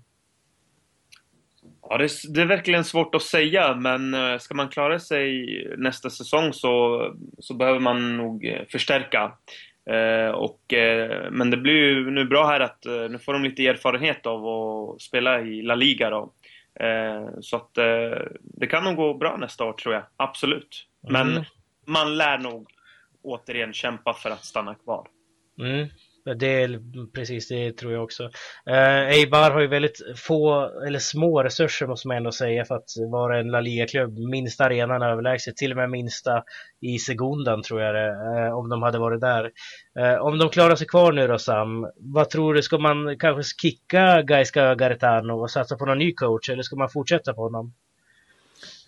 Ja, 1.88 1.98
det, 1.98 2.04
är- 2.04 2.32
det 2.34 2.40
är 2.42 2.46
verkligen 2.46 2.84
svårt 2.84 3.14
att 3.14 3.22
säga, 3.22 3.74
men 3.74 4.16
ska 4.40 4.54
man 4.54 4.68
klara 4.68 4.98
sig 4.98 5.46
nästa 5.78 6.10
säsong 6.10 6.52
så, 6.52 7.02
så 7.38 7.54
behöver 7.54 7.80
man 7.80 8.16
nog 8.16 8.64
förstärka. 8.70 9.32
Eh, 9.90 10.30
och, 10.30 10.72
eh, 10.72 11.30
men 11.30 11.50
det 11.50 11.56
blir 11.56 11.74
ju 11.74 12.10
nu 12.10 12.24
bra 12.24 12.46
här 12.46 12.60
att 12.60 12.86
eh, 12.86 13.08
nu 13.10 13.18
får 13.18 13.32
de 13.32 13.42
lite 13.42 13.66
erfarenhet 13.66 14.26
av 14.26 14.46
att 14.46 15.00
spela 15.00 15.40
i 15.40 15.62
La 15.62 15.74
Liga 15.74 16.10
då. 16.10 16.32
Så 17.40 17.56
att 17.56 17.74
det 18.40 18.66
kan 18.70 18.84
nog 18.84 18.96
gå 18.96 19.14
bra 19.14 19.36
nästa 19.36 19.64
år 19.64 19.72
tror 19.72 19.94
jag, 19.94 20.02
absolut. 20.16 20.86
Men 21.08 21.30
Mm. 21.30 21.44
man 21.86 22.16
lär 22.16 22.38
nog 22.38 22.68
återigen 23.22 23.72
kämpa 23.72 24.12
för 24.12 24.30
att 24.30 24.44
stanna 24.44 24.74
kvar. 24.74 25.06
Mm, 25.58 25.88
det 26.24 26.62
är 26.62 26.80
precis 27.12 27.48
det 27.48 27.72
tror 27.76 27.92
jag 27.92 28.04
också. 28.04 28.22
Eh, 28.66 29.08
Eibar 29.08 29.50
har 29.50 29.60
ju 29.60 29.66
väldigt 29.66 30.02
få, 30.16 30.70
eller 30.86 30.98
små 30.98 31.42
resurser 31.42 31.86
måste 31.86 32.08
man 32.08 32.16
ändå 32.16 32.32
säga 32.32 32.64
för 32.64 32.74
att 32.74 32.90
vara 33.10 33.40
en 33.40 33.50
La 33.50 33.60
Liga-klubb. 33.60 34.18
Minsta 34.18 34.64
arenan 34.64 35.02
överlägset, 35.02 35.56
till 35.56 35.70
och 35.70 35.76
med 35.76 35.90
minsta 35.90 36.42
i 36.80 36.98
Segundan 36.98 37.62
tror 37.62 37.80
jag 37.80 37.94
det 37.94 38.08
eh, 38.08 38.58
om 38.58 38.68
de 38.68 38.82
hade 38.82 38.98
varit 38.98 39.20
där. 39.20 39.50
Eh, 39.98 40.14
om 40.14 40.38
de 40.38 40.48
klarar 40.48 40.76
sig 40.76 40.86
kvar 40.86 41.12
nu 41.12 41.26
då 41.26 41.38
Sam, 41.38 41.86
vad 41.96 42.30
tror 42.30 42.54
du, 42.54 42.62
ska 42.62 42.78
man 42.78 43.18
kanske 43.18 43.42
kicka 43.62 44.22
Gaiska 44.22 44.74
Garetano 44.74 45.32
och 45.40 45.50
satsa 45.50 45.76
på 45.76 45.86
någon 45.86 45.98
ny 45.98 46.14
coach 46.14 46.50
eller 46.50 46.62
ska 46.62 46.76
man 46.76 46.88
fortsätta 46.88 47.34
på 47.34 47.42
honom? 47.42 47.74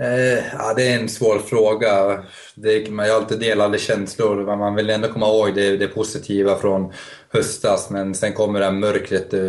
Eh, 0.01 0.45
ja, 0.53 0.75
det 0.77 0.93
är 0.93 1.01
en 1.01 1.09
svår 1.09 1.39
fråga. 1.39 2.25
Det, 2.55 2.91
man 2.91 3.09
har 3.09 3.17
alltid 3.17 3.41
delade 3.41 3.79
känslor. 3.79 4.45
men 4.45 4.59
Man 4.59 4.75
vill 4.75 4.91
ändå 4.91 5.09
komma 5.09 5.27
ihåg 5.27 5.55
det, 5.55 5.77
det 5.77 5.89
positiva 5.89 6.57
från 6.57 6.93
höstas, 7.33 7.91
men 7.91 8.15
sen 8.15 8.33
kommer 8.33 8.61
det 8.61 8.65
här 8.65 8.73
mörkret 8.73 9.35
eh, 9.35 9.41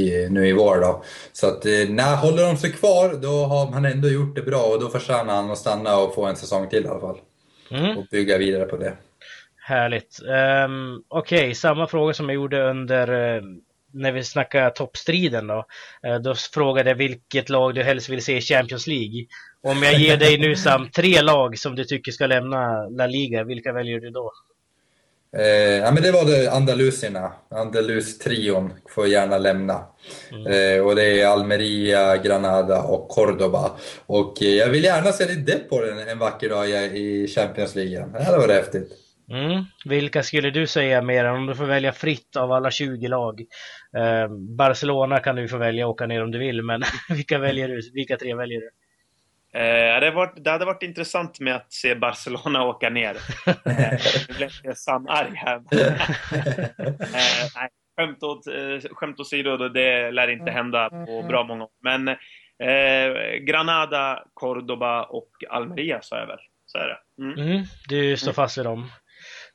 i, 0.00 0.28
nu 0.30 0.48
i 0.48 0.52
vår. 0.52 0.80
Då. 0.80 1.04
Så 1.32 1.46
att, 1.46 1.66
eh, 1.66 1.88
när 1.88 2.16
håller 2.16 2.42
de 2.42 2.56
sig 2.56 2.72
kvar, 2.72 3.14
då 3.22 3.44
har 3.44 3.70
man 3.70 3.84
ändå 3.84 4.08
gjort 4.08 4.36
det 4.36 4.42
bra 4.42 4.62
och 4.62 4.80
då 4.80 4.88
förtjänar 4.88 5.34
han 5.34 5.50
att 5.50 5.58
stanna 5.58 5.96
och 5.96 6.14
få 6.14 6.24
en 6.24 6.36
säsong 6.36 6.68
till 6.68 6.84
i 6.84 6.88
alla 6.88 7.00
fall. 7.00 7.18
Mm. 7.70 7.98
Och 7.98 8.04
bygga 8.10 8.38
vidare 8.38 8.64
på 8.64 8.76
det. 8.76 8.96
Härligt. 9.62 10.20
Um, 10.64 11.02
Okej, 11.08 11.54
samma 11.54 11.86
fråga 11.86 12.14
som 12.14 12.28
jag 12.28 12.34
gjorde 12.34 12.70
under 12.70 13.36
eh, 13.36 13.42
när 13.92 14.12
vi 14.12 14.24
snackade 14.24 14.70
toppstriden 14.70 15.46
då. 15.46 15.66
Eh, 16.02 16.18
då 16.18 16.34
frågade 16.34 16.90
jag 16.90 16.96
vilket 16.96 17.48
lag 17.48 17.74
du 17.74 17.82
helst 17.82 18.08
vill 18.08 18.24
se 18.24 18.36
i 18.36 18.40
Champions 18.40 18.86
League. 18.86 19.26
Om 19.62 19.82
jag 19.82 19.94
ger 19.94 20.16
dig 20.16 20.38
nu 20.38 20.56
Sam 20.56 20.90
tre 20.90 21.22
lag 21.22 21.58
som 21.58 21.76
du 21.76 21.84
tycker 21.84 22.12
ska 22.12 22.26
lämna 22.26 22.88
La 22.88 23.06
Liga, 23.06 23.44
vilka 23.44 23.72
väljer 23.72 24.00
du 24.00 24.10
då? 24.10 24.32
Eh, 25.36 25.44
ja, 25.76 25.90
men 25.92 26.02
det 26.02 26.12
var 26.12 26.24
det 26.24 26.50
Andalusierna. 26.50 27.32
Andalus-trion 27.48 28.70
får 28.88 29.06
gärna 29.06 29.38
lämna. 29.38 29.84
Mm. 30.32 30.46
Eh, 30.46 30.86
och 30.86 30.96
det 30.96 31.20
är 31.20 31.26
Almeria, 31.26 32.16
Granada 32.16 32.82
och 32.82 33.08
Cordoba. 33.08 33.70
Och 34.06 34.42
eh, 34.42 34.48
jag 34.48 34.68
vill 34.68 34.84
gärna 34.84 35.12
se 35.12 35.24
depp 35.24 35.68
på 35.68 35.80
den 35.80 36.08
en 36.08 36.18
vacker 36.18 36.48
dag 36.48 36.68
i 36.70 37.28
Champions 37.34 37.74
League. 37.74 38.06
Det 38.12 38.24
hade 38.24 38.38
varit 38.38 38.56
häftigt. 38.56 38.92
Mm. 39.30 39.64
Vilka 39.84 40.22
skulle 40.22 40.50
du 40.50 40.66
säga 40.66 41.02
mer 41.02 41.24
om 41.24 41.46
du 41.46 41.54
får 41.54 41.64
välja 41.64 41.92
fritt 41.92 42.36
av 42.36 42.52
alla 42.52 42.70
20 42.70 43.08
lag? 43.08 43.40
Eh, 43.96 44.28
Barcelona 44.56 45.20
kan 45.20 45.36
du 45.36 45.48
få 45.48 45.58
välja 45.58 45.84
att 45.84 45.90
åka 45.90 46.06
ner 46.06 46.22
om 46.22 46.30
du 46.30 46.38
vill, 46.38 46.62
men 46.62 46.82
vilka, 47.08 47.38
väljer 47.38 47.68
du? 47.68 47.80
vilka 47.94 48.16
tre 48.16 48.34
väljer 48.34 48.60
du? 48.60 48.70
Eh, 49.58 50.00
det, 50.00 50.10
varit, 50.10 50.44
det 50.44 50.50
hade 50.50 50.64
varit 50.64 50.82
intressant 50.82 51.40
med 51.40 51.56
att 51.56 51.72
se 51.72 51.94
Barcelona 51.94 52.64
åka 52.66 52.90
ner. 52.90 53.16
Eh, 53.46 53.98
nu 54.28 54.34
blev 54.36 54.50
jag 54.62 54.78
Sam 54.78 55.06
arg 55.08 55.34
här. 55.34 55.56
eh, 55.72 55.96
nej, 57.54 57.68
skämt, 57.96 58.22
åt, 58.22 58.46
eh, 58.46 58.90
skämt 58.90 59.20
åsido, 59.20 59.68
det 59.68 60.10
lär 60.10 60.28
inte 60.28 60.50
hända 60.50 60.90
på 60.90 61.24
bra 61.28 61.44
många 61.44 61.64
år. 61.64 61.70
Men 61.82 62.08
eh, 62.08 63.36
Granada, 63.40 64.24
Cordoba 64.34 65.02
och 65.02 65.30
Almeria 65.50 66.02
sa 66.02 66.18
jag 66.18 66.26
väl. 66.26 66.38
Så 66.66 66.78
är 66.78 66.88
det. 66.88 67.22
Mm. 67.22 67.38
Mm, 67.38 67.64
du 67.88 68.16
står 68.16 68.32
fast 68.32 68.58
vid 68.58 68.64
dem? 68.64 68.90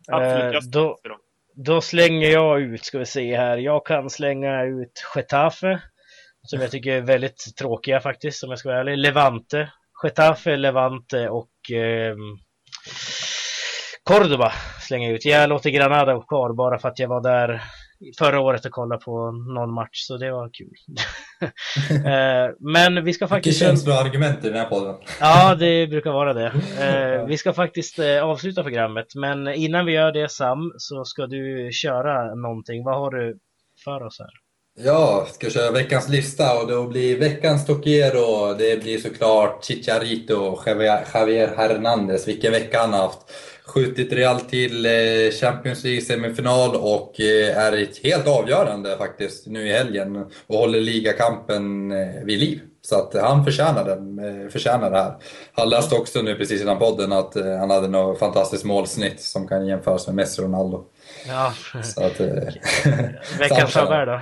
Absolut, 0.07 0.53
jag 0.53 0.61
vid 0.61 1.11
dem. 1.11 1.19
Då 1.55 1.81
slänger 1.81 2.29
jag 2.29 2.61
ut, 2.61 2.85
ska 2.85 2.99
vi 2.99 3.05
se 3.05 3.37
här. 3.37 3.57
Jag 3.57 3.85
kan 3.85 4.09
slänga 4.09 4.63
ut 4.63 5.03
Getafe. 5.15 5.81
Som 6.41 6.61
jag 6.61 6.71
tycker 6.71 6.91
är 6.91 7.01
väldigt 7.01 7.55
tråkiga 7.59 7.99
faktiskt, 7.99 8.43
om 8.43 8.49
jag 8.49 8.59
ska 8.59 8.69
vara 8.69 8.79
ärlig. 8.79 8.97
Levante 8.97 9.71
Getafe, 10.03 10.55
Levante 10.55 11.29
och 11.29 11.71
eh, 11.71 12.15
Cordoba 14.03 14.51
slänger 14.81 15.13
ut. 15.13 15.25
Jag 15.25 15.49
låter 15.49 15.69
Granada 15.69 16.21
kvar 16.21 16.53
bara 16.53 16.79
för 16.79 16.89
att 16.89 16.99
jag 16.99 17.07
var 17.07 17.21
där 17.21 17.61
förra 18.17 18.39
året 18.39 18.65
och 18.65 18.71
kollade 18.71 19.01
på 19.05 19.31
någon 19.31 19.73
match, 19.73 19.99
så 20.07 20.17
det 20.17 20.31
var 20.31 20.49
kul. 20.53 20.69
Eh, 21.89 22.51
men 22.59 23.05
vi 23.05 23.13
ska 23.13 23.27
faktiskt... 23.27 23.61
Vilket 23.61 23.67
känsloargument 23.67 24.45
i 24.45 24.49
den 24.49 24.57
här 24.57 24.69
podden. 24.69 24.95
ja, 25.19 25.55
det 25.55 25.87
brukar 25.87 26.11
vara 26.11 26.33
det. 26.33 26.53
Eh, 26.79 27.25
vi 27.25 27.37
ska 27.37 27.53
faktiskt 27.53 27.99
eh, 27.99 28.23
avsluta 28.23 28.63
programmet, 28.63 29.15
men 29.15 29.47
innan 29.47 29.85
vi 29.85 29.91
gör 29.91 30.11
det 30.11 30.31
Sam, 30.31 30.71
så 30.77 31.05
ska 31.05 31.27
du 31.27 31.69
köra 31.71 32.35
någonting. 32.35 32.83
Vad 32.83 32.95
har 32.95 33.11
du 33.11 33.39
för 33.83 34.03
oss 34.03 34.19
här? 34.19 34.29
Ja, 34.77 35.27
ska 35.31 35.49
köra 35.49 35.71
veckans 35.71 36.09
lista 36.09 36.61
och 36.61 36.67
då 36.67 36.87
blir 36.87 37.19
veckans 37.19 37.65
Tokiero, 37.65 38.53
det 38.53 38.83
blir 38.83 38.97
såklart 38.97 39.65
Chicharito 39.65 40.35
och 40.35 40.67
Javier 40.67 41.55
Hernandez. 41.57 42.27
Vilken 42.27 42.51
vecka 42.51 42.79
han 42.79 42.93
har 42.93 43.01
haft. 43.01 43.19
Skjutit 43.67 44.13
Real 44.13 44.39
till 44.39 44.85
eh, 44.85 44.91
Champions 45.41 45.83
League 45.83 46.01
semifinal 46.01 46.75
och 46.75 47.19
eh, 47.19 47.57
är 47.57 48.03
helt 48.03 48.27
avgörande 48.27 48.97
faktiskt 48.97 49.47
nu 49.47 49.67
i 49.67 49.73
helgen 49.73 50.25
och 50.47 50.57
håller 50.57 50.81
ligakampen 50.81 51.91
eh, 51.91 52.23
vid 52.23 52.39
liv. 52.39 52.61
Så 52.81 52.95
att 52.95 53.13
han 53.13 53.45
förtjänar, 53.45 53.85
den, 53.85 54.51
förtjänar 54.51 54.91
det 54.91 54.97
här. 54.97 55.13
Han 55.53 55.69
läste 55.69 55.95
också 55.95 56.21
nu 56.21 56.35
precis 56.35 56.61
innan 56.61 56.79
podden 56.79 57.11
att 57.11 57.35
han 57.59 57.69
hade 57.69 57.87
något 57.87 58.19
fantastiskt 58.19 58.63
målsnitt 58.63 59.21
som 59.21 59.47
kan 59.47 59.67
jämföras 59.67 60.07
med 60.07 60.15
Messi 60.15 60.41
och 60.41 60.45
Ronaldo. 60.45 60.83
Ja. 61.27 61.53
Så 61.83 62.03
att, 62.03 62.19
Veckans 63.39 63.71
favör 63.73 64.05
då? 64.05 64.21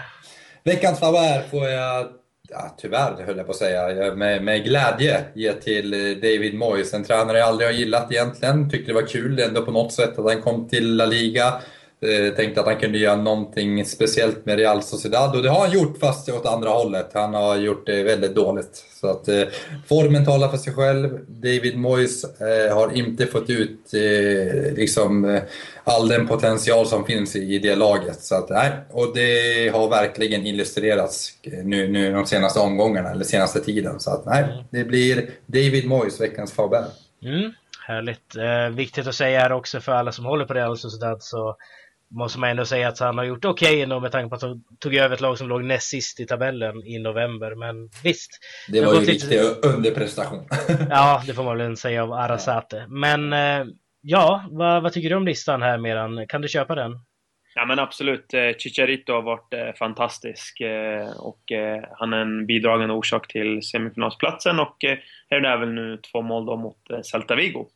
Veckans 0.63 0.99
favör 0.99 1.41
får 1.51 1.67
jag, 1.67 2.07
ja, 2.53 2.75
tyvärr 2.77 3.23
höll 3.25 3.37
jag 3.37 3.45
på 3.45 3.51
att 3.51 3.57
säga, 3.57 4.15
med, 4.15 4.43
med 4.43 4.63
glädje 4.63 5.23
ge 5.33 5.53
till 5.53 5.93
eh, 5.93 5.99
David 5.99 6.53
Moyes. 6.55 6.93
En 6.93 7.03
tränare 7.03 7.37
jag 7.37 7.47
aldrig 7.47 7.67
har 7.69 7.73
gillat 7.73 8.11
egentligen. 8.11 8.69
Tyckte 8.69 8.91
det 8.91 8.95
var 8.95 9.07
kul 9.07 9.39
ändå 9.39 9.61
på 9.61 9.71
något 9.71 9.93
sätt 9.93 10.19
att 10.19 10.25
han 10.25 10.41
kom 10.41 10.67
till 10.67 10.95
La 10.95 11.05
Liga. 11.05 11.53
Eh, 12.03 12.33
tänkte 12.35 12.61
att 12.61 12.67
han 12.67 12.79
kunde 12.79 12.97
göra 12.97 13.15
någonting 13.15 13.85
speciellt 13.85 14.45
med 14.45 14.57
Real 14.57 14.83
Sociedad 14.83 15.35
och 15.35 15.43
det 15.43 15.49
har 15.49 15.59
han 15.59 15.71
gjort 15.71 15.97
fast 15.97 16.29
åt 16.29 16.45
andra 16.45 16.69
hållet. 16.69 17.09
Han 17.13 17.33
har 17.33 17.55
gjort 17.55 17.85
det 17.85 18.03
väldigt 18.03 18.35
dåligt. 18.35 18.85
Så 19.01 19.07
att 19.07 19.27
eh, 19.27 19.41
formen 19.87 20.25
talar 20.25 20.49
för 20.49 20.57
sig 20.57 20.73
själv. 20.73 21.19
David 21.27 21.77
Moyes 21.77 22.23
eh, 22.23 22.75
har 22.75 22.97
inte 22.97 23.25
fått 23.25 23.49
ut 23.49 23.93
eh, 23.93 24.73
liksom, 24.73 25.25
eh, 25.25 25.41
all 25.83 26.07
den 26.07 26.27
potential 26.27 26.85
som 26.85 27.05
finns 27.05 27.35
i, 27.35 27.55
i 27.55 27.59
det 27.59 27.75
laget. 27.75 28.21
Så 28.21 28.35
att, 28.35 28.49
nej, 28.49 28.71
och 28.91 29.15
det 29.15 29.69
har 29.73 29.89
verkligen 29.89 30.45
illustrerats 30.45 31.33
nu, 31.63 31.87
nu 31.87 32.13
de 32.13 32.25
senaste 32.25 32.59
omgångarna, 32.59 33.11
eller 33.11 33.23
senaste 33.23 33.59
tiden. 33.59 33.99
Så 33.99 34.11
att 34.11 34.25
nej, 34.25 34.43
mm. 34.43 34.63
det 34.69 34.83
blir 34.83 35.29
David 35.45 35.87
Moyes, 35.87 36.21
veckans 36.21 36.53
favör. 36.53 36.85
Mm, 37.23 37.51
härligt. 37.87 38.35
Eh, 38.35 38.75
viktigt 38.75 39.07
att 39.07 39.15
säga 39.15 39.39
här 39.39 39.51
också 39.51 39.81
för 39.81 39.91
alla 39.91 40.11
som 40.11 40.25
håller 40.25 40.45
på 40.45 40.53
Real 40.53 40.77
Sociedad 40.77 41.23
så 41.23 41.55
måste 42.13 42.39
man 42.39 42.49
ändå 42.49 42.65
säga 42.65 42.87
att 42.87 42.99
han 42.99 43.17
har 43.17 43.25
gjort 43.25 43.45
okej 43.45 43.69
okay 43.69 43.81
ändå 43.81 43.99
med 43.99 44.11
tanke 44.11 44.29
på 44.29 44.35
att 44.35 44.41
han 44.41 44.63
tog 44.79 44.95
över 44.95 45.15
ett 45.15 45.21
lag 45.21 45.37
som 45.37 45.49
låg 45.49 45.63
näst 45.63 45.89
sist 45.89 46.19
i 46.19 46.25
tabellen 46.25 46.83
i 46.85 46.99
november. 46.99 47.55
Men 47.55 47.89
visst. 48.03 48.39
Det 48.67 48.81
var 48.81 48.93
ju 48.93 48.99
en 48.99 49.05
riktig 49.05 49.29
lite... 49.29 49.67
underprestation. 49.67 50.47
ja, 50.89 51.23
det 51.27 51.33
får 51.33 51.43
man 51.43 51.57
väl 51.57 51.77
säga 51.77 52.03
av 52.03 52.13
Arasate. 52.13 52.85
Men 52.89 53.33
eh, 53.33 53.65
ja, 54.01 54.45
vad, 54.51 54.83
vad, 54.83 54.93
tycker 54.93 55.09
du 55.09 55.15
om 55.15 55.25
listan 55.25 55.61
här 55.61 55.77
Meran? 55.77 56.27
Kan 56.27 56.41
du 56.41 56.47
köpa 56.47 56.75
den? 56.75 56.91
Ja 57.55 57.65
men 57.65 57.79
absolut. 57.79 58.33
Eh, 58.33 58.57
Chicharito 58.57 59.13
har 59.13 59.21
varit 59.21 59.53
eh, 59.53 59.73
fantastisk 59.79 60.61
och 61.17 61.43
han 61.91 62.13
är 62.13 62.17
en 62.17 62.45
bidragande 62.45 62.93
orsak 62.93 63.27
till 63.27 63.61
semifinalsplatsen 63.61 64.59
och 64.59 64.77
här 65.29 65.45
är 65.45 65.57
väl 65.57 65.73
nu 65.73 65.99
två 66.11 66.21
mål 66.21 66.45
då 66.45 66.55
mot 66.57 67.05
Celta 67.05 67.35
Vigo. 67.35 67.67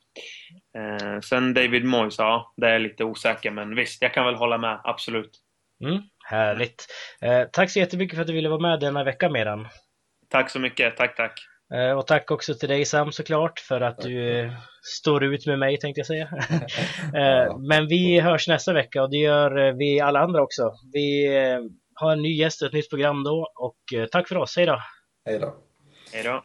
Eh, 0.78 1.20
sen 1.20 1.54
David 1.54 1.84
Moyes, 1.84 2.18
ja, 2.18 2.52
det 2.56 2.68
är 2.68 2.78
lite 2.78 3.04
osäker, 3.04 3.50
men 3.50 3.74
visst, 3.74 4.02
jag 4.02 4.14
kan 4.14 4.26
väl 4.26 4.34
hålla 4.34 4.58
med, 4.58 4.80
absolut. 4.84 5.30
Mm, 5.84 6.02
härligt. 6.24 6.86
Eh, 7.20 7.44
tack 7.52 7.70
så 7.70 7.78
jättemycket 7.78 8.16
för 8.16 8.20
att 8.20 8.26
du 8.26 8.32
ville 8.32 8.48
vara 8.48 8.60
med 8.60 8.80
denna 8.80 9.04
vecka, 9.04 9.28
Meran. 9.28 9.68
Tack 10.28 10.50
så 10.50 10.58
mycket, 10.58 10.96
tack, 10.96 11.16
tack. 11.16 11.40
Eh, 11.74 11.98
och 11.98 12.06
tack 12.06 12.30
också 12.30 12.54
till 12.54 12.68
dig 12.68 12.84
Sam 12.84 13.12
såklart 13.12 13.58
för 13.58 13.80
att 13.80 13.98
du 13.98 14.40
eh, 14.40 14.52
står 15.00 15.24
ut 15.24 15.46
med 15.46 15.58
mig 15.58 15.78
tänkte 15.78 15.98
jag 15.98 16.06
säga. 16.06 16.28
Eh, 17.14 17.58
men 17.58 17.86
vi 17.88 18.20
hörs 18.20 18.48
nästa 18.48 18.72
vecka 18.72 19.02
och 19.02 19.10
det 19.10 19.16
gör 19.16 19.72
vi 19.72 20.00
alla 20.00 20.20
andra 20.20 20.42
också. 20.42 20.72
Vi 20.92 21.26
har 21.94 22.12
en 22.12 22.22
ny 22.22 22.36
gäst 22.36 22.62
och 22.62 22.68
ett 22.68 22.74
nytt 22.74 22.90
program 22.90 23.24
då 23.24 23.52
och 23.54 24.10
tack 24.12 24.28
för 24.28 24.36
oss, 24.36 24.56
hej 24.56 24.66
då! 24.66 24.82
Hej 25.24 25.38
då! 25.38 25.54
Hej 26.12 26.22
då! 26.22 26.44